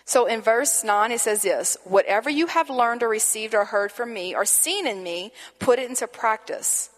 So 0.05 0.27
in 0.27 0.43
verse 0.43 0.85
9, 0.85 1.12
it 1.12 1.21
says 1.21 1.43
this 1.43 1.77
Whatever 1.85 2.31
you 2.31 2.47
have 2.47 2.71
learned 2.71 3.03
or 3.03 3.09
received 3.09 3.55
or 3.55 3.64
heard 3.64 3.90
from 3.90 4.12
me 4.12 4.35
or 4.35 4.45
seen 4.45 4.87
in 4.87 5.03
me, 5.03 5.33
put 5.59 5.79
it 5.79 5.88
into 5.88 6.07
practice, 6.07 6.90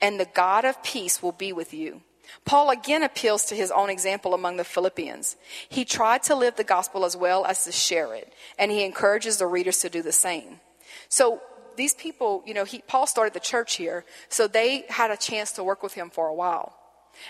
and 0.00 0.18
the 0.18 0.28
God 0.34 0.64
of 0.64 0.82
peace 0.82 1.22
will 1.22 1.32
be 1.32 1.52
with 1.52 1.72
you. 1.72 2.02
Paul 2.44 2.70
again 2.70 3.02
appeals 3.02 3.46
to 3.46 3.54
his 3.54 3.70
own 3.70 3.88
example 3.88 4.34
among 4.34 4.56
the 4.56 4.64
Philippians. 4.64 5.36
He 5.68 5.84
tried 5.84 6.22
to 6.24 6.34
live 6.34 6.56
the 6.56 6.64
gospel 6.64 7.04
as 7.04 7.16
well 7.16 7.46
as 7.46 7.64
to 7.64 7.72
share 7.72 8.14
it, 8.14 8.32
and 8.58 8.70
he 8.70 8.84
encourages 8.84 9.38
the 9.38 9.46
readers 9.46 9.78
to 9.80 9.88
do 9.88 10.02
the 10.02 10.12
same. 10.12 10.60
So 11.08 11.40
these 11.76 11.94
people, 11.94 12.42
you 12.44 12.54
know, 12.54 12.64
he, 12.64 12.82
Paul 12.86 13.06
started 13.06 13.32
the 13.34 13.40
church 13.40 13.76
here, 13.76 14.04
so 14.28 14.46
they 14.46 14.84
had 14.88 15.10
a 15.10 15.16
chance 15.16 15.52
to 15.52 15.64
work 15.64 15.82
with 15.82 15.94
him 15.94 16.10
for 16.10 16.26
a 16.26 16.34
while. 16.34 16.74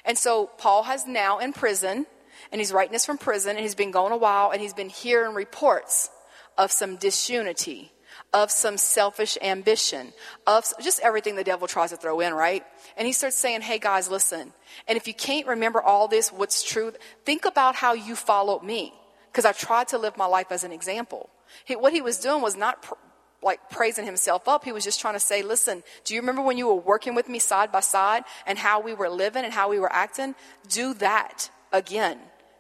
And 0.04 0.18
so 0.18 0.46
Paul 0.58 0.84
has 0.84 1.06
now 1.06 1.38
in 1.38 1.52
prison 1.52 2.06
and 2.52 2.60
he's 2.60 2.72
writing 2.72 2.92
this 2.92 3.06
from 3.06 3.18
prison, 3.18 3.50
and 3.50 3.60
he's 3.60 3.74
been 3.74 3.90
going 3.90 4.12
a 4.12 4.16
while, 4.16 4.50
and 4.50 4.60
he's 4.60 4.74
been 4.74 4.88
hearing 4.88 5.34
reports 5.34 6.10
of 6.56 6.72
some 6.72 6.96
disunity, 6.96 7.92
of 8.32 8.50
some 8.50 8.76
selfish 8.76 9.38
ambition, 9.40 10.12
of 10.46 10.64
just 10.82 11.00
everything 11.00 11.36
the 11.36 11.44
devil 11.44 11.68
tries 11.68 11.90
to 11.90 11.96
throw 11.96 12.20
in, 12.20 12.34
right? 12.34 12.64
And 12.96 13.06
he 13.06 13.12
starts 13.12 13.36
saying, 13.36 13.62
Hey 13.62 13.78
guys, 13.78 14.10
listen. 14.10 14.52
And 14.86 14.96
if 14.96 15.06
you 15.06 15.14
can't 15.14 15.46
remember 15.46 15.80
all 15.80 16.08
this, 16.08 16.32
what's 16.32 16.62
true, 16.62 16.92
think 17.24 17.44
about 17.44 17.76
how 17.76 17.92
you 17.94 18.16
followed 18.16 18.62
me. 18.62 18.92
Because 19.30 19.44
I 19.44 19.52
tried 19.52 19.88
to 19.88 19.98
live 19.98 20.16
my 20.16 20.26
life 20.26 20.50
as 20.50 20.64
an 20.64 20.72
example. 20.72 21.30
He, 21.64 21.76
what 21.76 21.92
he 21.92 22.02
was 22.02 22.18
doing 22.18 22.42
was 22.42 22.56
not 22.56 22.82
pr- 22.82 22.94
like 23.42 23.70
praising 23.70 24.04
himself 24.04 24.48
up. 24.48 24.64
He 24.64 24.72
was 24.72 24.84
just 24.84 25.00
trying 25.00 25.14
to 25.14 25.20
say, 25.20 25.42
listen, 25.42 25.84
do 26.04 26.14
you 26.14 26.20
remember 26.20 26.42
when 26.42 26.58
you 26.58 26.66
were 26.66 26.74
working 26.74 27.14
with 27.14 27.28
me 27.28 27.38
side 27.38 27.70
by 27.70 27.80
side 27.80 28.24
and 28.46 28.58
how 28.58 28.80
we 28.80 28.94
were 28.94 29.08
living 29.08 29.44
and 29.44 29.52
how 29.52 29.70
we 29.70 29.78
were 29.78 29.92
acting? 29.92 30.34
Do 30.68 30.94
that 30.94 31.50
again 31.72 32.18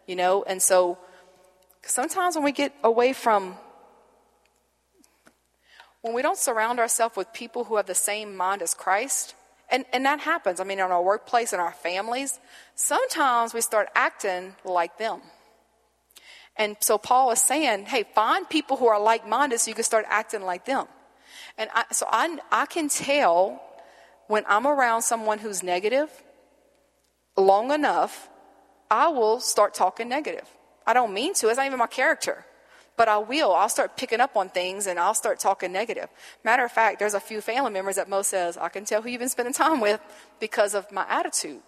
you 0.08 0.16
know? 0.16 0.42
And 0.42 0.60
so 0.60 0.98
sometimes 1.82 2.34
when 2.34 2.42
we 2.42 2.50
get 2.50 2.74
away 2.82 3.12
from, 3.12 3.56
when 6.00 6.14
we 6.14 6.22
don't 6.22 6.38
surround 6.38 6.80
ourselves 6.80 7.14
with 7.14 7.32
people 7.32 7.64
who 7.64 7.76
have 7.76 7.86
the 7.86 7.94
same 7.94 8.34
mind 8.34 8.62
as 8.62 8.74
Christ, 8.74 9.36
and, 9.70 9.84
and 9.92 10.04
that 10.06 10.20
happens, 10.20 10.58
I 10.58 10.64
mean, 10.64 10.78
in 10.78 10.90
our 10.90 11.02
workplace, 11.02 11.52
in 11.52 11.60
our 11.60 11.72
families, 11.72 12.40
sometimes 12.74 13.52
we 13.52 13.60
start 13.60 13.88
acting 13.94 14.56
like 14.64 14.98
them. 14.98 15.20
And 16.56 16.76
so 16.80 16.98
Paul 16.98 17.30
is 17.30 17.40
saying, 17.40 17.84
hey, 17.84 18.04
find 18.14 18.48
people 18.48 18.78
who 18.78 18.86
are 18.86 18.98
like 18.98 19.28
minded 19.28 19.60
so 19.60 19.70
you 19.70 19.74
can 19.74 19.84
start 19.84 20.06
acting 20.08 20.42
like 20.42 20.64
them. 20.64 20.86
And 21.58 21.68
I, 21.74 21.84
so 21.92 22.06
I, 22.10 22.38
I 22.50 22.66
can 22.66 22.88
tell 22.88 23.62
when 24.26 24.44
I'm 24.48 24.66
around 24.66 25.02
someone 25.02 25.38
who's 25.38 25.62
negative 25.62 26.10
long 27.36 27.70
enough 27.70 28.28
I 28.90 29.08
will 29.08 29.40
start 29.40 29.74
talking 29.74 30.08
negative. 30.08 30.48
I 30.86 30.94
don't 30.94 31.12
mean 31.12 31.34
to, 31.34 31.48
it's 31.48 31.58
not 31.58 31.66
even 31.66 31.78
my 31.78 31.86
character. 31.86 32.44
But 32.96 33.08
I 33.08 33.18
will. 33.18 33.52
I'll 33.52 33.68
start 33.68 33.96
picking 33.96 34.20
up 34.20 34.36
on 34.36 34.48
things 34.48 34.88
and 34.88 34.98
I'll 34.98 35.14
start 35.14 35.38
talking 35.38 35.70
negative. 35.70 36.08
Matter 36.42 36.64
of 36.64 36.72
fact, 36.72 36.98
there's 36.98 37.14
a 37.14 37.20
few 37.20 37.40
family 37.40 37.70
members 37.70 37.94
that 37.94 38.08
Mo 38.08 38.22
says, 38.22 38.56
I 38.56 38.68
can 38.70 38.84
tell 38.84 39.02
who 39.02 39.08
you've 39.08 39.20
been 39.20 39.28
spending 39.28 39.54
time 39.54 39.80
with 39.80 40.00
because 40.40 40.74
of 40.74 40.90
my 40.90 41.06
attitude, 41.08 41.60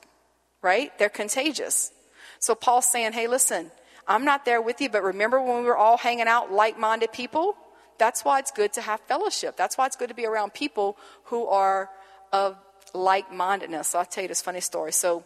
right? 0.60 0.90
They're 0.98 1.08
contagious. 1.08 1.92
So 2.40 2.56
Paul's 2.56 2.86
saying, 2.86 3.12
hey, 3.12 3.28
listen, 3.28 3.70
I'm 4.08 4.24
not 4.24 4.44
there 4.44 4.60
with 4.60 4.80
you, 4.80 4.88
but 4.88 5.04
remember 5.04 5.40
when 5.40 5.60
we 5.60 5.66
were 5.66 5.76
all 5.76 5.98
hanging 5.98 6.26
out 6.26 6.50
like 6.50 6.76
minded 6.78 7.12
people? 7.12 7.54
That's 7.98 8.24
why 8.24 8.40
it's 8.40 8.50
good 8.50 8.72
to 8.72 8.80
have 8.80 8.98
fellowship. 9.02 9.56
That's 9.56 9.78
why 9.78 9.86
it's 9.86 9.94
good 9.94 10.08
to 10.08 10.14
be 10.16 10.26
around 10.26 10.52
people 10.52 10.96
who 11.24 11.46
are 11.46 11.90
of 12.32 12.56
like 12.92 13.32
mindedness. 13.32 13.88
So 13.88 14.00
I'll 14.00 14.04
tell 14.04 14.22
you 14.22 14.28
this 14.28 14.42
funny 14.42 14.60
story. 14.60 14.90
So 14.90 15.22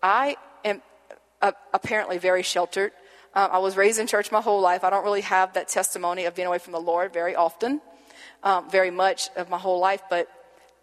I 0.00 0.36
am 0.64 0.82
apparently 1.40 2.18
very 2.18 2.42
sheltered. 2.42 2.92
Uh, 3.34 3.48
I 3.52 3.58
was 3.58 3.76
raised 3.76 3.98
in 3.98 4.06
church 4.06 4.32
my 4.32 4.40
whole 4.40 4.60
life. 4.60 4.82
I 4.82 4.90
don't 4.90 5.04
really 5.04 5.20
have 5.20 5.52
that 5.54 5.68
testimony 5.68 6.24
of 6.24 6.34
being 6.34 6.48
away 6.48 6.58
from 6.58 6.72
the 6.72 6.80
Lord 6.80 7.12
very 7.12 7.36
often, 7.36 7.80
um, 8.42 8.68
very 8.70 8.90
much 8.90 9.28
of 9.36 9.48
my 9.48 9.58
whole 9.58 9.78
life. 9.78 10.02
But 10.10 10.28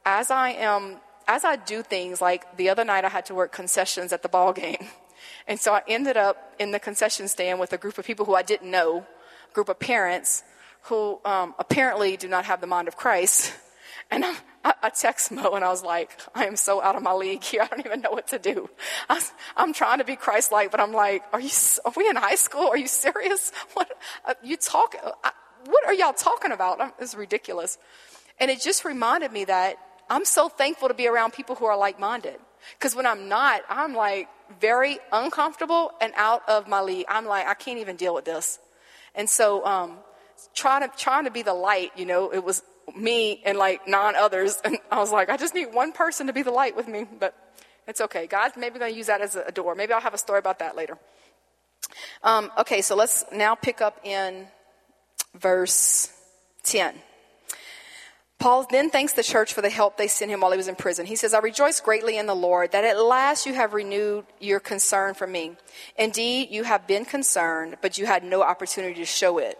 as 0.05 0.31
I 0.31 0.51
am, 0.51 0.97
as 1.27 1.43
I 1.43 1.57
do 1.57 1.83
things 1.83 2.21
like 2.21 2.55
the 2.55 2.69
other 2.69 2.85
night, 2.85 3.03
I 3.03 3.09
had 3.09 3.25
to 3.25 3.35
work 3.35 3.51
concessions 3.51 4.13
at 4.13 4.23
the 4.23 4.29
ball 4.29 4.53
game, 4.53 4.87
and 5.47 5.59
so 5.59 5.73
I 5.73 5.81
ended 5.87 6.15
up 6.15 6.55
in 6.57 6.71
the 6.71 6.79
concession 6.79 7.27
stand 7.27 7.59
with 7.59 7.73
a 7.73 7.77
group 7.77 7.97
of 7.97 8.05
people 8.05 8.25
who 8.25 8.35
I 8.35 8.43
didn't 8.43 8.71
know, 8.71 9.05
a 9.49 9.53
group 9.53 9.67
of 9.67 9.79
parents 9.79 10.43
who 10.83 11.19
um, 11.25 11.53
apparently 11.59 12.15
do 12.15 12.29
not 12.29 12.45
have 12.45 12.61
the 12.61 12.67
mind 12.67 12.87
of 12.87 12.95
Christ. 12.95 13.53
And 14.09 14.23
I, 14.67 14.73
I, 14.83 14.89
text 14.89 15.31
Mo 15.31 15.53
and 15.53 15.63
I 15.63 15.69
was 15.69 15.81
like, 15.81 16.19
I 16.35 16.45
am 16.45 16.57
so 16.57 16.81
out 16.81 16.97
of 16.97 17.03
my 17.03 17.13
league 17.13 17.41
here. 17.43 17.61
I 17.63 17.67
don't 17.67 17.85
even 17.85 18.01
know 18.01 18.11
what 18.11 18.27
to 18.27 18.39
do. 18.39 18.69
I, 19.09 19.21
am 19.55 19.71
trying 19.73 19.99
to 19.99 20.03
be 20.03 20.17
Christ-like, 20.17 20.71
but 20.71 20.81
I'm 20.81 20.91
like, 20.91 21.23
are 21.31 21.39
you, 21.39 21.49
are 21.85 21.93
we 21.95 22.09
in 22.09 22.17
high 22.17 22.35
school? 22.35 22.67
Are 22.67 22.77
you 22.77 22.87
serious? 22.87 23.51
What, 23.73 23.91
uh, 24.25 24.33
you 24.43 24.57
talk, 24.57 24.95
uh, 25.03 25.29
what 25.65 25.85
are 25.85 25.93
y'all 25.93 26.13
talking 26.13 26.51
about? 26.51 26.95
It's 26.99 27.13
ridiculous. 27.13 27.77
And 28.39 28.49
it 28.49 28.59
just 28.59 28.85
reminded 28.85 29.31
me 29.31 29.45
that 29.45 29.77
I'm 30.09 30.25
so 30.25 30.49
thankful 30.49 30.87
to 30.87 30.93
be 30.95 31.07
around 31.07 31.33
people 31.33 31.55
who 31.55 31.65
are 31.65 31.77
like-minded. 31.77 32.39
Because 32.73 32.95
when 32.95 33.05
I'm 33.05 33.29
not, 33.29 33.61
I'm 33.69 33.93
like 33.93 34.29
very 34.59 34.97
uncomfortable 35.11 35.91
and 36.01 36.11
out 36.15 36.41
of 36.49 36.67
my 36.67 36.81
league. 36.81 37.05
I'm 37.07 37.25
like, 37.25 37.45
I 37.45 37.53
can't 37.53 37.79
even 37.79 37.97
deal 37.97 38.15
with 38.15 38.25
this. 38.25 38.59
And 39.13 39.29
so, 39.29 39.63
um, 39.65 39.97
trying 40.55 40.89
to, 40.89 40.97
trying 40.97 41.25
to 41.25 41.31
be 41.31 41.43
the 41.43 41.53
light, 41.53 41.91
you 41.95 42.05
know, 42.05 42.33
it 42.33 42.43
was 42.43 42.63
me 42.95 43.41
and 43.45 43.57
like 43.57 43.87
nine 43.87 44.15
others. 44.15 44.61
And 44.65 44.77
I 44.91 44.99
was 44.99 45.11
like, 45.11 45.29
I 45.29 45.37
just 45.37 45.55
need 45.55 45.73
one 45.73 45.91
person 45.91 46.27
to 46.27 46.33
be 46.33 46.41
the 46.41 46.51
light 46.51 46.75
with 46.75 46.87
me, 46.87 47.05
but 47.19 47.35
it's 47.87 48.01
okay. 48.01 48.27
God's 48.27 48.57
maybe 48.57 48.79
going 48.79 48.91
to 48.91 48.97
use 48.97 49.07
that 49.07 49.21
as 49.21 49.35
a 49.35 49.51
door. 49.51 49.75
Maybe 49.75 49.93
I'll 49.93 50.01
have 50.01 50.13
a 50.13 50.17
story 50.17 50.39
about 50.39 50.59
that 50.59 50.75
later. 50.75 50.97
Um, 52.23 52.51
okay, 52.57 52.81
so 52.81 52.95
let's 52.95 53.23
now 53.31 53.55
pick 53.55 53.81
up 53.81 53.99
in 54.03 54.47
verse 55.35 56.11
10. 56.63 56.95
Paul 58.39 58.67
then 58.69 58.91
thanks 58.91 59.13
the 59.13 59.23
church 59.23 59.53
for 59.53 59.61
the 59.61 59.69
help 59.69 59.97
they 59.97 60.07
sent 60.07 60.29
him 60.29 60.41
while 60.41 60.51
he 60.51 60.57
was 60.57 60.67
in 60.67 60.75
prison. 60.75 61.07
He 61.07 61.15
says, 61.15 61.33
I 61.33 61.39
rejoice 61.39 61.79
greatly 61.79 62.17
in 62.17 62.27
the 62.27 62.35
Lord 62.35 62.71
that 62.71 62.83
at 62.83 63.01
last 63.01 63.47
you 63.47 63.53
have 63.55 63.73
renewed 63.73 64.25
your 64.39 64.59
concern 64.59 65.15
for 65.15 65.25
me. 65.25 65.55
Indeed, 65.97 66.49
you 66.51 66.63
have 66.63 66.85
been 66.85 67.03
concerned, 67.03 67.77
but 67.81 67.97
you 67.97 68.05
had 68.05 68.23
no 68.23 68.43
opportunity 68.43 68.95
to 68.95 69.05
show 69.05 69.39
it. 69.39 69.57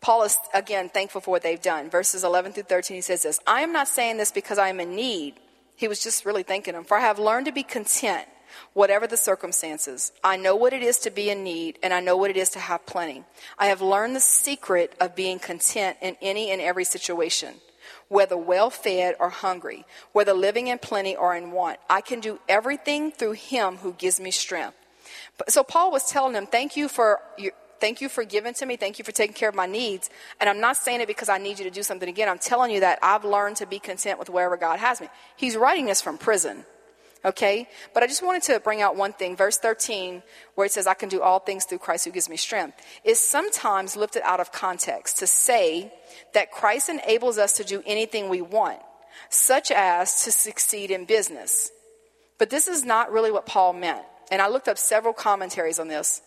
Paul 0.00 0.22
is, 0.22 0.38
again, 0.54 0.88
thankful 0.88 1.20
for 1.20 1.30
what 1.30 1.42
they've 1.42 1.60
done. 1.60 1.90
Verses 1.90 2.24
11 2.24 2.52
through 2.52 2.64
13, 2.64 2.96
he 2.96 3.00
says 3.00 3.22
this 3.22 3.40
I 3.46 3.62
am 3.62 3.72
not 3.72 3.88
saying 3.88 4.16
this 4.16 4.32
because 4.32 4.58
I 4.58 4.68
am 4.68 4.80
in 4.80 4.94
need. 4.94 5.34
He 5.76 5.88
was 5.88 6.02
just 6.02 6.24
really 6.24 6.42
thanking 6.42 6.74
him. 6.74 6.84
For 6.84 6.96
I 6.96 7.00
have 7.00 7.18
learned 7.18 7.46
to 7.46 7.52
be 7.52 7.62
content, 7.62 8.26
whatever 8.74 9.06
the 9.06 9.16
circumstances. 9.16 10.12
I 10.22 10.36
know 10.36 10.54
what 10.54 10.72
it 10.72 10.82
is 10.82 10.98
to 11.00 11.10
be 11.10 11.30
in 11.30 11.42
need, 11.42 11.78
and 11.82 11.94
I 11.94 12.00
know 12.00 12.16
what 12.16 12.30
it 12.30 12.36
is 12.36 12.50
to 12.50 12.58
have 12.58 12.84
plenty. 12.84 13.24
I 13.58 13.66
have 13.66 13.80
learned 13.80 14.14
the 14.14 14.20
secret 14.20 14.94
of 15.00 15.16
being 15.16 15.38
content 15.38 15.96
in 16.02 16.16
any 16.20 16.50
and 16.50 16.60
every 16.60 16.84
situation 16.84 17.54
whether 18.08 18.36
well 18.36 18.70
fed 18.70 19.14
or 19.20 19.30
hungry, 19.30 19.86
whether 20.12 20.32
living 20.32 20.66
in 20.66 20.78
plenty 20.78 21.14
or 21.14 21.34
in 21.34 21.52
want. 21.52 21.78
I 21.88 22.00
can 22.00 22.20
do 22.20 22.40
everything 22.48 23.12
through 23.12 23.32
him 23.32 23.76
who 23.76 23.92
gives 23.92 24.20
me 24.20 24.32
strength. 24.32 24.76
So 25.48 25.62
Paul 25.62 25.92
was 25.92 26.10
telling 26.10 26.32
them, 26.32 26.46
thank 26.46 26.76
you 26.76 26.88
for 26.88 27.20
thank 27.80 28.00
you 28.00 28.08
for 28.08 28.24
giving 28.24 28.54
to 28.54 28.66
me. 28.66 28.76
Thank 28.76 28.98
you 28.98 29.04
for 29.04 29.12
taking 29.12 29.34
care 29.34 29.48
of 29.48 29.54
my 29.54 29.66
needs. 29.66 30.10
And 30.40 30.48
I'm 30.48 30.60
not 30.60 30.76
saying 30.76 31.00
it 31.00 31.08
because 31.08 31.28
I 31.28 31.38
need 31.38 31.58
you 31.58 31.64
to 31.64 31.70
do 31.70 31.82
something 31.82 32.08
again. 32.08 32.28
I'm 32.28 32.38
telling 32.38 32.70
you 32.70 32.80
that 32.80 32.98
I've 33.02 33.24
learned 33.24 33.56
to 33.56 33.66
be 33.66 33.78
content 33.78 34.18
with 34.18 34.30
wherever 34.30 34.56
God 34.56 34.78
has 34.78 35.00
me. 35.00 35.08
He's 35.36 35.56
writing 35.56 35.86
this 35.86 36.00
from 36.00 36.18
prison. 36.18 36.64
Okay? 37.24 37.68
But 37.92 38.02
I 38.02 38.06
just 38.06 38.22
wanted 38.22 38.42
to 38.44 38.60
bring 38.60 38.80
out 38.80 38.96
one 38.96 39.12
thing. 39.12 39.36
Verse 39.36 39.58
13, 39.58 40.22
where 40.54 40.66
it 40.66 40.72
says, 40.72 40.86
I 40.86 40.94
can 40.94 41.08
do 41.08 41.20
all 41.20 41.38
things 41.38 41.64
through 41.64 41.78
Christ 41.78 42.04
who 42.04 42.10
gives 42.10 42.28
me 42.28 42.36
strength, 42.36 42.78
is 43.04 43.20
sometimes 43.20 43.96
lifted 43.96 44.22
out 44.24 44.40
of 44.40 44.52
context 44.52 45.18
to 45.18 45.26
say 45.26 45.92
that 46.32 46.50
Christ 46.50 46.88
enables 46.88 47.38
us 47.38 47.54
to 47.54 47.64
do 47.64 47.82
anything 47.84 48.28
we 48.28 48.40
want, 48.40 48.80
such 49.28 49.70
as 49.70 50.24
to 50.24 50.32
succeed 50.32 50.90
in 50.90 51.04
business. 51.04 51.70
But 52.38 52.48
this 52.48 52.68
is 52.68 52.84
not 52.84 53.12
really 53.12 53.30
what 53.30 53.44
Paul 53.44 53.74
meant. 53.74 54.02
And 54.30 54.40
I 54.40 54.48
looked 54.48 54.68
up 54.68 54.78
several 54.78 55.12
commentaries 55.12 55.78
on 55.78 55.88
this. 55.88 56.22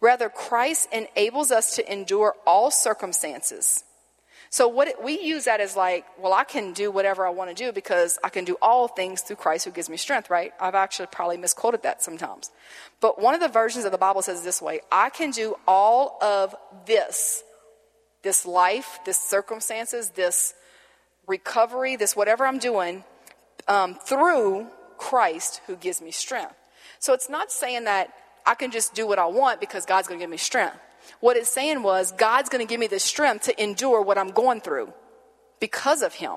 Rather, 0.00 0.28
Christ 0.28 0.88
enables 0.92 1.50
us 1.50 1.76
to 1.76 1.92
endure 1.92 2.34
all 2.46 2.70
circumstances 2.70 3.84
so 4.54 4.68
what 4.68 5.02
we 5.02 5.20
use 5.20 5.46
that 5.46 5.60
as 5.60 5.74
like, 5.74 6.06
well, 6.16 6.32
I 6.32 6.44
can 6.44 6.74
do 6.74 6.88
whatever 6.92 7.26
I 7.26 7.30
want 7.30 7.50
to 7.50 7.60
do 7.60 7.72
because 7.72 8.20
I 8.22 8.28
can 8.28 8.44
do 8.44 8.56
all 8.62 8.86
things 8.86 9.20
through 9.20 9.34
Christ 9.34 9.64
who 9.64 9.72
gives 9.72 9.90
me 9.90 9.96
strength, 9.96 10.30
right? 10.30 10.52
I've 10.60 10.76
actually 10.76 11.08
probably 11.10 11.38
misquoted 11.38 11.82
that 11.82 12.04
sometimes. 12.04 12.52
But 13.00 13.20
one 13.20 13.34
of 13.34 13.40
the 13.40 13.48
versions 13.48 13.84
of 13.84 13.90
the 13.90 13.98
Bible 13.98 14.22
says 14.22 14.44
this 14.44 14.62
way, 14.62 14.78
I 14.92 15.10
can 15.10 15.32
do 15.32 15.56
all 15.66 16.18
of 16.22 16.54
this, 16.86 17.42
this 18.22 18.46
life, 18.46 19.00
this 19.04 19.18
circumstances, 19.18 20.10
this 20.10 20.54
recovery, 21.26 21.96
this 21.96 22.14
whatever 22.14 22.46
I'm 22.46 22.60
doing, 22.60 23.02
um, 23.66 23.96
through 23.96 24.68
Christ 24.98 25.62
who 25.66 25.74
gives 25.74 26.00
me 26.00 26.12
strength. 26.12 26.54
So 27.00 27.12
it's 27.12 27.28
not 27.28 27.50
saying 27.50 27.86
that 27.86 28.14
I 28.46 28.54
can 28.54 28.70
just 28.70 28.94
do 28.94 29.06
what 29.06 29.18
I 29.18 29.26
want 29.26 29.60
because 29.60 29.86
God's 29.86 30.08
going 30.08 30.18
to 30.18 30.22
give 30.22 30.30
me 30.30 30.36
strength. 30.36 30.76
What 31.20 31.36
it's 31.36 31.50
saying 31.50 31.82
was, 31.82 32.12
God's 32.12 32.48
going 32.48 32.66
to 32.66 32.70
give 32.70 32.80
me 32.80 32.86
the 32.86 32.98
strength 32.98 33.44
to 33.44 33.62
endure 33.62 34.02
what 34.02 34.18
I'm 34.18 34.30
going 34.30 34.60
through 34.60 34.92
because 35.60 36.02
of 36.02 36.14
Him. 36.14 36.36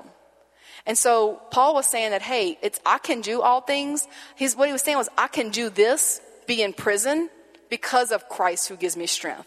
And 0.86 0.96
so 0.96 1.40
Paul 1.50 1.74
was 1.74 1.86
saying 1.86 2.10
that, 2.10 2.22
hey, 2.22 2.58
it's, 2.62 2.80
I 2.86 2.98
can 2.98 3.20
do 3.20 3.42
all 3.42 3.60
things. 3.60 4.06
What 4.38 4.68
he 4.68 4.72
was 4.72 4.82
saying 4.82 4.96
was, 4.96 5.08
I 5.18 5.28
can 5.28 5.50
do 5.50 5.68
this, 5.68 6.20
be 6.46 6.62
in 6.62 6.72
prison, 6.72 7.28
because 7.68 8.10
of 8.12 8.28
Christ 8.28 8.68
who 8.68 8.76
gives 8.76 8.96
me 8.96 9.06
strength. 9.06 9.46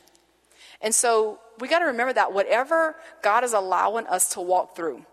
And 0.81 0.93
so 0.93 1.39
we 1.59 1.67
got 1.67 1.79
to 1.79 1.85
remember 1.85 2.13
that 2.13 2.33
whatever 2.33 2.95
God 3.23 3.43
is 3.43 3.53
allowing 3.53 4.05
us 4.07 4.29
to 4.33 4.41
walk 4.41 4.75
through, 4.75 5.03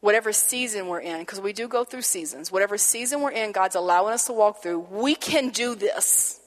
whatever 0.00 0.32
season 0.32 0.88
we're 0.88 1.00
in, 1.00 1.20
because 1.20 1.40
we 1.40 1.52
do 1.52 1.68
go 1.68 1.84
through 1.84 2.02
seasons, 2.02 2.50
whatever 2.50 2.78
season 2.78 3.20
we're 3.20 3.30
in, 3.32 3.52
God's 3.52 3.74
allowing 3.74 4.14
us 4.14 4.26
to 4.26 4.32
walk 4.32 4.62
through, 4.62 4.80
we 4.90 5.14
can 5.14 5.50
do 5.50 5.74
this. 5.74 6.39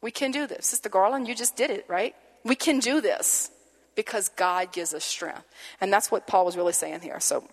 We 0.00 0.10
can 0.10 0.30
do 0.30 0.46
this. 0.46 0.66
Sister 0.66 0.88
Garland, 0.88 1.26
you 1.28 1.34
just 1.34 1.56
did 1.56 1.70
it, 1.70 1.84
right? 1.88 2.14
We 2.44 2.54
can 2.54 2.78
do 2.78 3.00
this 3.00 3.50
because 3.94 4.28
God 4.28 4.72
gives 4.72 4.94
us 4.94 5.04
strength. 5.04 5.44
And 5.80 5.92
that's 5.92 6.10
what 6.10 6.26
Paul 6.26 6.44
was 6.44 6.56
really 6.56 6.72
saying 6.72 7.00
here. 7.00 7.18
So, 7.20 7.44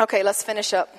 okay, 0.00 0.22
let's 0.22 0.42
finish 0.42 0.72
up. 0.72 0.94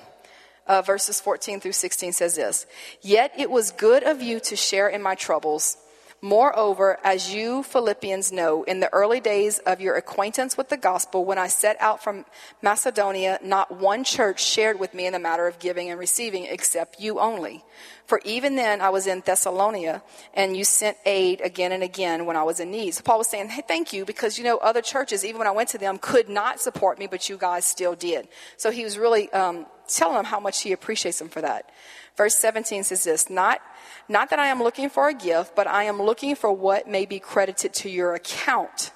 Uh, 0.66 0.82
verses 0.82 1.18
14 1.18 1.60
through 1.60 1.72
16 1.72 2.12
says 2.12 2.36
this 2.36 2.66
Yet 3.00 3.32
it 3.38 3.50
was 3.50 3.72
good 3.72 4.02
of 4.04 4.20
you 4.20 4.38
to 4.40 4.54
share 4.54 4.88
in 4.88 5.02
my 5.02 5.14
troubles. 5.14 5.78
Moreover, 6.20 6.98
as 7.04 7.32
you 7.32 7.62
Philippians 7.62 8.32
know, 8.32 8.64
in 8.64 8.80
the 8.80 8.92
early 8.92 9.20
days 9.20 9.60
of 9.60 9.80
your 9.80 9.94
acquaintance 9.94 10.56
with 10.56 10.68
the 10.68 10.76
gospel, 10.76 11.24
when 11.24 11.38
I 11.38 11.46
set 11.46 11.76
out 11.80 12.02
from 12.02 12.24
Macedonia, 12.60 13.38
not 13.40 13.78
one 13.78 14.02
church 14.02 14.44
shared 14.44 14.80
with 14.80 14.94
me 14.94 15.06
in 15.06 15.12
the 15.12 15.20
matter 15.20 15.46
of 15.46 15.60
giving 15.60 15.90
and 15.90 15.98
receiving 15.98 16.46
except 16.46 17.00
you 17.00 17.20
only. 17.20 17.64
For 18.06 18.20
even 18.24 18.56
then 18.56 18.80
I 18.80 18.88
was 18.88 19.06
in 19.06 19.20
Thessalonica 19.20 20.02
and 20.34 20.56
you 20.56 20.64
sent 20.64 20.96
aid 21.06 21.40
again 21.40 21.70
and 21.70 21.84
again 21.84 22.26
when 22.26 22.36
I 22.36 22.42
was 22.42 22.58
in 22.58 22.72
need. 22.72 22.94
So 22.94 23.02
Paul 23.02 23.18
was 23.18 23.28
saying, 23.28 23.50
hey, 23.50 23.62
thank 23.68 23.92
you 23.92 24.04
because 24.04 24.38
you 24.38 24.44
know 24.44 24.56
other 24.58 24.82
churches, 24.82 25.24
even 25.24 25.38
when 25.38 25.46
I 25.46 25.52
went 25.52 25.68
to 25.70 25.78
them, 25.78 25.98
could 25.98 26.28
not 26.28 26.60
support 26.60 26.98
me, 26.98 27.06
but 27.06 27.28
you 27.28 27.36
guys 27.36 27.64
still 27.64 27.94
did. 27.94 28.26
So 28.56 28.72
he 28.72 28.82
was 28.82 28.98
really 28.98 29.30
um, 29.32 29.66
telling 29.86 30.16
them 30.16 30.24
how 30.24 30.40
much 30.40 30.62
he 30.62 30.72
appreciates 30.72 31.20
them 31.20 31.28
for 31.28 31.42
that. 31.42 31.70
Verse 32.16 32.34
17 32.34 32.82
says 32.82 33.04
this, 33.04 33.30
not, 33.30 33.60
not 34.08 34.30
that 34.30 34.38
I 34.38 34.46
am 34.46 34.62
looking 34.62 34.88
for 34.88 35.08
a 35.08 35.14
gift, 35.14 35.54
but 35.54 35.66
I 35.66 35.84
am 35.84 36.00
looking 36.00 36.34
for 36.34 36.52
what 36.52 36.88
may 36.88 37.04
be 37.04 37.18
credited 37.18 37.74
to 37.74 37.90
your 37.90 38.14
account. 38.14 38.90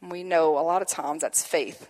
We 0.00 0.22
know 0.22 0.58
a 0.58 0.62
lot 0.62 0.82
of 0.82 0.88
times 0.88 1.22
that's 1.22 1.44
faith, 1.44 1.88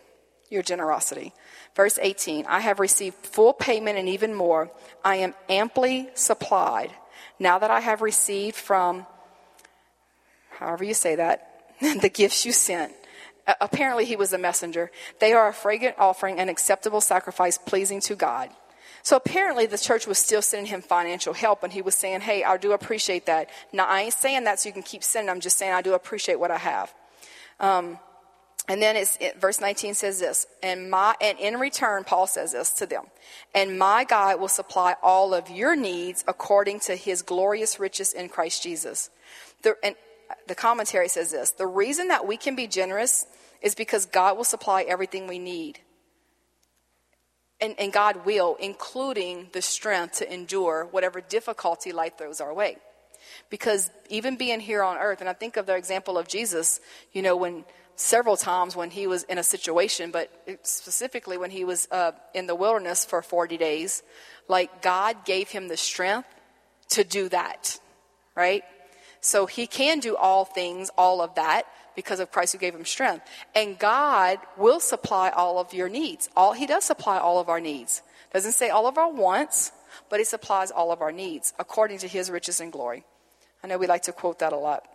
your 0.49 0.62
generosity. 0.62 1.35
Verse 1.75 1.99
18, 2.01 2.47
I 2.47 2.61
have 2.61 2.81
received 2.81 3.16
full 3.16 3.53
payment 3.53 3.99
and 3.99 4.09
even 4.09 4.35
more. 4.35 4.71
I 5.05 5.16
am 5.16 5.35
amply 5.49 6.09
supplied. 6.14 6.90
Now 7.38 7.59
that 7.59 7.71
I 7.71 7.81
have 7.81 8.01
received 8.01 8.57
from, 8.57 9.07
however 10.51 10.85
you 10.85 10.94
say 10.94 11.16
that, 11.16 11.73
the 11.81 12.09
gifts 12.09 12.47
you 12.47 12.53
sent. 12.53 12.92
apparently, 13.61 14.07
he 14.07 14.16
was 14.16 14.33
a 14.33 14.38
messenger. 14.38 14.90
They 15.21 15.35
are 15.35 15.49
a 15.49 15.53
fragrant 15.53 15.97
offering, 15.99 16.40
an 16.40 16.49
acceptable 16.49 17.01
sacrifice 17.01 17.59
pleasing 17.59 18.01
to 18.03 18.16
God. 18.16 18.51
So 19.03 19.16
apparently 19.16 19.66
the 19.66 19.79
church 19.79 20.07
was 20.07 20.18
still 20.18 20.42
sending 20.42 20.70
him 20.70 20.83
financial 20.83 21.33
help, 21.33 21.62
and 21.62 21.72
he 21.72 21.83
was 21.83 21.94
saying, 21.94 22.20
Hey, 22.20 22.44
I 22.44 22.57
do 22.57 22.72
appreciate 22.72 23.27
that. 23.27 23.48
Now, 23.72 23.87
I 23.87 24.03
ain't 24.03 24.14
saying 24.14 24.44
that 24.44 24.61
so 24.61 24.68
you 24.68 24.72
can 24.72 24.83
keep 24.83 25.03
sending. 25.03 25.31
I'm 25.31 25.40
just 25.40 25.57
saying 25.57 25.72
I 25.72 25.83
do 25.83 25.94
appreciate 25.94 26.38
what 26.38 26.51
I 26.51 26.59
have. 26.59 26.92
Um, 27.61 27.98
and 28.68 28.83
then 28.83 28.96
it's, 28.96 29.16
it, 29.18 29.40
verse 29.40 29.61
19 29.62 29.94
says 29.94 30.20
this, 30.20 30.46
and 30.62 30.90
my, 30.90 31.14
and 31.22 31.38
in 31.38 31.59
return, 31.59 32.05
Paul 32.05 32.27
says 32.27 32.53
this 32.53 32.70
to 32.74 32.87
them, 32.87 33.05
and 33.55 33.79
my 33.79 34.05
God 34.05 34.38
will 34.38 34.48
supply 34.48 34.94
all 35.03 35.33
of 35.33 35.48
your 35.48 35.74
needs 35.74 36.22
according 36.29 36.81
to 36.81 36.94
his 36.94 37.22
glorious 37.22 37.81
riches 37.81 38.12
in 38.12 38.29
Christ 38.29 38.62
Jesus. 38.62 39.09
The, 39.62 39.74
and 39.83 39.96
the 40.46 40.55
commentary 40.55 41.09
says 41.09 41.31
this, 41.31 41.53
the 41.53 41.66
reason 41.66 42.09
that 42.09 42.27
we 42.27 42.37
can 42.37 42.55
be 42.55 42.66
generous 42.66 43.27
is 43.62 43.74
because 43.74 44.05
God 44.05 44.37
will 44.37 44.44
supply 44.44 44.83
everything 44.83 45.27
we 45.27 45.38
need 45.38 45.81
and, 47.61 47.75
and 47.79 47.92
God 47.92 48.25
will, 48.25 48.57
including 48.61 49.49
the 49.53 49.62
strength 49.62 50.18
to 50.18 50.33
endure 50.33 50.87
whatever 50.90 51.21
difficulty 51.21 51.92
life 51.92 52.16
throws 52.16 52.40
our 52.40 52.55
way. 52.55 52.77
Because 53.51 53.90
even 54.09 54.37
being 54.37 54.61
here 54.61 54.83
on 54.83 54.97
earth, 54.97 55.21
and 55.21 55.29
I 55.29 55.33
think 55.33 55.57
of 55.57 55.66
the 55.66 55.75
example 55.75 56.18
of 56.18 56.29
Jesus, 56.29 56.81
you 57.12 57.23
know, 57.23 57.37
when 57.37 57.64
several 57.97 58.37
times 58.37 58.77
when 58.77 58.90
he 58.90 59.07
was 59.07 59.25
in 59.25 59.38
a 59.38 59.42
situation, 59.42 60.11
but 60.11 60.31
specifically 60.62 61.37
when 61.37 61.51
he 61.51 61.64
was 61.64 61.89
uh, 61.91 62.12
in 62.33 62.47
the 62.47 62.55
wilderness 62.55 63.05
for 63.05 63.22
40 63.22 63.57
days, 63.57 64.03
like 64.47 64.83
God 64.83 65.24
gave 65.24 65.49
him 65.49 65.68
the 65.68 65.76
strength 65.76 66.28
to 66.91 67.03
do 67.03 67.28
that, 67.30 67.78
right? 68.37 68.62
So 69.20 69.47
he 69.47 69.66
can 69.66 69.99
do 69.99 70.16
all 70.16 70.45
things, 70.45 70.91
all 70.97 71.20
of 71.20 71.35
that, 71.35 71.64
because 71.99 72.20
of 72.20 72.30
Christ 72.30 72.53
who 72.53 72.61
gave 72.61 72.76
him 72.76 72.84
strength. 72.84 73.26
And 73.57 73.76
God 73.76 74.38
will 74.57 74.78
supply 74.78 75.30
all 75.30 75.59
of 75.59 75.74
your 75.74 75.88
needs. 75.88 76.28
All 76.36 76.53
he 76.53 76.64
does 76.64 76.84
supply 76.84 77.18
all 77.18 77.40
of 77.40 77.49
our 77.49 77.59
needs. 77.59 78.03
Doesn't 78.32 78.53
say 78.53 78.70
all 78.70 78.86
of 78.86 78.99
our 78.99 79.11
wants, 79.11 79.72
but 80.09 80.20
he 80.20 80.24
supplies 80.24 80.70
all 80.70 80.92
of 80.92 81.03
our 81.03 81.11
needs 81.11 81.55
according 81.59 81.99
to 81.99 82.07
his 82.07 82.30
riches 82.30 82.61
and 82.61 82.70
glory. 82.70 83.03
I 83.64 83.66
know 83.66 83.78
we 83.78 83.88
like 83.88 84.05
to 84.05 84.12
quote 84.12 84.38
that 84.38 84.53
a 84.53 84.57
lot. 84.57 84.86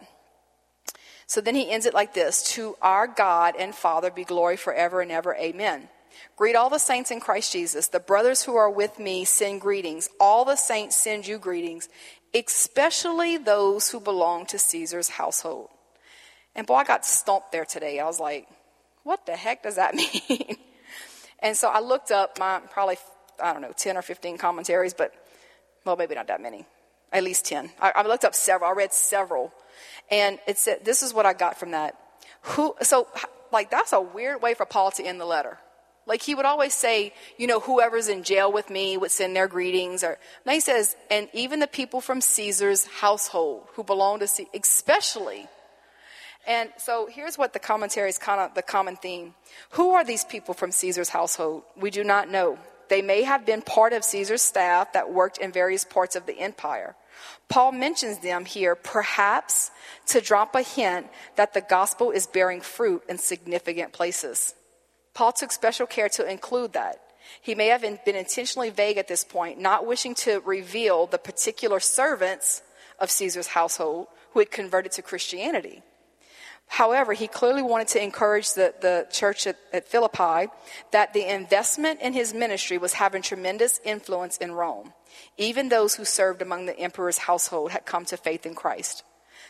So 1.28 1.42
then 1.42 1.56
he 1.56 1.70
ends 1.70 1.86
it 1.86 1.94
like 1.94 2.14
this 2.14 2.42
To 2.54 2.78
our 2.82 3.06
God 3.06 3.56
and 3.60 3.76
Father 3.76 4.10
be 4.10 4.24
glory 4.24 4.56
forever 4.56 5.02
and 5.02 5.12
ever. 5.12 5.36
Amen. 5.36 5.90
Greet 6.38 6.56
all 6.56 6.70
the 6.70 6.78
saints 6.78 7.12
in 7.12 7.20
Christ 7.20 7.52
Jesus. 7.52 7.90
The 7.90 8.00
brothers 8.00 8.44
who 8.44 8.56
are 8.56 8.70
with 8.70 8.98
me 8.98 9.26
send 9.26 9.60
greetings. 9.60 10.08
All 10.22 10.46
the 10.46 10.56
saints 10.56 10.96
send 10.96 11.28
you 11.28 11.38
greetings, 11.38 11.90
especially 12.34 13.36
those 13.36 13.90
who 13.90 14.00
belong 14.00 14.46
to 14.46 14.58
Caesar's 14.58 15.10
household. 15.10 15.68
And 16.56 16.68
boy, 16.68 16.76
I 16.76 16.84
got 16.84 17.06
stumped 17.06 17.52
there 17.52 17.66
today. 17.66 18.00
I 18.00 18.06
was 18.06 18.20
like, 18.20 18.48
what 19.04 19.26
the 19.26 19.36
heck 19.36 19.64
does 19.64 19.76
that 19.76 19.96
mean? 20.30 20.58
and 21.40 21.58
so 21.58 21.70
I 21.70 21.80
looked 21.80 22.12
up 22.12 22.40
my 22.40 22.60
probably, 22.70 22.98
I 23.42 23.54
don't 23.54 23.62
know, 23.62 23.74
10 23.76 23.98
or 23.98 24.02
15 24.02 24.38
commentaries, 24.38 24.94
but, 24.94 25.14
well, 25.86 25.96
maybe 25.96 26.16
not 26.16 26.28
that 26.28 26.42
many, 26.42 26.66
at 27.12 27.24
least 27.24 27.46
10. 27.46 27.72
I, 27.82 27.92
I 27.96 28.04
looked 28.04 28.26
up 28.26 28.36
several, 28.36 28.70
I 28.70 28.74
read 28.74 28.94
several. 28.94 29.52
And 30.12 30.40
it 30.48 30.58
said, 30.58 30.86
this 30.86 31.02
is 31.02 31.14
what 31.14 31.26
I 31.26 31.34
got 31.34 31.60
from 31.60 31.72
that. 31.72 31.98
Who, 32.42 32.76
so, 32.82 33.08
like, 33.52 33.72
that's 33.72 33.94
a 33.94 34.02
weird 34.02 34.42
way 34.42 34.54
for 34.54 34.66
Paul 34.66 34.92
to 34.92 35.04
end 35.04 35.20
the 35.20 35.26
letter. 35.26 35.58
Like 36.06 36.22
he 36.22 36.36
would 36.36 36.46
always 36.46 36.74
say, 36.74 37.14
you 37.38 37.48
know, 37.48 37.60
whoever's 37.60 38.10
in 38.10 38.24
jail 38.24 38.52
with 38.52 38.70
me 38.70 38.98
would 38.98 39.12
send 39.12 39.36
their 39.36 39.48
greetings. 39.48 40.04
Or 40.04 40.18
now 40.46 40.52
he 40.52 40.60
says, 40.60 40.96
and 41.10 41.30
even 41.34 41.60
the 41.60 41.68
people 41.68 42.02
from 42.02 42.20
Caesar's 42.20 42.86
household 42.86 43.68
who 43.76 43.84
belong 43.84 44.20
to 44.20 44.28
Caesar, 44.28 44.50
especially 44.54 45.48
and 46.48 46.70
so 46.78 47.08
here's 47.10 47.38
what 47.38 47.54
the 47.54 47.60
commentary 47.60 48.10
is 48.10 48.18
kind 48.18 48.42
of 48.42 48.54
the 48.54 48.62
common 48.62 48.96
theme. 48.96 49.34
Who 49.72 49.92
are 49.92 50.04
these 50.04 50.26
people 50.26 50.54
from 50.54 50.72
Caesar's 50.72 51.10
household? 51.10 51.64
We 51.78 51.90
do 51.90 52.04
not 52.04 52.30
know. 52.30 52.58
They 52.90 53.02
may 53.02 53.24
have 53.24 53.46
been 53.46 53.62
part 53.62 53.94
of 53.94 54.04
Caesar's 54.04 54.42
staff 54.42 54.94
that 54.94 55.12
worked 55.12 55.38
in 55.38 55.52
various 55.52 55.86
parts 55.86 56.16
of 56.16 56.26
the 56.26 56.40
empire. 56.40 56.96
Paul 57.48 57.72
mentions 57.72 58.20
them 58.20 58.46
here 58.46 58.76
perhaps 58.76 59.72
to 60.08 60.20
drop 60.20 60.56
a 60.56 60.62
hint 60.62 61.08
that 61.36 61.54
the 61.54 61.62
gospel 61.62 62.12
is 62.12 62.28
bearing 62.28 62.62
fruit 62.62 63.04
in 63.08 63.18
significant 63.18 63.94
places. 63.94 64.54
Paul 65.14 65.32
took 65.32 65.52
special 65.52 65.88
care 65.88 66.10
to 66.10 66.30
include 66.30 66.74
that. 66.74 67.00
He 67.42 67.56
may 67.56 67.68
have 67.68 67.82
been 67.82 68.16
intentionally 68.16 68.70
vague 68.70 68.98
at 68.98 69.08
this 69.08 69.24
point, 69.24 69.60
not 69.60 69.86
wishing 69.86 70.16
to 70.16 70.42
reveal 70.42 71.08
the 71.08 71.18
particular 71.18 71.80
servants 71.80 72.62
of 73.00 73.12
Caesar's 73.12 73.48
household 73.48 74.08
who 74.32 74.40
had 74.40 74.52
converted 74.52 74.92
to 74.94 75.02
Christianity. 75.02 75.84
However, 76.74 77.14
he 77.14 77.28
clearly 77.28 77.62
wanted 77.62 77.90
to 77.90 78.02
encourage 78.02 78.56
the, 78.56 78.74
the 78.82 79.06
church 79.12 79.46
at, 79.46 79.58
at 79.72 79.88
Philippi 79.88 80.52
that 80.90 81.14
the 81.14 81.32
investment 81.32 82.02
in 82.02 82.14
his 82.14 82.34
ministry 82.34 82.80
was 82.80 82.94
having 82.94 83.22
tremendous 83.22 83.80
influence 83.86 84.38
in 84.38 84.54
Rome. 84.54 84.92
Even 85.38 85.70
those 85.70 85.94
who 85.94 86.04
served 86.04 86.42
among 86.42 86.66
the 86.66 86.76
emperor's 86.80 87.20
household 87.20 87.74
had 87.74 87.86
come 87.86 88.06
to 88.06 88.18
faith 88.18 88.44
in 88.48 88.56
Christ. 88.56 89.04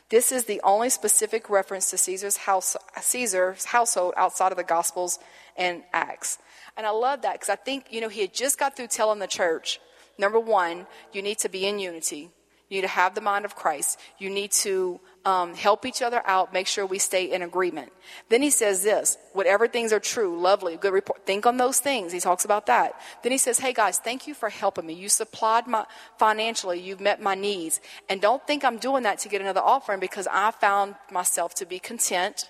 This 0.10 0.34
is 0.34 0.44
the 0.44 0.60
only 0.66 0.90
specific 0.90 1.50
reference 1.50 1.90
to 1.92 1.98
Caesar's, 1.98 2.36
house, 2.36 2.76
Caesar's 3.00 3.64
household 3.64 4.16
outside 4.18 4.52
of 4.52 4.58
the 4.58 4.66
Gospels 4.66 5.18
and 5.56 5.84
Acts. 5.94 6.40
And 6.76 6.86
I 6.86 6.90
love 6.90 7.22
that 7.22 7.36
because 7.36 7.50
I 7.50 7.56
think, 7.56 7.86
you 7.90 8.02
know, 8.02 8.10
he 8.10 8.20
had 8.20 8.34
just 8.34 8.60
got 8.60 8.76
through 8.76 8.88
telling 8.88 9.20
the 9.20 9.28
church 9.28 9.80
number 10.18 10.42
one, 10.42 10.88
you 11.14 11.22
need 11.22 11.40
to 11.40 11.48
be 11.48 11.68
in 11.68 11.80
unity, 11.80 12.32
you 12.74 12.82
need 12.82 12.88
to 12.88 12.94
have 12.94 13.14
the 13.14 13.22
mind 13.22 13.46
of 13.46 13.56
Christ, 13.56 14.00
you 14.18 14.32
need 14.32 14.52
to 14.52 15.00
um, 15.26 15.54
help 15.54 15.86
each 15.86 16.02
other 16.02 16.22
out, 16.26 16.52
make 16.52 16.66
sure 16.66 16.86
we 16.86 16.98
stay 16.98 17.32
in 17.32 17.44
agreement. 17.44 17.92
Then 18.30 18.42
he 18.42 18.50
says 18.50 18.84
this 18.84 19.16
whatever 19.34 19.68
things 19.68 19.94
are 19.94 20.00
true, 20.00 20.40
lovely, 20.40 20.76
good 20.78 20.92
report, 20.92 21.24
think 21.26 21.46
on 21.46 21.58
those 21.58 21.80
things. 21.80 22.12
He 22.12 22.20
talks 22.20 22.46
about 22.46 22.66
that. 22.66 23.00
Then 23.22 23.32
he 23.32 23.38
says, 23.38 23.60
hey 23.60 23.74
guys, 23.74 24.00
thank 24.00 24.28
you 24.28 24.34
for 24.34 24.50
helping 24.50 24.88
me. 24.88 24.94
You 24.94 25.08
supplied 25.08 25.68
my 25.68 25.86
financially, 26.18 26.80
you've 26.80 27.00
met 27.00 27.22
my 27.22 27.36
needs. 27.36 27.80
And 28.10 28.20
don't 28.20 28.46
think 28.48 28.66
I'm 28.66 28.78
doing 28.78 29.04
that 29.04 29.20
to 29.20 29.30
get 29.30 29.40
another 29.40 29.62
offering 29.62 30.00
because 30.00 30.28
I 30.32 30.50
found 30.50 30.96
myself 31.12 31.54
to 31.56 31.68
be 31.68 31.78
content. 31.78 32.50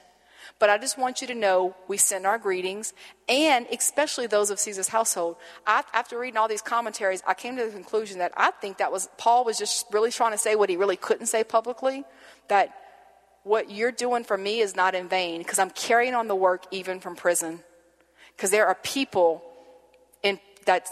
But 0.59 0.69
I 0.69 0.77
just 0.77 0.97
want 0.97 1.21
you 1.21 1.27
to 1.27 1.35
know 1.35 1.75
we 1.87 1.97
send 1.97 2.25
our 2.25 2.37
greetings, 2.37 2.93
and 3.27 3.65
especially 3.71 4.27
those 4.27 4.49
of 4.49 4.59
Caesar's 4.59 4.87
household. 4.87 5.37
I, 5.65 5.83
after 5.93 6.17
reading 6.19 6.37
all 6.37 6.47
these 6.47 6.61
commentaries, 6.61 7.23
I 7.25 7.33
came 7.33 7.57
to 7.57 7.65
the 7.65 7.71
conclusion 7.71 8.19
that 8.19 8.31
I 8.35 8.51
think 8.51 8.77
that 8.77 8.91
was 8.91 9.09
Paul 9.17 9.45
was 9.45 9.57
just 9.57 9.85
really 9.91 10.11
trying 10.11 10.31
to 10.31 10.37
say 10.37 10.55
what 10.55 10.69
he 10.69 10.77
really 10.77 10.97
couldn't 10.97 11.27
say 11.27 11.43
publicly 11.43 12.03
that 12.47 12.73
what 13.43 13.69
you're 13.69 13.91
doing 13.91 14.23
for 14.23 14.37
me 14.37 14.59
is 14.59 14.75
not 14.75 14.95
in 14.95 15.07
vain 15.09 15.39
because 15.39 15.59
I'm 15.59 15.69
carrying 15.69 16.13
on 16.13 16.27
the 16.27 16.35
work 16.35 16.65
even 16.71 16.99
from 16.99 17.15
prison. 17.15 17.59
Because 18.35 18.51
there 18.51 18.65
are 18.65 18.75
people 18.75 19.43
in, 20.23 20.39
that, 20.65 20.87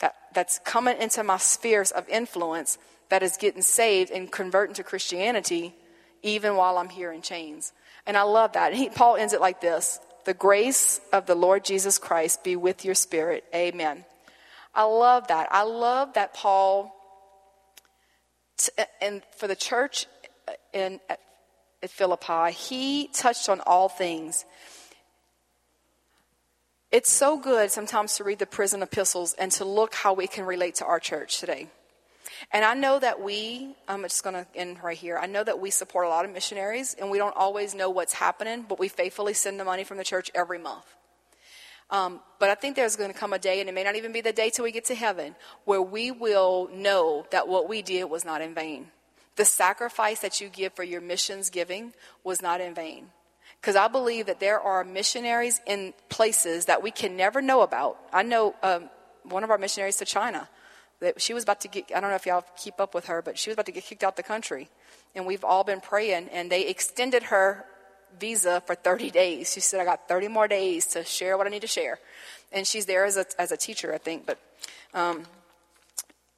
that, 0.00 0.14
that's 0.34 0.60
coming 0.64 0.96
into 1.00 1.22
my 1.24 1.36
spheres 1.36 1.90
of 1.90 2.08
influence 2.08 2.78
that 3.10 3.22
is 3.22 3.36
getting 3.36 3.62
saved 3.62 4.10
and 4.10 4.30
converting 4.30 4.74
to 4.76 4.84
Christianity 4.84 5.74
even 6.22 6.56
while 6.56 6.78
I'm 6.78 6.88
here 6.88 7.12
in 7.12 7.22
chains. 7.22 7.72
And 8.06 8.16
I 8.16 8.22
love 8.22 8.52
that. 8.52 8.72
And 8.72 8.80
he, 8.80 8.88
Paul 8.88 9.16
ends 9.16 9.32
it 9.32 9.40
like 9.40 9.60
this 9.60 10.00
The 10.24 10.34
grace 10.34 11.00
of 11.12 11.26
the 11.26 11.34
Lord 11.34 11.64
Jesus 11.64 11.98
Christ 11.98 12.44
be 12.44 12.56
with 12.56 12.84
your 12.84 12.94
spirit. 12.94 13.44
Amen. 13.54 14.04
I 14.74 14.84
love 14.84 15.28
that. 15.28 15.48
I 15.50 15.62
love 15.62 16.14
that 16.14 16.32
Paul, 16.32 16.94
t- 18.56 18.72
and 19.00 19.22
for 19.36 19.48
the 19.48 19.56
church 19.56 20.06
in, 20.72 21.00
at, 21.08 21.20
at 21.82 21.90
Philippi, 21.90 22.52
he 22.52 23.08
touched 23.08 23.48
on 23.48 23.60
all 23.66 23.88
things. 23.88 24.44
It's 26.92 27.10
so 27.10 27.38
good 27.38 27.70
sometimes 27.70 28.16
to 28.16 28.24
read 28.24 28.40
the 28.40 28.46
prison 28.46 28.82
epistles 28.82 29.34
and 29.34 29.52
to 29.52 29.64
look 29.64 29.94
how 29.94 30.12
we 30.12 30.26
can 30.26 30.44
relate 30.44 30.76
to 30.76 30.84
our 30.84 30.98
church 30.98 31.38
today. 31.38 31.68
And 32.52 32.64
I 32.64 32.74
know 32.74 32.98
that 32.98 33.20
we, 33.22 33.74
I'm 33.88 34.02
just 34.02 34.24
going 34.24 34.34
to 34.34 34.46
end 34.54 34.82
right 34.82 34.96
here. 34.96 35.18
I 35.18 35.26
know 35.26 35.44
that 35.44 35.60
we 35.60 35.70
support 35.70 36.06
a 36.06 36.08
lot 36.08 36.24
of 36.24 36.32
missionaries 36.32 36.94
and 36.98 37.10
we 37.10 37.18
don't 37.18 37.36
always 37.36 37.74
know 37.74 37.90
what's 37.90 38.14
happening, 38.14 38.64
but 38.68 38.78
we 38.78 38.88
faithfully 38.88 39.34
send 39.34 39.60
the 39.60 39.64
money 39.64 39.84
from 39.84 39.98
the 39.98 40.04
church 40.04 40.30
every 40.34 40.58
month. 40.58 40.86
Um, 41.90 42.20
but 42.38 42.50
I 42.50 42.54
think 42.54 42.76
there's 42.76 42.96
going 42.96 43.12
to 43.12 43.18
come 43.18 43.32
a 43.32 43.38
day, 43.38 43.58
and 43.58 43.68
it 43.68 43.72
may 43.72 43.82
not 43.82 43.96
even 43.96 44.12
be 44.12 44.20
the 44.20 44.32
day 44.32 44.50
till 44.50 44.64
we 44.64 44.70
get 44.70 44.84
to 44.86 44.94
heaven, 44.94 45.34
where 45.64 45.82
we 45.82 46.12
will 46.12 46.70
know 46.72 47.26
that 47.32 47.48
what 47.48 47.68
we 47.68 47.82
did 47.82 48.04
was 48.04 48.24
not 48.24 48.40
in 48.40 48.54
vain. 48.54 48.86
The 49.34 49.44
sacrifice 49.44 50.20
that 50.20 50.40
you 50.40 50.48
give 50.48 50.72
for 50.74 50.84
your 50.84 51.00
missions 51.00 51.50
giving 51.50 51.92
was 52.22 52.40
not 52.40 52.60
in 52.60 52.74
vain. 52.74 53.06
Because 53.60 53.74
I 53.74 53.88
believe 53.88 54.26
that 54.26 54.40
there 54.40 54.60
are 54.60 54.84
missionaries 54.84 55.60
in 55.66 55.92
places 56.08 56.66
that 56.66 56.82
we 56.82 56.90
can 56.90 57.16
never 57.16 57.42
know 57.42 57.62
about. 57.62 57.98
I 58.12 58.22
know 58.22 58.54
um, 58.62 58.88
one 59.24 59.44
of 59.44 59.50
our 59.50 59.58
missionaries 59.58 59.96
to 59.96 60.04
China 60.04 60.48
that 61.00 61.20
she 61.20 61.34
was 61.34 61.42
about 61.42 61.60
to 61.62 61.68
get, 61.68 61.90
I 61.94 62.00
don't 62.00 62.10
know 62.10 62.16
if 62.16 62.26
y'all 62.26 62.44
keep 62.56 62.80
up 62.80 62.94
with 62.94 63.06
her, 63.06 63.22
but 63.22 63.38
she 63.38 63.50
was 63.50 63.54
about 63.54 63.66
to 63.66 63.72
get 63.72 63.84
kicked 63.84 64.04
out 64.04 64.16
the 64.16 64.22
country. 64.22 64.68
And 65.14 65.26
we've 65.26 65.44
all 65.44 65.64
been 65.64 65.80
praying, 65.80 66.28
and 66.28 66.50
they 66.50 66.66
extended 66.66 67.24
her 67.24 67.64
visa 68.18 68.62
for 68.66 68.74
30 68.74 69.10
days. 69.10 69.52
She 69.52 69.60
said, 69.60 69.80
I 69.80 69.84
got 69.84 70.08
30 70.08 70.28
more 70.28 70.46
days 70.46 70.86
to 70.88 71.04
share 71.04 71.36
what 71.36 71.46
I 71.46 71.50
need 71.50 71.62
to 71.62 71.66
share. 71.66 71.98
And 72.52 72.66
she's 72.66 72.86
there 72.86 73.04
as 73.04 73.16
a, 73.16 73.24
as 73.38 73.50
a 73.50 73.56
teacher, 73.56 73.94
I 73.94 73.98
think. 73.98 74.26
But 74.26 74.38
um, 74.94 75.24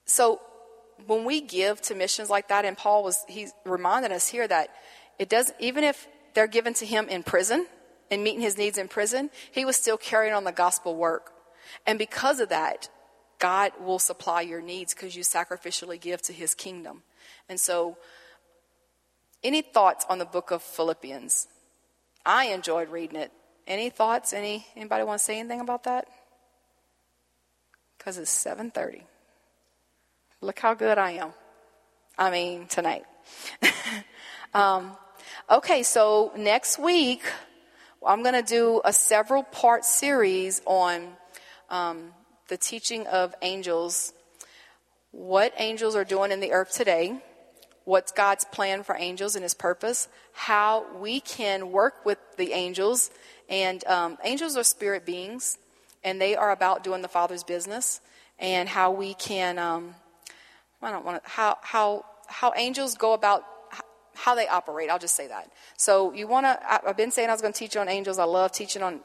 so 0.04 0.40
when 1.06 1.24
we 1.24 1.40
give 1.40 1.80
to 1.82 1.94
missions 1.94 2.30
like 2.30 2.48
that, 2.48 2.64
and 2.64 2.76
Paul 2.76 3.02
was, 3.02 3.24
he's 3.28 3.52
reminding 3.64 4.12
us 4.12 4.28
here 4.28 4.46
that 4.46 4.70
it 5.18 5.28
does, 5.28 5.52
even 5.58 5.84
if 5.84 6.06
they're 6.34 6.46
given 6.46 6.74
to 6.74 6.86
him 6.86 7.08
in 7.08 7.22
prison 7.22 7.66
and 8.10 8.22
meeting 8.22 8.40
his 8.40 8.58
needs 8.58 8.78
in 8.78 8.88
prison, 8.88 9.30
he 9.50 9.64
was 9.64 9.76
still 9.76 9.96
carrying 9.96 10.34
on 10.34 10.44
the 10.44 10.52
gospel 10.52 10.94
work. 10.96 11.32
And 11.86 11.98
because 11.98 12.40
of 12.40 12.48
that, 12.50 12.88
God 13.43 13.72
will 13.80 13.99
supply 13.99 14.43
your 14.43 14.62
needs 14.62 14.95
because 14.95 15.16
you 15.16 15.24
sacrificially 15.24 16.01
give 16.01 16.22
to 16.22 16.32
his 16.32 16.55
kingdom. 16.55 17.03
And 17.49 17.59
so, 17.59 17.97
any 19.43 19.62
thoughts 19.62 20.07
on 20.09 20.18
the 20.18 20.24
book 20.24 20.53
of 20.53 20.62
Philippians? 20.62 21.49
I 22.24 22.45
enjoyed 22.47 22.88
reading 22.88 23.16
it. 23.16 23.32
Any 23.66 23.90
thoughts? 23.90 24.32
Any 24.32 24.64
anybody 24.76 25.03
want 25.03 25.18
to 25.18 25.24
say 25.24 25.40
anything 25.40 25.61
about 25.61 25.82
that? 25.84 26.07
Because 27.99 28.16
it's 28.16 28.30
7:30. 28.30 29.03
Look 30.40 30.61
how 30.61 30.74
good 30.74 30.97
I 30.97 31.11
am. 31.12 31.32
I 32.16 32.30
mean, 32.30 32.68
tonight. 32.68 33.05
um, 34.55 34.97
okay, 35.51 35.82
so 35.82 36.30
next 36.36 36.78
week, 36.78 37.24
I'm 38.07 38.22
going 38.22 38.40
to 38.40 38.49
do 38.49 38.80
a 38.84 38.93
several 38.93 39.43
part 39.43 39.84
series 39.84 40.62
on 40.64 41.16
um, 41.70 42.12
the 42.53 42.59
teaching 42.59 43.07
of 43.07 43.34
angels, 43.40 44.12
what 45.11 45.55
angels 45.57 45.96
are 45.96 46.05
doing 46.05 46.30
in 46.30 46.40
the 46.40 46.53
earth 46.53 46.70
today, 46.70 47.18
what's 47.86 48.12
God's 48.12 48.44
plan 48.44 48.82
for 48.82 48.94
angels 48.94 49.34
and 49.36 49.42
his 49.42 49.55
purpose, 49.55 50.07
how 50.34 50.84
we 50.98 51.18
can 51.18 51.72
work 51.72 52.05
with 52.05 52.18
the 52.36 52.53
angels. 52.53 53.11
And 53.48 53.82
um, 53.86 54.18
angels 54.22 54.59
are 54.59 54.64
spirit 54.64 55.07
beings, 55.07 55.57
and 56.05 56.20
they 56.20 56.36
are 56.36 56.50
about 56.50 56.84
doing 56.84 57.00
the 57.00 57.09
Father's 57.09 57.42
business, 57.42 58.03
and 58.38 58.68
how 58.68 58.90
we 58.90 59.14
can. 59.14 59.59
Um, 59.59 59.94
I 60.82 60.90
don't 60.90 61.07
want 61.07 61.24
to, 61.24 61.30
how, 61.30 61.57
how, 61.62 62.05
how 62.26 62.53
angels 62.55 62.98
go 62.98 63.14
about 63.14 63.44
how 64.14 64.34
they 64.34 64.46
operate. 64.46 64.90
I'll 64.90 64.98
just 64.98 65.16
say 65.16 65.28
that. 65.28 65.50
So 65.78 66.12
you 66.12 66.28
want 66.28 66.44
to, 66.44 66.86
I've 66.86 66.98
been 66.98 67.12
saying 67.12 67.30
I 67.30 67.32
was 67.32 67.40
going 67.40 67.55
to 67.55 67.59
teach 67.59 67.78
on 67.78 67.88
angels. 67.88 68.18
I 68.18 68.24
love 68.24 68.53
teaching 68.53 68.82
on 68.82 69.00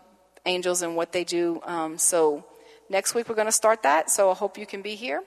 angels 0.45 0.81
and 0.81 0.97
what 0.97 1.13
they 1.13 1.23
do. 1.23 1.61
Um, 1.63 1.97
so 1.97 2.43
next 2.89 3.15
week 3.15 3.29
we're 3.29 3.35
going 3.35 3.47
to 3.47 3.51
start 3.51 3.83
that. 3.83 4.09
So 4.09 4.31
I 4.31 4.33
hope 4.33 4.57
you 4.57 4.65
can 4.65 4.81
be 4.81 4.95
here. 4.95 5.23